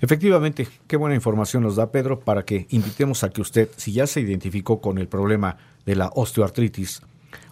Efectivamente, 0.00 0.66
qué 0.88 0.96
buena 0.96 1.14
información 1.14 1.62
nos 1.62 1.76
da 1.76 1.92
Pedro 1.92 2.20
para 2.20 2.44
que 2.44 2.66
invitemos 2.70 3.22
a 3.22 3.30
que 3.30 3.40
usted, 3.40 3.68
si 3.76 3.92
ya 3.92 4.08
se 4.08 4.20
identificó 4.20 4.80
con 4.80 4.98
el 4.98 5.06
problema 5.06 5.56
de 5.86 5.94
la 5.94 6.10
osteoartritis, 6.14 7.02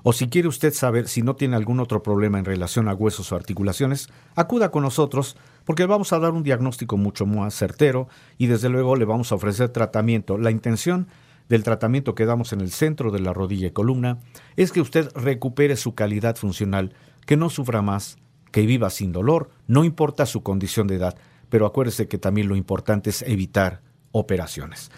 o 0.02 0.12
si 0.12 0.28
quiere 0.28 0.48
usted 0.48 0.72
saber 0.72 1.06
si 1.06 1.22
no 1.22 1.36
tiene 1.36 1.56
algún 1.56 1.80
otro 1.80 2.02
problema 2.02 2.38
en 2.38 2.44
relación 2.44 2.88
a 2.88 2.94
huesos 2.94 3.30
o 3.30 3.36
articulaciones, 3.36 4.08
acuda 4.34 4.70
con 4.70 4.82
nosotros 4.82 5.36
porque 5.64 5.86
vamos 5.86 6.12
a 6.12 6.18
dar 6.18 6.32
un 6.32 6.42
diagnóstico 6.42 6.96
mucho 6.96 7.26
más 7.26 7.54
certero 7.54 8.08
y 8.38 8.46
desde 8.46 8.68
luego 8.68 8.96
le 8.96 9.04
vamos 9.04 9.30
a 9.30 9.36
ofrecer 9.36 9.68
tratamiento. 9.70 10.38
La 10.38 10.50
intención 10.50 11.08
del 11.48 11.62
tratamiento 11.62 12.14
que 12.14 12.26
damos 12.26 12.52
en 12.52 12.60
el 12.60 12.70
centro 12.70 13.10
de 13.10 13.20
la 13.20 13.32
rodilla 13.32 13.68
y 13.68 13.70
columna 13.70 14.18
es 14.56 14.72
que 14.72 14.80
usted 14.80 15.10
recupere 15.14 15.76
su 15.76 15.94
calidad 15.94 16.36
funcional, 16.36 16.94
que 17.24 17.36
no 17.36 17.50
sufra 17.50 17.82
más, 17.82 18.18
que 18.50 18.66
viva 18.66 18.90
sin 18.90 19.12
dolor, 19.12 19.50
no 19.66 19.84
importa 19.84 20.26
su 20.26 20.42
condición 20.42 20.86
de 20.86 20.96
edad, 20.96 21.16
pero 21.48 21.66
acuérdese 21.66 22.08
que 22.08 22.18
también 22.18 22.48
lo 22.48 22.56
importante 22.56 23.10
es 23.10 23.22
evitar 23.22 23.82
operaciones. 24.12 24.90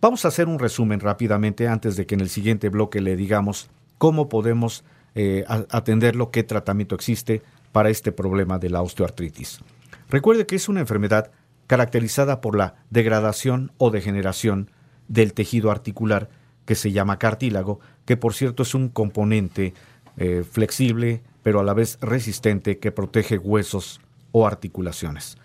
Vamos 0.00 0.24
a 0.24 0.28
hacer 0.28 0.48
un 0.48 0.58
resumen 0.58 1.00
rápidamente 1.00 1.68
antes 1.68 1.96
de 1.96 2.06
que 2.06 2.14
en 2.14 2.20
el 2.20 2.28
siguiente 2.28 2.68
bloque 2.68 3.00
le 3.00 3.16
digamos 3.16 3.70
cómo 3.98 4.28
podemos 4.28 4.84
eh, 5.14 5.44
atenderlo, 5.48 6.30
qué 6.30 6.42
tratamiento 6.42 6.94
existe 6.94 7.42
para 7.72 7.90
este 7.90 8.12
problema 8.12 8.58
de 8.58 8.70
la 8.70 8.82
osteoartritis. 8.82 9.60
Recuerde 10.08 10.46
que 10.46 10.56
es 10.56 10.68
una 10.68 10.80
enfermedad 10.80 11.30
caracterizada 11.66 12.40
por 12.40 12.56
la 12.56 12.76
degradación 12.90 13.72
o 13.78 13.90
degeneración 13.90 14.70
del 15.08 15.32
tejido 15.32 15.70
articular 15.70 16.28
que 16.64 16.74
se 16.74 16.92
llama 16.92 17.18
cartílago, 17.18 17.80
que 18.04 18.16
por 18.16 18.34
cierto 18.34 18.62
es 18.62 18.74
un 18.74 18.88
componente 18.88 19.74
eh, 20.16 20.44
flexible, 20.48 21.22
pero 21.42 21.60
a 21.60 21.64
la 21.64 21.74
vez 21.74 21.98
resistente 22.00 22.78
que 22.78 22.92
protege 22.92 23.38
huesos 23.38 24.00
o 24.32 24.46
articulaciones. 24.46 25.38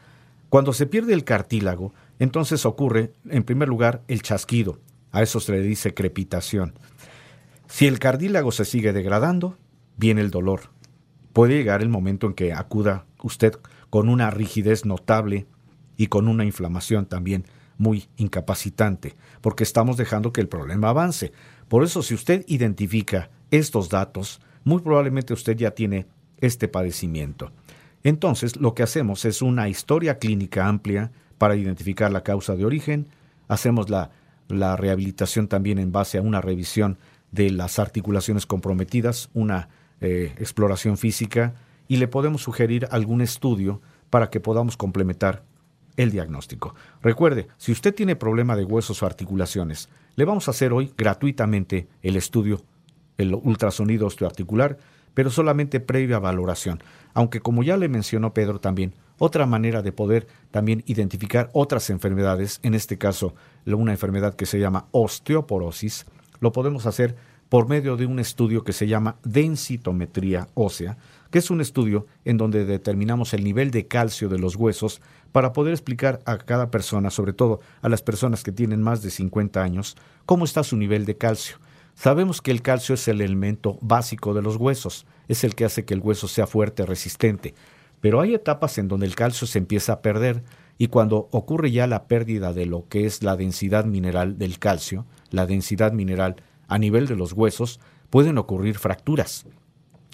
Cuando 0.49 0.73
se 0.73 0.85
pierde 0.85 1.13
el 1.13 1.23
cartílago, 1.23 1.93
entonces 2.19 2.65
ocurre, 2.65 3.13
en 3.29 3.43
primer 3.43 3.69
lugar, 3.69 4.01
el 4.07 4.21
chasquido. 4.21 4.79
A 5.11 5.21
eso 5.21 5.39
se 5.39 5.51
le 5.53 5.61
dice 5.61 5.93
crepitación. 5.93 6.73
Si 7.67 7.87
el 7.87 7.99
cartílago 7.99 8.51
se 8.51 8.65
sigue 8.65 8.91
degradando, 8.91 9.57
viene 9.95 10.21
el 10.21 10.31
dolor. 10.31 10.71
Puede 11.33 11.53
llegar 11.53 11.81
el 11.81 11.89
momento 11.89 12.27
en 12.27 12.33
que 12.33 12.51
acuda 12.51 13.05
usted 13.23 13.53
con 13.89 14.09
una 14.09 14.29
rigidez 14.29 14.85
notable 14.85 15.45
y 15.95 16.07
con 16.07 16.27
una 16.27 16.43
inflamación 16.43 17.05
también 17.05 17.45
muy 17.81 18.07
incapacitante, 18.17 19.15
porque 19.41 19.63
estamos 19.63 19.97
dejando 19.97 20.31
que 20.31 20.39
el 20.39 20.47
problema 20.47 20.89
avance. 20.89 21.31
Por 21.67 21.83
eso, 21.83 22.03
si 22.03 22.13
usted 22.13 22.45
identifica 22.47 23.31
estos 23.49 23.89
datos, 23.89 24.39
muy 24.63 24.81
probablemente 24.81 25.33
usted 25.33 25.57
ya 25.57 25.71
tiene 25.71 26.05
este 26.37 26.67
padecimiento. 26.67 27.51
Entonces, 28.03 28.55
lo 28.55 28.75
que 28.75 28.83
hacemos 28.83 29.25
es 29.25 29.41
una 29.41 29.67
historia 29.67 30.19
clínica 30.19 30.67
amplia 30.67 31.11
para 31.39 31.55
identificar 31.55 32.11
la 32.11 32.21
causa 32.21 32.55
de 32.55 32.65
origen, 32.65 33.07
hacemos 33.47 33.89
la, 33.89 34.11
la 34.47 34.77
rehabilitación 34.77 35.47
también 35.47 35.79
en 35.79 35.91
base 35.91 36.19
a 36.19 36.21
una 36.21 36.39
revisión 36.39 36.99
de 37.31 37.49
las 37.49 37.79
articulaciones 37.79 38.45
comprometidas, 38.45 39.31
una 39.33 39.69
eh, 40.01 40.35
exploración 40.37 40.97
física 40.97 41.55
y 41.87 41.97
le 41.97 42.07
podemos 42.07 42.43
sugerir 42.43 42.87
algún 42.91 43.21
estudio 43.21 43.81
para 44.11 44.29
que 44.29 44.39
podamos 44.39 44.77
complementar 44.77 45.43
el 45.97 46.11
diagnóstico. 46.11 46.75
Recuerde, 47.01 47.47
si 47.57 47.71
usted 47.71 47.93
tiene 47.93 48.15
problema 48.15 48.55
de 48.55 48.63
huesos 48.63 49.01
o 49.01 49.05
articulaciones, 49.05 49.89
le 50.15 50.25
vamos 50.25 50.47
a 50.47 50.51
hacer 50.51 50.73
hoy 50.73 50.93
gratuitamente 50.97 51.87
el 52.01 52.15
estudio, 52.15 52.61
el 53.17 53.33
ultrasonido 53.33 54.07
osteoarticular, 54.07 54.77
pero 55.13 55.29
solamente 55.29 55.79
previa 55.79 56.19
valoración. 56.19 56.81
Aunque 57.13 57.41
como 57.41 57.63
ya 57.63 57.77
le 57.77 57.89
mencionó 57.89 58.33
Pedro 58.33 58.59
también, 58.59 58.93
otra 59.17 59.45
manera 59.45 59.81
de 59.81 59.91
poder 59.91 60.27
también 60.49 60.83
identificar 60.87 61.49
otras 61.53 61.89
enfermedades, 61.89 62.59
en 62.63 62.73
este 62.73 62.97
caso 62.97 63.35
una 63.65 63.91
enfermedad 63.91 64.35
que 64.35 64.45
se 64.45 64.59
llama 64.59 64.87
osteoporosis, 64.91 66.05
lo 66.39 66.51
podemos 66.51 66.85
hacer 66.87 67.15
por 67.47 67.67
medio 67.67 67.97
de 67.97 68.05
un 68.05 68.19
estudio 68.19 68.63
que 68.63 68.73
se 68.73 68.87
llama 68.87 69.17
densitometría 69.23 70.47
ósea, 70.53 70.97
que 71.29 71.39
es 71.39 71.51
un 71.51 71.61
estudio 71.61 72.07
en 72.25 72.37
donde 72.37 72.65
determinamos 72.65 73.33
el 73.33 73.43
nivel 73.43 73.71
de 73.71 73.87
calcio 73.87 74.29
de 74.29 74.39
los 74.39 74.55
huesos 74.55 75.01
para 75.31 75.53
poder 75.53 75.73
explicar 75.73 76.19
a 76.25 76.37
cada 76.37 76.71
persona, 76.71 77.09
sobre 77.09 77.33
todo 77.33 77.59
a 77.81 77.89
las 77.89 78.01
personas 78.01 78.43
que 78.43 78.51
tienen 78.51 78.81
más 78.81 79.01
de 79.01 79.11
50 79.11 79.61
años, 79.61 79.95
cómo 80.25 80.45
está 80.45 80.63
su 80.63 80.77
nivel 80.77 81.05
de 81.05 81.17
calcio. 81.17 81.57
Sabemos 81.95 82.41
que 82.41 82.51
el 82.51 82.61
calcio 82.61 82.95
es 82.95 83.07
el 83.07 83.21
elemento 83.21 83.77
básico 83.81 84.33
de 84.33 84.41
los 84.41 84.55
huesos, 84.55 85.05
es 85.27 85.43
el 85.43 85.55
que 85.55 85.65
hace 85.65 85.85
que 85.85 85.93
el 85.93 86.01
hueso 86.01 86.27
sea 86.27 86.47
fuerte, 86.47 86.85
resistente, 86.85 87.53
pero 87.99 88.19
hay 88.19 88.33
etapas 88.33 88.77
en 88.77 88.87
donde 88.87 89.05
el 89.05 89.15
calcio 89.15 89.45
se 89.45 89.59
empieza 89.59 89.93
a 89.93 90.01
perder 90.01 90.43
y 90.77 90.87
cuando 90.87 91.27
ocurre 91.31 91.71
ya 91.71 91.85
la 91.85 92.07
pérdida 92.07 92.53
de 92.53 92.65
lo 92.65 92.87
que 92.87 93.05
es 93.05 93.21
la 93.21 93.35
densidad 93.35 93.85
mineral 93.85 94.37
del 94.37 94.57
calcio, 94.57 95.05
la 95.29 95.45
densidad 95.45 95.93
mineral 95.93 96.37
a 96.67 96.79
nivel 96.79 97.07
de 97.07 97.15
los 97.15 97.33
huesos, 97.33 97.79
pueden 98.09 98.37
ocurrir 98.37 98.77
fracturas. 98.79 99.45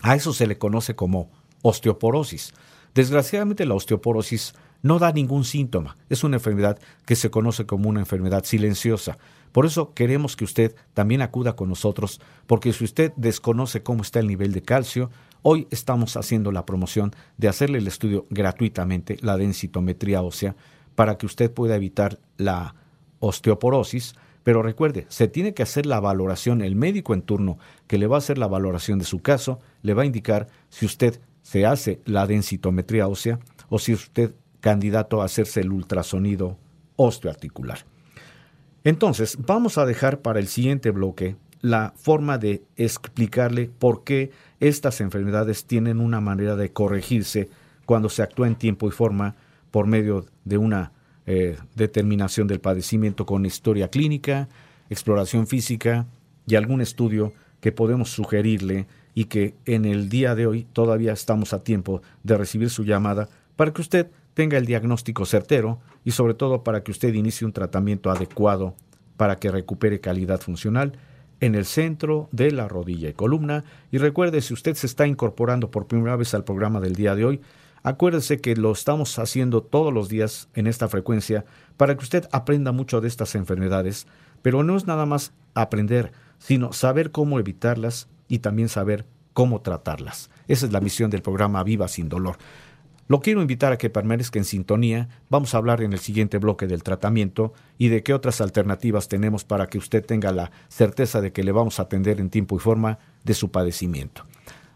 A 0.02 0.16
eso 0.16 0.34
se 0.34 0.46
le 0.46 0.58
conoce 0.58 0.96
como 0.96 1.30
osteoporosis. 1.62 2.54
Desgraciadamente 2.98 3.68
la 3.68 3.76
osteoporosis 3.76 4.56
no 4.82 4.98
da 4.98 5.12
ningún 5.12 5.44
síntoma. 5.44 5.98
Es 6.10 6.24
una 6.24 6.38
enfermedad 6.38 6.80
que 7.06 7.16
se 7.16 7.30
conoce 7.30 7.68
como 7.68 7.90
una 7.90 8.00
enfermedad 8.00 8.44
silenciosa. 8.44 9.20
Por 9.52 9.68
eso 9.68 9.94
queremos 9.94 10.36
que 10.36 10.46
usted 10.46 10.76
también 10.96 11.22
acuda 11.22 11.56
con 11.56 11.70
nosotros, 11.70 12.20
porque 12.48 12.74
si 12.74 12.86
usted 12.86 13.14
desconoce 13.16 13.84
cómo 13.84 14.02
está 14.02 14.20
el 14.20 14.26
nivel 14.26 14.52
de 14.52 14.64
calcio, 14.64 15.12
hoy 15.44 15.68
estamos 15.70 16.18
haciendo 16.18 16.52
la 16.52 16.66
promoción 16.66 17.16
de 17.38 17.48
hacerle 17.48 17.78
el 17.78 17.86
estudio 17.86 18.26
gratuitamente, 18.32 19.18
la 19.22 19.38
densitometría 19.38 20.24
ósea, 20.24 20.56
para 20.96 21.20
que 21.20 21.28
usted 21.28 21.54
pueda 21.54 21.76
evitar 21.76 22.18
la 22.38 22.74
osteoporosis. 23.20 24.16
Pero 24.42 24.64
recuerde, 24.64 25.06
se 25.10 25.28
tiene 25.28 25.54
que 25.54 25.62
hacer 25.62 25.86
la 25.86 26.00
valoración, 26.00 26.64
el 26.64 26.76
médico 26.76 27.14
en 27.14 27.22
turno 27.22 27.60
que 27.86 28.00
le 28.00 28.08
va 28.08 28.16
a 28.16 28.26
hacer 28.26 28.40
la 28.40 28.48
valoración 28.48 28.98
de 28.98 29.06
su 29.06 29.20
caso, 29.20 29.60
le 29.84 29.94
va 29.94 30.02
a 30.02 30.08
indicar 30.08 30.48
si 30.70 30.88
usted 30.88 31.22
se 31.48 31.66
hace 31.66 32.02
la 32.04 32.28
densitometría 32.28 33.08
ósea 33.08 33.40
o 33.70 33.80
si 33.80 33.94
usted 33.94 34.36
candidato 34.60 35.22
a 35.22 35.26
hacerse 35.26 35.62
el 35.62 35.72
ultrasonido 35.72 36.58
osteoarticular. 36.98 37.86
Entonces, 38.84 39.38
vamos 39.46 39.78
a 39.78 39.86
dejar 39.86 40.20
para 40.20 40.40
el 40.40 40.50
siguiente 40.50 40.92
bloque 40.92 41.38
la 41.62 41.94
forma 41.96 42.38
de 42.38 42.64
explicarle 42.76 43.70
por 43.80 44.04
qué 44.04 44.32
estas 44.60 45.00
enfermedades 45.00 45.64
tienen 45.64 46.02
una 46.02 46.20
manera 46.20 46.58
de 46.58 46.74
corregirse 46.74 47.48
cuando 47.86 48.10
se 48.10 48.24
actúa 48.24 48.48
en 48.48 48.58
tiempo 48.58 48.90
y 48.90 48.92
forma 48.92 49.38
por 49.72 49.88
medio 49.88 50.26
de 50.44 50.58
una 50.58 50.92
eh, 51.26 51.56
determinación 51.76 52.48
del 52.48 52.60
padecimiento 52.60 53.26
con 53.26 53.46
historia 53.46 53.88
clínica, 53.88 54.50
exploración 54.90 55.48
física 55.48 56.08
y 56.46 56.56
algún 56.56 56.82
estudio 56.82 57.32
que 57.62 57.72
podemos 57.72 58.10
sugerirle 58.10 58.86
y 59.18 59.26
que 59.26 59.56
en 59.66 59.86
el 59.86 60.10
día 60.10 60.36
de 60.36 60.46
hoy 60.46 60.68
todavía 60.74 61.12
estamos 61.12 61.52
a 61.52 61.64
tiempo 61.64 62.04
de 62.22 62.38
recibir 62.38 62.70
su 62.70 62.84
llamada 62.84 63.30
para 63.56 63.74
que 63.74 63.82
usted 63.82 64.12
tenga 64.36 64.60
el 64.60 64.68
diagnóstico 64.68 65.26
certero 65.26 65.80
y 66.06 66.12
sobre 66.12 66.36
todo 66.36 66.64
para 66.64 66.84
que 66.84 66.92
usted 66.92 67.12
inicie 67.16 67.44
un 67.44 67.52
tratamiento 67.52 68.12
adecuado 68.12 68.76
para 69.18 69.40
que 69.40 69.50
recupere 69.50 70.02
calidad 70.02 70.40
funcional 70.40 71.00
en 71.40 71.56
el 71.56 71.66
centro 71.66 72.30
de 72.32 72.52
la 72.52 72.68
rodilla 72.68 73.10
y 73.10 73.14
columna. 73.14 73.64
Y 73.90 73.98
recuerde, 73.98 74.40
si 74.42 74.54
usted 74.54 74.76
se 74.76 74.86
está 74.86 75.08
incorporando 75.08 75.72
por 75.72 75.88
primera 75.88 76.16
vez 76.16 76.36
al 76.36 76.44
programa 76.44 76.80
del 76.80 76.94
día 76.94 77.16
de 77.16 77.26
hoy, 77.26 77.42
acuérdese 77.82 78.40
que 78.40 78.56
lo 78.56 78.72
estamos 78.72 79.18
haciendo 79.18 79.64
todos 79.64 79.92
los 79.92 80.10
días 80.10 80.48
en 80.54 80.68
esta 80.68 80.90
frecuencia 80.90 81.44
para 81.76 81.98
que 81.98 82.04
usted 82.04 82.30
aprenda 82.32 82.72
mucho 82.72 83.02
de 83.02 83.08
estas 83.08 83.34
enfermedades, 83.34 84.06
pero 84.44 84.62
no 84.62 84.78
es 84.78 84.86
nada 84.86 85.08
más 85.08 85.34
aprender, 85.56 86.12
sino 86.38 86.72
saber 86.72 87.10
cómo 87.10 87.40
evitarlas 87.40 88.08
y 88.28 88.40
también 88.40 88.70
saber 88.70 89.06
cómo 89.34 89.62
tratarlas. 89.62 90.30
Esa 90.48 90.66
es 90.66 90.72
la 90.72 90.82
misión 90.82 91.10
del 91.10 91.22
programa 91.22 91.64
Viva 91.64 91.88
sin 91.88 92.10
Dolor. 92.10 92.38
Lo 93.08 93.22
quiero 93.22 93.42
invitar 93.42 93.72
a 93.72 93.78
que 93.78 93.90
permanezca 93.90 94.38
en 94.38 94.46
sintonía. 94.46 95.08
Vamos 95.30 95.54
a 95.54 95.60
hablar 95.60 95.82
en 95.82 95.94
el 95.94 96.00
siguiente 96.00 96.40
bloque 96.40 96.68
del 96.68 96.84
tratamiento 96.84 97.54
y 97.78 97.88
de 97.88 98.04
qué 98.04 98.14
otras 98.14 98.42
alternativas 98.42 99.08
tenemos 99.08 99.46
para 99.46 99.68
que 99.68 99.78
usted 99.78 100.06
tenga 100.06 100.34
la 100.34 100.52
certeza 100.68 101.22
de 101.22 101.32
que 101.32 101.44
le 101.44 101.54
vamos 101.54 101.80
a 101.80 101.84
atender 101.84 102.20
en 102.20 102.30
tiempo 102.30 102.58
y 102.58 102.60
forma 102.60 103.00
de 103.24 103.34
su 103.34 103.50
padecimiento. 103.50 104.24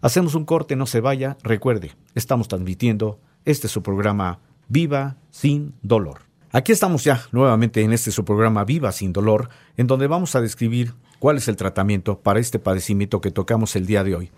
Hacemos 0.01 0.33
un 0.33 0.45
corte, 0.45 0.77
no 0.77 0.85
se 0.85 1.01
vaya. 1.01 1.37
Recuerde, 1.43 1.91
estamos 2.15 2.47
transmitiendo 2.47 3.19
este 3.43 3.67
su 3.67 3.83
programa 3.83 4.39
Viva 4.69 5.17
sin 5.29 5.73
Dolor. 5.81 6.21
Aquí 6.53 6.71
estamos 6.71 7.03
ya 7.03 7.23
nuevamente 7.31 7.81
en 7.81 7.91
este 7.91 8.11
su 8.11 8.23
programa 8.23 8.63
Viva 8.63 8.91
sin 8.91 9.11
Dolor, 9.11 9.49
en 9.75 9.87
donde 9.87 10.07
vamos 10.07 10.35
a 10.35 10.41
describir 10.41 10.93
cuál 11.21 11.37
es 11.37 11.47
el 11.47 11.55
tratamiento 11.55 12.17
para 12.17 12.39
este 12.39 12.57
padecimiento 12.57 13.21
que 13.21 13.29
tocamos 13.29 13.75
el 13.75 13.85
día 13.85 14.03
de 14.03 14.15
hoy. 14.15 14.31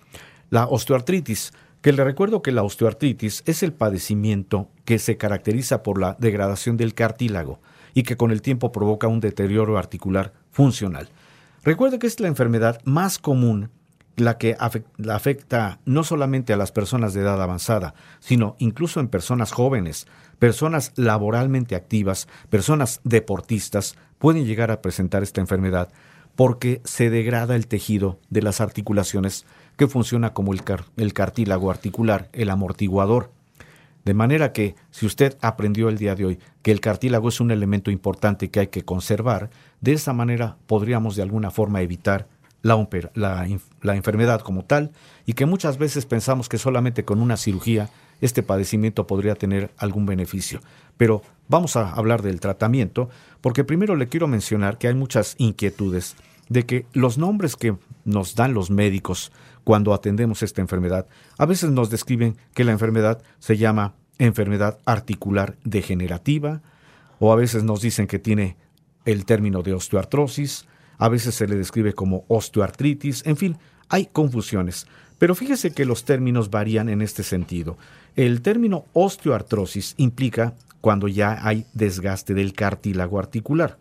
La 0.49 0.65
osteoartritis 0.65 1.53
que 1.81 1.93
le 1.93 2.03
recuerdo 2.03 2.41
que 2.41 2.51
la 2.51 2.63
osteoartritis 2.63 3.41
es 3.45 3.63
el 3.63 3.71
padecimiento 3.71 4.67
que 4.83 4.99
se 4.99 5.15
caracteriza 5.15 5.81
por 5.81 5.99
la 5.99 6.17
degradación 6.19 6.75
del 6.75 6.93
cartílago 6.93 7.61
y 7.93 8.03
que 8.03 8.17
con 8.17 8.31
el 8.31 8.41
tiempo 8.41 8.73
provoca 8.73 9.07
un 9.07 9.21
deterioro 9.21 9.77
articular 9.77 10.33
funcional. 10.51 11.07
Recuerde 11.63 11.99
que 11.99 12.07
es 12.07 12.19
la 12.19 12.27
enfermedad 12.27 12.81
más 12.83 13.17
común 13.17 13.69
la 14.17 14.37
que 14.37 14.57
afecta 14.59 15.79
no 15.85 16.03
solamente 16.03 16.51
a 16.51 16.57
las 16.57 16.73
personas 16.73 17.13
de 17.13 17.21
edad 17.21 17.41
avanzada, 17.41 17.95
sino 18.19 18.57
incluso 18.59 18.99
en 18.99 19.07
personas 19.07 19.53
jóvenes, 19.53 20.05
personas 20.37 20.91
laboralmente 20.97 21.75
activas, 21.75 22.27
personas 22.49 22.99
deportistas, 23.05 23.95
pueden 24.19 24.45
llegar 24.45 24.69
a 24.69 24.81
presentar 24.81 25.23
esta 25.23 25.39
enfermedad 25.39 25.89
porque 26.35 26.81
se 26.83 27.09
degrada 27.09 27.55
el 27.55 27.67
tejido 27.67 28.19
de 28.29 28.41
las 28.41 28.61
articulaciones 28.61 29.45
que 29.77 29.87
funciona 29.87 30.33
como 30.33 30.53
el, 30.53 31.13
cartílago 31.13 31.71
articular, 31.71 32.29
el 32.33 32.49
amortiguador. 32.49 33.31
De 34.05 34.13
manera 34.13 34.51
que, 34.51 34.75
si 34.91 35.05
usted 35.05 35.37
aprendió 35.41 35.89
el 35.89 35.97
día 35.97 36.15
de 36.15 36.25
hoy 36.25 36.39
que 36.61 36.71
el 36.71 36.81
cartílago 36.81 37.29
es 37.29 37.39
un 37.39 37.51
elemento 37.51 37.89
importante 37.89 38.49
que 38.49 38.59
hay 38.59 38.67
que 38.67 38.83
conservar, 38.83 39.49
de 39.81 39.93
esa 39.93 40.13
manera 40.13 40.57
podríamos 40.67 41.15
de 41.15 41.23
alguna 41.23 41.51
forma 41.51 41.81
evitar 41.81 42.27
la, 42.63 43.45
enfermedad 43.93 44.41
como 44.41 44.63
tal 44.63 44.91
y 45.25 45.33
que 45.33 45.45
muchas 45.45 45.77
veces 45.77 46.05
pensamos 46.05 46.49
que 46.49 46.57
solamente 46.57 47.05
con 47.05 47.21
una 47.21 47.37
cirugía 47.37 47.89
este 48.23 48.41
padecimiento 48.41 49.05
podría 49.05 49.35
tener 49.35 49.71
algún 49.77 50.05
beneficio. 50.05 50.61
Pero 50.95 51.21
vamos 51.49 51.75
a 51.75 51.91
hablar 51.91 52.21
del 52.21 52.39
tratamiento 52.39 53.09
porque 53.41 53.65
primero 53.65 53.97
le 53.97 54.07
quiero 54.07 54.27
mencionar 54.27 54.77
que 54.77 54.87
hay 54.87 54.93
muchas 54.93 55.35
inquietudes 55.37 56.15
de 56.47 56.65
que 56.65 56.85
los 56.93 57.17
nombres 57.17 57.57
que 57.57 57.75
nos 58.05 58.35
dan 58.35 58.53
los 58.53 58.69
médicos 58.69 59.31
cuando 59.65 59.93
atendemos 59.93 60.41
esta 60.41 60.61
enfermedad, 60.61 61.05
a 61.37 61.45
veces 61.45 61.71
nos 61.71 61.89
describen 61.89 62.37
que 62.53 62.63
la 62.63 62.71
enfermedad 62.71 63.21
se 63.39 63.57
llama 63.57 63.93
enfermedad 64.19 64.79
articular 64.85 65.57
degenerativa, 65.63 66.61
o 67.19 67.31
a 67.33 67.35
veces 67.35 67.63
nos 67.63 67.81
dicen 67.81 68.07
que 68.07 68.19
tiene 68.19 68.55
el 69.05 69.25
término 69.25 69.63
de 69.63 69.73
osteoartrosis, 69.73 70.65
a 70.97 71.09
veces 71.09 71.35
se 71.35 71.47
le 71.47 71.55
describe 71.55 71.93
como 71.93 72.23
osteoartritis, 72.29 73.25
en 73.25 73.35
fin, 73.35 73.57
hay 73.89 74.05
confusiones. 74.07 74.87
Pero 75.23 75.35
fíjese 75.35 75.71
que 75.71 75.85
los 75.85 76.03
términos 76.03 76.49
varían 76.49 76.89
en 76.89 77.01
este 77.01 77.23
sentido. 77.23 77.77
El 78.17 78.41
término 78.41 78.83
osteoartrosis 78.91 79.93
implica 79.95 80.53
cuando 80.81 81.07
ya 81.07 81.47
hay 81.47 81.65
desgaste 81.71 82.33
del 82.33 82.51
cartílago 82.51 83.19
articular. 83.19 83.77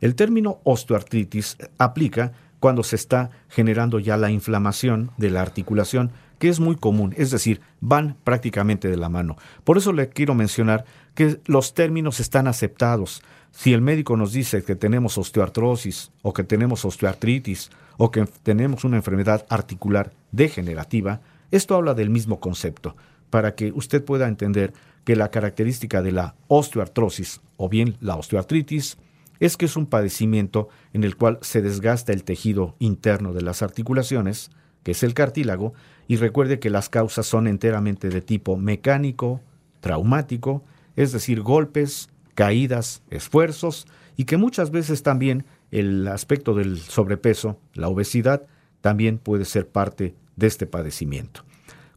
El 0.00 0.14
término 0.14 0.60
osteoartritis 0.62 1.56
aplica 1.78 2.30
cuando 2.60 2.84
se 2.84 2.94
está 2.94 3.30
generando 3.48 3.98
ya 3.98 4.16
la 4.16 4.30
inflamación 4.30 5.10
de 5.16 5.30
la 5.30 5.42
articulación, 5.42 6.12
que 6.38 6.48
es 6.48 6.60
muy 6.60 6.76
común, 6.76 7.12
es 7.16 7.32
decir, 7.32 7.60
van 7.80 8.14
prácticamente 8.22 8.86
de 8.86 8.98
la 8.98 9.08
mano. 9.08 9.36
Por 9.64 9.78
eso 9.78 9.92
le 9.92 10.10
quiero 10.10 10.36
mencionar 10.36 10.84
que 11.16 11.40
los 11.46 11.74
términos 11.74 12.20
están 12.20 12.46
aceptados. 12.46 13.24
Si 13.50 13.72
el 13.72 13.80
médico 13.80 14.16
nos 14.16 14.32
dice 14.32 14.62
que 14.62 14.76
tenemos 14.76 15.18
osteoartrosis 15.18 16.12
o 16.22 16.32
que 16.32 16.44
tenemos 16.44 16.84
osteoartritis 16.84 17.68
o 17.98 18.10
que 18.10 18.24
tenemos 18.42 18.84
una 18.84 18.96
enfermedad 18.96 19.44
articular 19.50 20.12
degenerativa, 20.32 21.20
esto 21.50 21.74
habla 21.74 21.92
del 21.92 22.08
mismo 22.08 22.40
concepto, 22.40 22.96
para 23.28 23.54
que 23.54 23.72
usted 23.72 24.02
pueda 24.02 24.28
entender 24.28 24.72
que 25.04 25.16
la 25.16 25.30
característica 25.30 26.00
de 26.00 26.12
la 26.12 26.34
osteoartrosis 26.46 27.40
o 27.56 27.68
bien 27.68 27.96
la 28.00 28.16
osteoartritis 28.16 28.96
es 29.40 29.56
que 29.56 29.66
es 29.66 29.76
un 29.76 29.86
padecimiento 29.86 30.68
en 30.92 31.04
el 31.04 31.16
cual 31.16 31.38
se 31.42 31.60
desgasta 31.60 32.12
el 32.12 32.24
tejido 32.24 32.74
interno 32.78 33.32
de 33.32 33.42
las 33.42 33.62
articulaciones, 33.62 34.50
que 34.82 34.92
es 34.92 35.02
el 35.02 35.14
cartílago, 35.14 35.74
y 36.06 36.16
recuerde 36.16 36.58
que 36.58 36.70
las 36.70 36.88
causas 36.88 37.26
son 37.26 37.46
enteramente 37.46 38.08
de 38.08 38.20
tipo 38.20 38.56
mecánico, 38.56 39.40
traumático, 39.80 40.64
es 40.96 41.12
decir, 41.12 41.42
golpes, 41.42 42.08
caídas, 42.34 43.02
esfuerzos, 43.10 43.86
y 44.16 44.24
que 44.24 44.36
muchas 44.36 44.70
veces 44.70 45.02
también 45.02 45.44
el 45.70 46.08
aspecto 46.08 46.54
del 46.54 46.78
sobrepeso, 46.78 47.58
la 47.74 47.88
obesidad, 47.88 48.46
también 48.80 49.18
puede 49.18 49.44
ser 49.44 49.68
parte 49.68 50.14
de 50.36 50.46
este 50.46 50.66
padecimiento. 50.66 51.42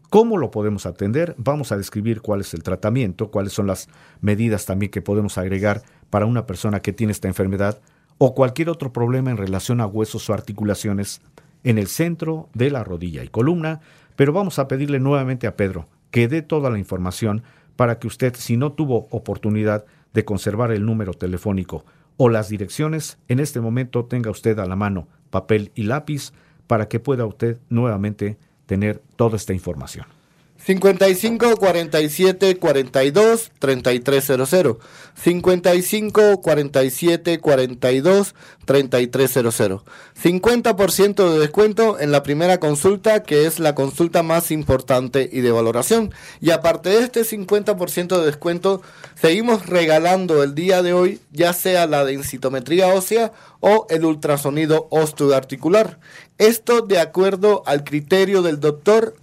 ¿Cómo 0.10 0.38
lo 0.38 0.52
podemos 0.52 0.86
atender? 0.86 1.36
Vamos 1.38 1.72
a 1.72 1.78
describir 1.78 2.22
cuál 2.22 2.42
es 2.42 2.54
el 2.54 2.64
tratamiento, 2.64 3.32
cuáles 3.32 3.54
son 3.54 3.68
las 3.68 3.88
medidas 4.20 4.66
también 4.66 4.92
que 4.92 5.02
podemos 5.02 5.38
agregar 5.38 5.84
para 6.10 6.26
una 6.26 6.46
persona 6.46 6.82
que 6.82 6.92
tiene 6.92 7.12
esta 7.12 7.30
enfermedad 7.30 7.80
o 8.18 8.36
cualquier 8.36 8.70
otro 8.70 8.92
problema 8.92 9.32
en 9.32 9.38
relación 9.38 9.80
a 9.80 9.88
huesos 9.88 10.30
o 10.30 10.34
articulaciones 10.34 11.22
en 11.64 11.78
el 11.78 11.88
centro 11.88 12.50
de 12.54 12.72
la 12.72 12.84
rodilla 12.84 13.24
y 13.24 13.30
columna, 13.30 13.80
pero 14.16 14.34
vamos 14.34 14.60
a 14.60 14.68
pedirle 14.68 15.00
nuevamente 15.00 15.48
a 15.48 15.56
Pedro 15.56 15.88
que 16.12 16.28
dé 16.28 16.42
toda 16.42 16.70
la 16.70 16.78
información 16.78 17.44
para 17.78 17.98
que 17.98 18.08
usted, 18.08 18.36
si 18.36 18.58
no 18.58 18.74
tuvo 18.74 19.08
oportunidad 19.12 19.86
de 20.14 20.26
conservar 20.26 20.72
el 20.72 20.86
número 20.86 21.14
telefónico 21.14 21.86
o 22.24 22.30
las 22.30 22.50
direcciones, 22.50 23.18
en 23.30 23.40
este 23.40 23.62
momento 23.62 24.06
tenga 24.06 24.30
usted 24.30 24.60
a 24.60 24.68
la 24.68 24.76
mano 24.76 25.08
papel 25.32 25.72
y 25.74 25.82
lápiz 25.82 26.34
para 26.68 26.88
que 26.88 27.00
pueda 27.00 27.26
usted 27.26 27.58
nuevamente 27.70 28.38
tener 28.68 29.02
toda 29.16 29.38
esta 29.38 29.54
información. 29.54 30.06
55 30.66 31.56
47 31.58 32.58
42 32.58 33.52
3300. 33.58 34.78
55 35.16 36.42
47 36.42 37.40
42 37.40 38.36
3300. 38.66 39.82
50% 40.22 41.34
de 41.34 41.40
descuento 41.40 42.00
en 42.00 42.12
la 42.12 42.22
primera 42.22 42.60
consulta, 42.60 43.24
que 43.24 43.48
es 43.48 43.60
la 43.60 43.74
consulta 43.74 44.22
más 44.22 44.52
importante 44.52 45.28
y 45.32 45.42
de 45.42 45.52
valoración. 45.52 46.14
Y 46.40 46.52
aparte 46.52 46.90
de 46.90 47.04
este 47.04 47.22
50% 47.22 48.20
de 48.20 48.26
descuento, 48.26 48.84
seguimos 49.20 49.66
regalando 49.66 50.44
el 50.44 50.54
día 50.54 50.84
de 50.84 50.94
hoy, 50.94 51.20
ya 51.32 51.54
sea 51.54 51.88
la 51.88 52.06
densitometría 52.06 52.94
ósea 52.94 53.32
o 53.62 53.88
el 53.90 54.06
ultrasonido 54.06 54.88
osteoarticular. 54.92 56.00
Esto 56.38 56.82
de 56.82 57.00
acuerdo 57.00 57.64
al 57.66 57.84
criterio 57.84 58.42
del 58.42 58.60
doctor 58.60 59.16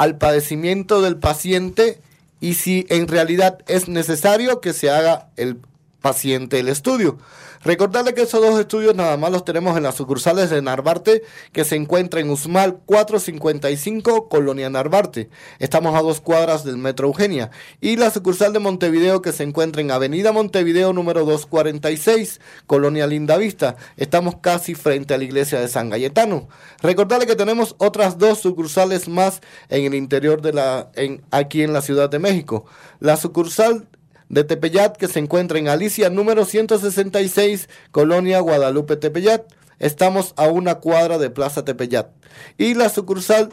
al 0.00 0.16
padecimiento 0.16 1.02
del 1.02 1.18
paciente 1.18 2.00
y 2.40 2.54
si 2.54 2.86
en 2.88 3.06
realidad 3.06 3.58
es 3.68 3.86
necesario 3.86 4.62
que 4.62 4.72
se 4.72 4.88
haga 4.88 5.28
el 5.36 5.58
paciente 6.00 6.58
el 6.58 6.68
estudio. 6.68 7.18
Recordarle 7.62 8.14
que 8.14 8.22
esos 8.22 8.40
dos 8.40 8.58
estudios 8.58 8.94
nada 8.94 9.18
más 9.18 9.30
los 9.30 9.44
tenemos 9.44 9.76
en 9.76 9.82
las 9.82 9.94
sucursales 9.94 10.48
de 10.48 10.62
Narvarte, 10.62 11.22
que 11.52 11.66
se 11.66 11.76
encuentra 11.76 12.20
en 12.20 12.30
Usmal 12.30 12.78
455, 12.86 14.30
Colonia 14.30 14.70
Narvarte. 14.70 15.28
Estamos 15.58 15.94
a 15.94 16.00
dos 16.00 16.22
cuadras 16.22 16.64
del 16.64 16.78
Metro 16.78 17.08
Eugenia. 17.08 17.50
Y 17.82 17.96
la 17.96 18.10
sucursal 18.10 18.54
de 18.54 18.60
Montevideo, 18.60 19.20
que 19.20 19.32
se 19.32 19.42
encuentra 19.42 19.82
en 19.82 19.90
Avenida 19.90 20.32
Montevideo 20.32 20.94
número 20.94 21.26
246, 21.26 22.40
Colonia 22.66 23.06
Lindavista. 23.06 23.76
Estamos 23.98 24.36
casi 24.40 24.74
frente 24.74 25.12
a 25.12 25.18
la 25.18 25.24
iglesia 25.24 25.60
de 25.60 25.68
San 25.68 25.90
Galletano. 25.90 26.48
Recordarle 26.80 27.26
que 27.26 27.36
tenemos 27.36 27.74
otras 27.76 28.16
dos 28.16 28.38
sucursales 28.38 29.06
más 29.06 29.42
en 29.68 29.84
el 29.84 29.94
interior 29.94 30.40
de 30.40 30.54
la, 30.54 30.90
en, 30.94 31.22
aquí 31.30 31.62
en 31.62 31.74
la 31.74 31.82
Ciudad 31.82 32.08
de 32.08 32.20
México. 32.20 32.64
La 33.00 33.18
sucursal 33.18 33.86
de 34.30 34.44
Tepeyat 34.44 34.96
que 34.96 35.08
se 35.08 35.18
encuentra 35.18 35.58
en 35.58 35.68
Alicia 35.68 36.08
número 36.08 36.46
166, 36.46 37.68
Colonia 37.90 38.40
Guadalupe 38.40 38.96
Tepeyat. 38.96 39.42
Estamos 39.78 40.34
a 40.36 40.46
una 40.46 40.76
cuadra 40.76 41.18
de 41.18 41.30
Plaza 41.30 41.64
Tepeyat. 41.64 42.08
Y 42.56 42.74
la 42.74 42.88
sucursal 42.88 43.50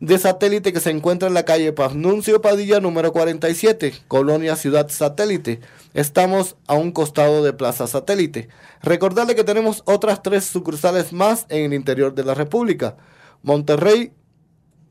de 0.00 0.18
satélite 0.18 0.72
que 0.72 0.80
se 0.80 0.90
encuentra 0.90 1.28
en 1.28 1.34
la 1.34 1.44
calle 1.44 1.72
Pafnuncio 1.72 2.40
Padilla 2.40 2.80
número 2.80 3.12
47, 3.12 3.94
Colonia 4.08 4.56
Ciudad 4.56 4.88
Satélite. 4.88 5.60
Estamos 5.92 6.56
a 6.66 6.74
un 6.74 6.90
costado 6.92 7.44
de 7.44 7.52
Plaza 7.52 7.86
Satélite. 7.86 8.48
Recordarle 8.82 9.34
que 9.34 9.44
tenemos 9.44 9.82
otras 9.84 10.22
tres 10.22 10.44
sucursales 10.44 11.12
más 11.12 11.44
en 11.50 11.66
el 11.66 11.74
interior 11.74 12.14
de 12.14 12.24
la 12.24 12.34
República. 12.34 12.96
Monterrey, 13.42 14.12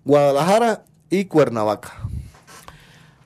Guadalajara 0.06 0.86
y 1.10 1.26
Cuernavaca. 1.26 2.08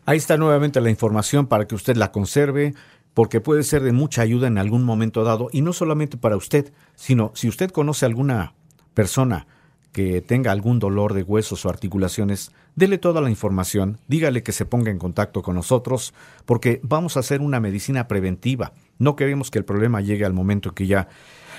Ahí 0.08 0.20
está 0.20 0.38
nuevamente 0.38 0.80
la 0.80 0.90
información 0.90 1.48
para 1.48 1.68
que 1.68 1.76
usted 1.76 1.98
la 1.98 2.14
conserve, 2.14 2.74
porque 3.14 3.42
puede 3.42 3.64
ser 3.64 3.84
de 3.84 3.92
mucha 3.92 4.22
ayuda 4.22 4.48
en 4.48 4.58
algún 4.58 4.86
momento 4.86 5.26
dado, 5.26 5.50
y 5.52 5.62
no 5.62 5.74
solamente 5.74 6.16
para 6.16 6.38
usted, 6.38 6.72
sino 6.96 7.34
si 7.36 7.50
usted 7.50 7.72
conoce 7.72 8.06
a 8.06 8.08
alguna 8.08 8.54
persona 8.94 9.48
que 9.92 10.22
tenga 10.22 10.54
algún 10.54 10.80
dolor 10.80 11.14
de 11.14 11.24
huesos 11.24 11.66
o 11.66 11.70
articulaciones, 11.70 12.54
dele 12.78 12.98
toda 13.00 13.20
la 13.20 13.30
información, 13.30 14.00
dígale 14.08 14.44
que 14.44 14.54
se 14.54 14.64
ponga 14.64 14.92
en 14.92 14.98
contacto 14.98 15.42
con 15.42 15.56
nosotros, 15.56 16.14
porque 16.46 16.80
vamos 16.84 17.18
a 17.18 17.20
hacer 17.20 17.42
una 17.42 17.60
medicina 17.60 18.08
preventiva. 18.08 18.72
No 19.00 19.18
queremos 19.18 19.52
que 19.52 19.60
el 19.60 19.66
problema 19.66 20.00
llegue 20.00 20.24
al 20.24 20.32
momento 20.32 20.74
que 20.74 20.88
ya 20.88 21.10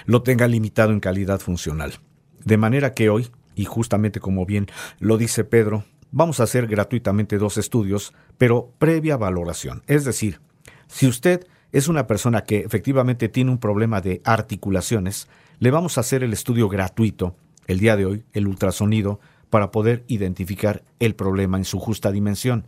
lo 0.07 0.23
tenga 0.23 0.49
limitado 0.49 0.93
en 0.93 1.01
calidad 1.01 1.41
funcional. 1.41 1.99
De 2.47 2.57
manera 2.57 2.95
que 2.95 3.11
hoy, 3.11 3.29
y 3.55 3.67
justamente 3.67 4.21
como 4.21 4.47
bien 4.47 4.69
lo 5.01 5.19
dice 5.19 5.45
Pedro, 5.45 5.85
vamos 6.11 6.41
a 6.41 6.45
hacer 6.45 6.67
gratuitamente 6.67 7.39
dos 7.39 7.59
estudios, 7.59 8.13
pero 8.37 8.73
previa 8.79 9.17
valoración. 9.17 9.83
Es 9.87 10.05
decir, 10.05 10.41
si 10.87 11.07
usted 11.07 11.47
es 11.73 11.89
una 11.89 12.07
persona 12.07 12.43
que 12.43 12.61
efectivamente 12.61 13.29
tiene 13.29 13.51
un 13.51 13.59
problema 13.59 14.01
de 14.01 14.21
articulaciones, 14.25 15.29
le 15.59 15.71
vamos 15.71 15.99
a 15.99 16.01
hacer 16.01 16.23
el 16.23 16.33
estudio 16.33 16.69
gratuito 16.69 17.37
el 17.67 17.79
día 17.79 17.97
de 17.97 18.07
hoy, 18.07 18.25
el 18.33 18.49
ultrasonido, 18.49 19.21
para 19.51 19.71
poder 19.71 20.05
identificar 20.09 20.83
el 20.99 21.15
problema 21.15 21.59
en 21.59 21.65
su 21.65 21.79
justa 21.79 22.11
dimensión. 22.11 22.67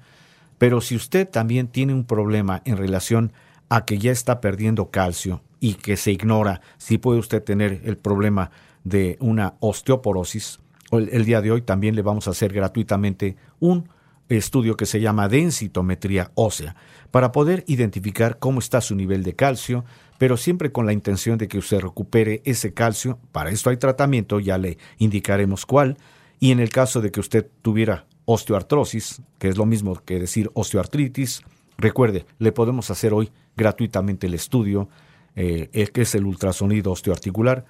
Pero 0.59 0.81
si 0.81 0.97
usted 0.97 1.29
también 1.29 1.69
tiene 1.69 1.95
un 1.95 2.05
problema 2.05 2.63
en 2.65 2.77
relación 2.77 3.33
a 3.71 3.85
que 3.85 3.99
ya 3.99 4.13
está 4.13 4.41
perdiendo 4.41 4.91
calcio 4.91 5.43
y 5.59 5.75
que 5.75 5.97
se 5.97 6.13
ignora 6.13 6.61
si 6.77 6.99
puede 6.99 7.19
usted 7.19 7.43
tener 7.43 7.81
el 7.85 7.97
problema 7.97 8.51
de 8.85 9.17
una 9.21 9.55
osteoporosis, 9.61 10.61
el, 10.93 11.25
día 11.25 11.41
de 11.41 11.53
hoy 11.53 11.63
también 11.63 11.95
le 11.95 12.03
vamos 12.03 12.27
a 12.27 12.33
hacer 12.33 12.53
gratuitamente 12.53 13.37
un 13.61 13.89
estudio 14.29 14.77
que 14.77 14.87
se 14.87 15.01
llama 15.01 15.29
densitometría 15.29 16.31
ósea 16.35 16.77
para 17.11 17.33
poder 17.33 17.65
identificar 17.67 18.39
cómo 18.39 18.61
está 18.61 18.81
su 18.81 18.95
nivel 18.95 19.23
de 19.23 19.35
calcio, 19.35 19.85
pero 20.19 20.37
siempre 20.37 20.71
con 20.71 20.87
la 20.87 20.93
intención 20.93 21.39
de 21.39 21.49
que 21.49 21.59
usted 21.59 21.81
recupere 21.81 22.43
ese 22.45 22.73
calcio. 22.73 23.19
Para 23.33 23.51
esto 23.51 23.71
hay 23.71 23.77
tratamiento, 23.77 24.39
ya 24.39 24.59
le 24.59 24.79
indicaremos 24.99 25.67
cuál. 25.67 25.97
Y 26.39 26.53
en 26.53 26.61
el 26.61 26.71
caso 26.71 27.01
de 27.01 27.11
que 27.11 27.21
usted 27.21 27.49
tuviera 27.63 28.07
osteoartrosis, 28.25 29.23
que 29.39 29.49
es 29.49 29.57
lo 29.57 29.67
mismo 29.67 29.95
que 30.05 30.21
decir 30.21 30.51
osteoartritis, 30.55 31.43
recuerde, 31.79 32.27
le 32.39 32.53
podemos 32.53 32.91
hacer 32.91 33.13
hoy 33.13 33.31
gratuitamente 33.57 34.27
el 34.27 34.35
estudio, 34.35 34.89
eh, 35.35 35.89
que 35.93 36.03
es 36.03 36.15
el 36.15 36.25
ultrasonido 36.25 36.93
osteoarticular, 36.93 37.65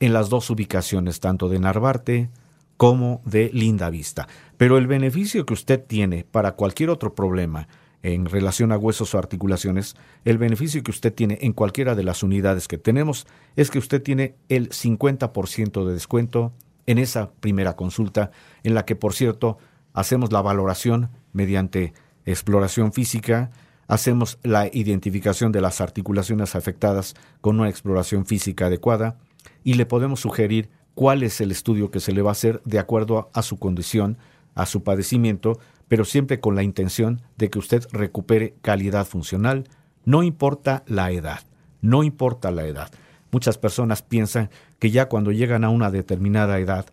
en 0.00 0.12
las 0.12 0.28
dos 0.28 0.50
ubicaciones, 0.50 1.20
tanto 1.20 1.48
de 1.48 1.60
Narvarte 1.60 2.30
como 2.76 3.22
de 3.24 3.50
linda 3.52 3.90
vista. 3.90 4.28
Pero 4.56 4.78
el 4.78 4.86
beneficio 4.86 5.46
que 5.46 5.54
usted 5.54 5.82
tiene 5.84 6.24
para 6.24 6.52
cualquier 6.52 6.90
otro 6.90 7.14
problema 7.14 7.68
en 8.02 8.26
relación 8.26 8.72
a 8.72 8.78
huesos 8.78 9.14
o 9.14 9.18
articulaciones, 9.18 9.94
el 10.24 10.38
beneficio 10.38 10.82
que 10.82 10.90
usted 10.90 11.14
tiene 11.14 11.38
en 11.42 11.52
cualquiera 11.52 11.94
de 11.94 12.02
las 12.02 12.22
unidades 12.22 12.66
que 12.66 12.78
tenemos 12.78 13.26
es 13.56 13.70
que 13.70 13.78
usted 13.78 14.02
tiene 14.02 14.34
el 14.48 14.70
50% 14.70 15.86
de 15.86 15.92
descuento 15.92 16.52
en 16.86 16.98
esa 16.98 17.32
primera 17.34 17.76
consulta, 17.76 18.32
en 18.64 18.74
la 18.74 18.84
que, 18.84 18.96
por 18.96 19.14
cierto, 19.14 19.58
hacemos 19.92 20.32
la 20.32 20.42
valoración 20.42 21.10
mediante 21.32 21.92
exploración 22.26 22.92
física, 22.92 23.50
hacemos 23.86 24.38
la 24.42 24.68
identificación 24.72 25.52
de 25.52 25.60
las 25.60 25.80
articulaciones 25.80 26.56
afectadas 26.56 27.14
con 27.40 27.60
una 27.60 27.68
exploración 27.68 28.26
física 28.26 28.66
adecuada, 28.66 29.18
y 29.64 29.74
le 29.74 29.86
podemos 29.86 30.20
sugerir 30.20 30.70
cuál 30.94 31.22
es 31.22 31.40
el 31.40 31.50
estudio 31.50 31.90
que 31.90 32.00
se 32.00 32.12
le 32.12 32.22
va 32.22 32.30
a 32.30 32.32
hacer 32.32 32.60
de 32.64 32.78
acuerdo 32.78 33.30
a, 33.32 33.42
su 33.42 33.58
condición, 33.58 34.18
a 34.54 34.66
su 34.66 34.82
padecimiento, 34.82 35.58
pero 35.88 36.04
siempre 36.04 36.40
con 36.40 36.54
la 36.54 36.62
intención 36.62 37.22
de 37.36 37.50
que 37.50 37.58
usted 37.58 37.86
recupere 37.92 38.54
calidad 38.62 39.06
funcional, 39.06 39.68
no 40.04 40.22
importa 40.22 40.82
la 40.86 41.10
edad, 41.10 41.40
no 41.80 42.02
importa 42.02 42.50
la 42.50 42.64
edad. 42.66 42.90
Muchas 43.30 43.58
personas 43.58 44.02
piensan 44.02 44.50
que 44.78 44.90
ya 44.90 45.08
cuando 45.08 45.32
llegan 45.32 45.64
a 45.64 45.70
una 45.70 45.90
determinada 45.90 46.58
edad 46.58 46.86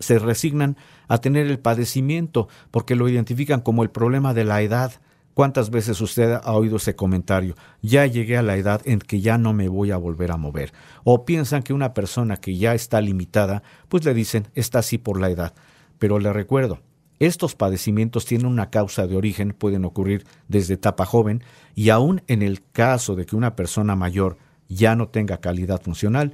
se 0.00 0.18
resignan 0.18 0.76
a 1.08 1.18
tener 1.18 1.46
el 1.46 1.58
padecimiento 1.58 2.48
porque 2.70 2.94
lo 2.94 3.08
identifican 3.08 3.60
como 3.60 3.82
el 3.82 3.90
problema 3.90 4.34
de 4.34 4.44
la 4.44 4.62
edad. 4.62 4.92
¿Cuántas 5.36 5.68
veces 5.68 6.00
usted 6.00 6.40
ha 6.42 6.52
oído 6.52 6.78
ese 6.78 6.96
comentario? 6.96 7.56
Ya 7.82 8.06
llegué 8.06 8.38
a 8.38 8.42
la 8.42 8.56
edad 8.56 8.80
en 8.86 9.00
que 9.00 9.20
ya 9.20 9.36
no 9.36 9.52
me 9.52 9.68
voy 9.68 9.90
a 9.90 9.98
volver 9.98 10.32
a 10.32 10.38
mover. 10.38 10.72
O 11.04 11.26
piensan 11.26 11.62
que 11.62 11.74
una 11.74 11.92
persona 11.92 12.38
que 12.38 12.56
ya 12.56 12.72
está 12.72 13.02
limitada, 13.02 13.62
pues 13.90 14.02
le 14.06 14.14
dicen, 14.14 14.48
está 14.54 14.78
así 14.78 14.96
por 14.96 15.20
la 15.20 15.28
edad. 15.28 15.52
Pero 15.98 16.18
le 16.20 16.32
recuerdo, 16.32 16.80
estos 17.18 17.54
padecimientos 17.54 18.24
tienen 18.24 18.46
una 18.46 18.70
causa 18.70 19.06
de 19.06 19.14
origen, 19.14 19.52
pueden 19.52 19.84
ocurrir 19.84 20.24
desde 20.48 20.72
etapa 20.72 21.04
joven 21.04 21.44
y 21.74 21.90
aún 21.90 22.22
en 22.28 22.40
el 22.40 22.62
caso 22.72 23.14
de 23.14 23.26
que 23.26 23.36
una 23.36 23.56
persona 23.56 23.94
mayor 23.94 24.38
ya 24.70 24.96
no 24.96 25.08
tenga 25.08 25.36
calidad 25.42 25.82
funcional, 25.82 26.32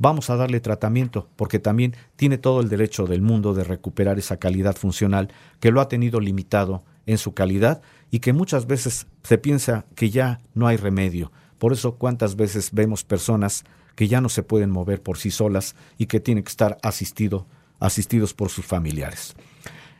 vamos 0.00 0.30
a 0.30 0.36
darle 0.36 0.60
tratamiento 0.60 1.28
porque 1.36 1.60
también 1.60 1.94
tiene 2.16 2.38
todo 2.38 2.60
el 2.60 2.68
derecho 2.68 3.06
del 3.06 3.22
mundo 3.22 3.54
de 3.54 3.62
recuperar 3.62 4.18
esa 4.18 4.38
calidad 4.38 4.74
funcional 4.74 5.28
que 5.60 5.70
lo 5.70 5.80
ha 5.80 5.88
tenido 5.88 6.18
limitado 6.18 6.82
en 7.06 7.18
su 7.18 7.34
calidad 7.34 7.82
y 8.10 8.18
que 8.18 8.32
muchas 8.32 8.66
veces 8.66 9.06
se 9.22 9.38
piensa 9.38 9.84
que 9.94 10.10
ya 10.10 10.40
no 10.54 10.66
hay 10.66 10.78
remedio. 10.78 11.30
Por 11.58 11.72
eso 11.74 11.96
cuántas 11.96 12.34
veces 12.34 12.70
vemos 12.72 13.04
personas 13.04 13.64
que 13.94 14.08
ya 14.08 14.22
no 14.22 14.30
se 14.30 14.42
pueden 14.42 14.70
mover 14.70 15.02
por 15.02 15.18
sí 15.18 15.30
solas 15.30 15.76
y 15.98 16.06
que 16.06 16.18
tienen 16.18 16.44
que 16.44 16.50
estar 16.50 16.78
asistido, 16.82 17.46
asistidos 17.78 18.32
por 18.32 18.48
sus 18.48 18.64
familiares. 18.64 19.34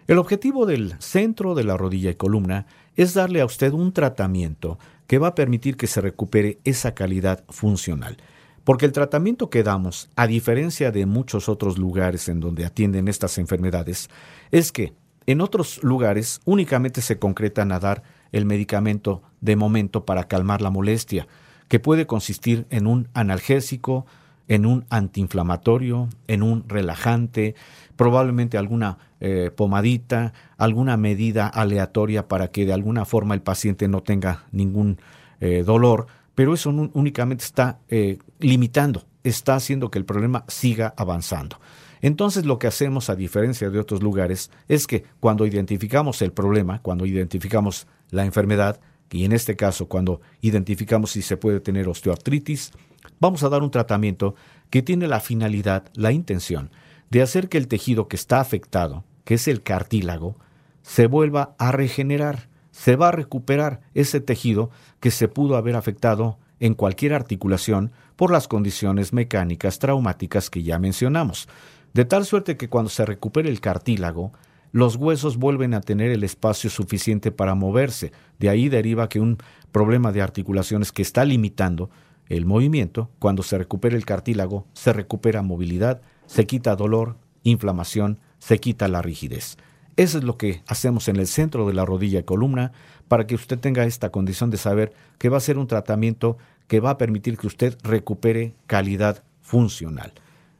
El 0.07 0.16
objetivo 0.18 0.64
del 0.64 0.94
centro 0.98 1.55
de 1.55 1.64
la 1.64 1.76
rodilla 1.76 2.11
y 2.11 2.14
columna 2.14 2.66
es 2.96 3.12
darle 3.12 3.42
a 3.42 3.44
usted 3.44 3.72
un 3.72 3.92
tratamiento 3.92 4.78
que 5.07 5.18
va 5.18 5.28
a 5.28 5.34
permitir 5.34 5.76
que 5.76 5.86
se 5.86 6.01
recupere 6.01 6.59
esa 6.64 6.94
calidad 6.94 7.44
funcional. 7.51 8.16
Porque 8.64 8.86
el 8.86 8.92
tratamiento 8.92 9.50
que 9.50 9.62
damos, 9.62 10.11
a 10.16 10.26
diferencia 10.26 10.90
de 10.90 11.06
muchos 11.06 11.48
otros 11.48 11.78
lugares 11.78 12.28
en 12.28 12.40
donde 12.40 12.64
atienden 12.64 13.08
estas 13.08 13.38
enfermedades, 13.38 14.11
es 14.50 14.72
que 14.72 14.92
en 15.26 15.40
otros 15.40 15.82
lugares 15.82 16.40
únicamente 16.44 17.00
se 17.00 17.18
concretan 17.18 17.72
a 17.72 17.80
dar 17.80 18.02
el 18.32 18.46
medicamento 18.46 19.22
de 19.40 19.56
momento 19.56 20.04
para 20.04 20.24
calmar 20.24 20.61
la 20.61 20.70
molestia, 20.70 21.26
que 21.68 21.80
puede 21.80 22.06
consistir 22.06 22.66
en 22.70 22.86
un 22.86 23.08
analgésico, 23.14 24.06
en 24.48 24.66
un 24.66 24.84
antiinflamatorio, 24.90 26.08
en 26.26 26.42
un 26.42 26.68
relajante, 26.68 27.54
probablemente 27.94 28.58
alguna 28.58 28.98
eh, 29.20 29.50
pomadita, 29.54 30.32
alguna 30.56 30.96
medida 30.96 31.46
aleatoria 31.46 32.26
para 32.26 32.48
que 32.48 32.66
de 32.66 32.72
alguna 32.72 33.04
forma 33.04 33.34
el 33.34 33.42
paciente 33.42 33.86
no 33.86 34.02
tenga 34.02 34.46
ningún 34.50 34.98
eh, 35.38 35.62
dolor, 35.64 36.08
pero 36.35 36.55
eso 36.55 36.72
no, 36.72 36.91
únicamente 36.95 37.45
está 37.45 37.78
eh, 37.89 38.18
limitando, 38.39 39.05
está 39.24 39.55
haciendo 39.55 39.91
que 39.91 39.99
el 39.99 40.05
problema 40.05 40.45
siga 40.49 40.95
avanzando. 40.97 41.59
Entonces 42.03 42.47
lo 42.47 42.59
que 42.59 42.66
hacemos, 42.66 43.11
a 43.11 43.16
diferencia 43.16 43.70
de 43.70 43.78
otros 43.78 44.03
lugares, 44.03 44.51
es 44.68 44.87
que 44.87 45.05
cuando 45.20 45.47
identificamos 45.47 46.22
el 46.22 46.33
problema, 46.33 46.81
cuando 46.81 47.05
identificamos 47.05 47.87
la 48.11 48.24
enfermedad, 48.24 48.81
y 49.11 49.24
en 49.24 49.33
este 49.33 49.57
caso 49.57 49.89
cuando 49.89 50.20
identificamos 50.41 51.11
si 51.11 51.22
se 51.22 51.37
puede 51.37 51.61
tener 51.61 51.89
osteoartritis, 51.89 52.72
vamos 53.18 53.43
a 53.43 53.49
dar 53.49 53.62
un 53.62 53.70
tratamiento 53.70 54.35
que 54.70 54.83
tiene 54.83 55.09
la 55.09 55.20
finalidad, 55.20 55.85
la 55.95 56.12
intención, 56.12 56.70
de 57.11 57.22
hacer 57.22 57.49
que 57.49 57.59
el 57.59 57.68
tejido 57.68 58.09
que 58.09 58.16
está 58.16 58.41
afectado, 58.41 59.05
que 59.24 59.35
es 59.35 59.49
el 59.49 59.62
cartílago, 59.62 60.37
se 60.83 61.07
vuelva 61.07 61.55
a 61.59 61.72
regenerar, 61.72 62.49
se 62.70 62.96
va 62.96 63.08
a 63.08 63.12
recuperar 63.12 63.80
ese 63.94 64.20
tejido 64.20 64.70
que 65.00 65.10
se 65.10 65.28
pudo 65.28 65.56
haber 65.56 65.76
afectado 65.76 66.38
en 66.60 66.74
cualquier 66.74 67.14
articulación 67.14 67.92
por 68.16 68.30
las 68.30 68.48
condiciones 68.48 69.12
mecánicas 69.12 69.78
traumáticas 69.78 70.50
que 70.50 70.62
ya 70.62 70.78
mencionamos. 70.78 71.48
De 71.94 72.04
tal 72.04 72.24
suerte 72.24 72.56
que 72.56 72.68
cuando 72.68 72.90
se 72.90 73.04
recupere 73.04 73.48
el 73.48 73.60
cartílago, 73.60 74.32
los 74.72 74.96
huesos 74.96 75.36
vuelven 75.36 75.74
a 75.74 75.80
tener 75.80 76.12
el 76.12 76.22
espacio 76.22 76.70
suficiente 76.70 77.32
para 77.32 77.54
moverse. 77.54 78.12
De 78.38 78.48
ahí 78.48 78.68
deriva 78.68 79.08
que 79.08 79.20
un 79.20 79.38
problema 79.72 80.12
de 80.12 80.22
articulaciones 80.22 80.92
que 80.92 81.02
está 81.02 81.24
limitando 81.24 81.90
el 82.28 82.46
movimiento, 82.46 83.10
cuando 83.18 83.42
se 83.42 83.58
recupera 83.58 83.96
el 83.96 84.06
cartílago, 84.06 84.66
se 84.72 84.92
recupera 84.92 85.42
movilidad, 85.42 86.00
se 86.26 86.46
quita 86.46 86.76
dolor, 86.76 87.16
inflamación, 87.42 88.20
se 88.38 88.58
quita 88.60 88.86
la 88.86 89.02
rigidez. 89.02 89.56
Eso 89.97 90.18
es 90.18 90.24
lo 90.24 90.36
que 90.36 90.62
hacemos 90.66 91.09
en 91.09 91.16
el 91.16 91.26
centro 91.26 91.66
de 91.66 91.74
la 91.74 91.84
rodilla 91.84 92.20
y 92.20 92.24
columna 92.24 92.72
para 93.09 93.26
que 93.26 93.34
usted 93.34 93.59
tenga 93.59 93.84
esta 93.84 94.11
condición 94.11 94.51
de 94.51 94.57
saber 94.57 94.93
que 95.18 95.28
va 95.28 95.36
a 95.36 95.41
ser 95.41 95.59
un 95.59 95.66
tratamiento 95.66 96.38
que 96.68 96.80
va 96.80 96.91
a 96.91 96.99
permitir 96.99 97.36
que 97.36 97.47
usted 97.47 97.76
recupere 97.82 98.55
calidad 98.66 99.24
funcional. 99.43 100.12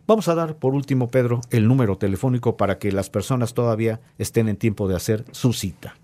Vamos 0.07 0.27
a 0.27 0.35
dar 0.35 0.57
por 0.57 0.75
último, 0.75 1.09
Pedro, 1.09 1.41
el 1.51 1.69
número 1.69 1.97
telefónico 1.97 2.57
para 2.57 2.79
que 2.79 2.91
las 2.91 3.11
personas 3.11 3.55
todavía 3.55 4.01
estén 4.19 4.49
en 4.49 4.57
tiempo 4.57 4.89
de 4.89 4.97
hacer 4.97 5.25
su 5.31 5.53
cita. 5.53 5.95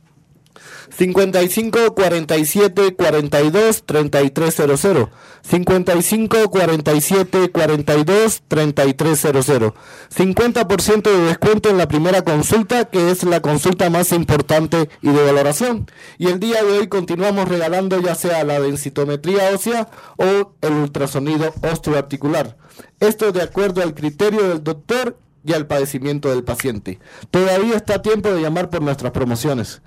55 0.96 1.94
47 1.94 2.94
42 2.94 3.82
3300 3.84 5.08
55 5.42 6.50
47 6.50 7.50
42 7.50 8.42
3300 8.48 9.72
50% 10.14 11.02
de 11.02 11.18
descuento 11.26 11.70
en 11.70 11.78
la 11.78 11.88
primera 11.88 12.22
consulta 12.22 12.86
que 12.86 13.10
es 13.10 13.22
la 13.24 13.40
consulta 13.40 13.90
más 13.90 14.12
importante 14.12 14.88
y 15.02 15.10
de 15.10 15.22
valoración. 15.22 15.86
Y 16.18 16.28
el 16.28 16.40
día 16.40 16.62
de 16.62 16.78
hoy 16.78 16.88
continuamos 16.88 17.48
regalando 17.48 18.00
ya 18.00 18.14
sea 18.14 18.44
la 18.44 18.60
densitometría 18.60 19.50
ósea 19.54 19.88
o 20.16 20.52
el 20.60 20.72
ultrasonido 20.72 21.54
osteoarticular. 21.62 22.56
Esto 23.00 23.32
de 23.32 23.42
acuerdo 23.42 23.82
al 23.82 23.94
criterio 23.94 24.48
del 24.48 24.64
doctor 24.64 25.18
y 25.44 25.52
al 25.52 25.66
padecimiento 25.66 26.30
del 26.30 26.44
paciente. 26.44 26.98
Todavía 27.30 27.76
está 27.76 28.02
tiempo 28.02 28.30
de 28.30 28.42
llamar 28.42 28.68
por 28.68 28.82
nuestras 28.82 29.12
promociones 29.12 29.80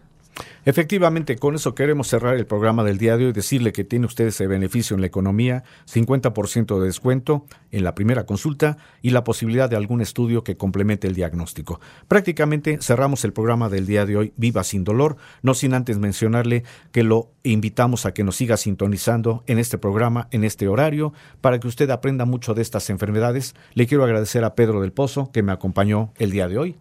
Efectivamente, 0.70 1.36
con 1.38 1.56
eso 1.56 1.74
queremos 1.74 2.10
cerrar 2.10 2.36
el 2.36 2.46
programa 2.46 2.84
del 2.84 3.00
día 3.00 3.18
de 3.18 3.26
hoy, 3.26 3.32
decirle 3.32 3.74
que 3.74 3.84
tiene 3.84 4.06
usted 4.06 4.28
ese 4.28 4.46
beneficio 4.46 4.94
en 4.94 5.02
la 5.02 5.08
economía, 5.08 5.64
50% 5.92 6.80
de 6.80 6.86
descuento 6.86 7.48
en 7.72 7.84
la 7.84 7.96
primera 7.96 8.28
consulta 8.28 8.78
y 9.02 9.10
la 9.10 9.24
posibilidad 9.24 9.68
de 9.68 9.78
algún 9.78 10.00
estudio 10.00 10.44
que 10.44 10.58
complemente 10.58 11.08
el 11.08 11.16
diagnóstico. 11.16 11.82
Prácticamente 12.08 12.78
cerramos 12.84 13.26
el 13.26 13.34
programa 13.34 13.68
del 13.68 13.88
día 13.88 14.06
de 14.06 14.16
hoy, 14.16 14.34
Viva 14.38 14.64
sin 14.64 14.84
dolor, 14.84 15.18
no 15.42 15.56
sin 15.56 15.74
antes 15.74 15.98
mencionarle 15.98 16.64
que 16.92 17.02
lo 17.02 17.32
invitamos 17.42 18.06
a 18.06 18.14
que 18.14 18.24
nos 18.24 18.36
siga 18.36 18.56
sintonizando 18.56 19.44
en 19.48 19.58
este 19.58 19.80
programa, 19.80 20.28
en 20.30 20.44
este 20.44 20.68
horario, 20.68 21.14
para 21.42 21.60
que 21.60 21.68
usted 21.68 21.90
aprenda 21.90 22.26
mucho 22.26 22.54
de 22.54 22.62
estas 22.62 22.92
enfermedades. 22.92 23.56
Le 23.74 23.88
quiero 23.88 24.04
agradecer 24.04 24.44
a 24.44 24.54
Pedro 24.54 24.82
del 24.82 24.92
Pozo 24.92 25.32
que 25.32 25.42
me 25.42 25.52
acompañó 25.52 26.14
el 26.20 26.30
día 26.30 26.48
de 26.48 26.60
hoy. 26.60 26.78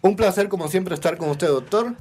Un 0.00 0.16
placer 0.16 0.48
como 0.48 0.68
siempre 0.68 0.94
estar 0.94 1.18
con 1.18 1.28
usted, 1.28 1.48
doctor. 1.48 1.94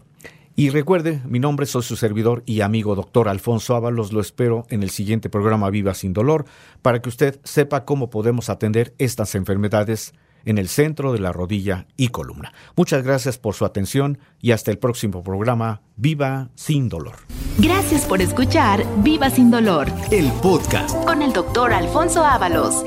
Y 0.60 0.72
recuerde, 0.72 1.22
mi 1.28 1.38
nombre 1.38 1.68
soy 1.68 1.84
su 1.84 1.96
servidor 1.96 2.42
y 2.48 2.62
amigo 2.62 2.96
doctor 2.96 3.30
Alfonso 3.30 3.76
Ábalos. 3.76 4.12
Lo 4.12 4.20
espero 4.20 4.66
en 4.72 4.82
el 4.82 4.90
siguiente 4.90 5.30
programa 5.30 5.70
Viva 5.70 5.94
sin 5.94 6.14
Dolor 6.14 6.46
para 6.82 7.00
que 7.00 7.10
usted 7.10 7.40
sepa 7.44 7.86
cómo 7.86 8.10
podemos 8.10 8.50
atender 8.50 8.96
estas 8.98 9.36
enfermedades 9.36 10.16
en 10.46 10.58
el 10.58 10.68
centro 10.68 11.14
de 11.14 11.20
la 11.20 11.32
rodilla 11.32 11.86
y 11.96 12.08
columna. 12.08 12.54
Muchas 12.76 13.04
gracias 13.04 13.38
por 13.38 13.54
su 13.54 13.66
atención 13.66 14.18
y 14.42 14.50
hasta 14.50 14.72
el 14.72 14.80
próximo 14.80 15.24
programa 15.24 15.84
Viva 15.96 16.50
sin 16.56 16.90
Dolor. 16.90 17.18
Gracias 17.60 18.06
por 18.06 18.24
escuchar 18.24 18.84
Viva 19.04 19.30
sin 19.30 19.52
Dolor 19.52 19.88
El 20.10 20.32
podcast. 20.42 20.96
con 21.06 21.22
el 21.22 21.34
doctor 21.34 21.72
Alfonso 21.72 22.26
Ábalos. 22.26 22.84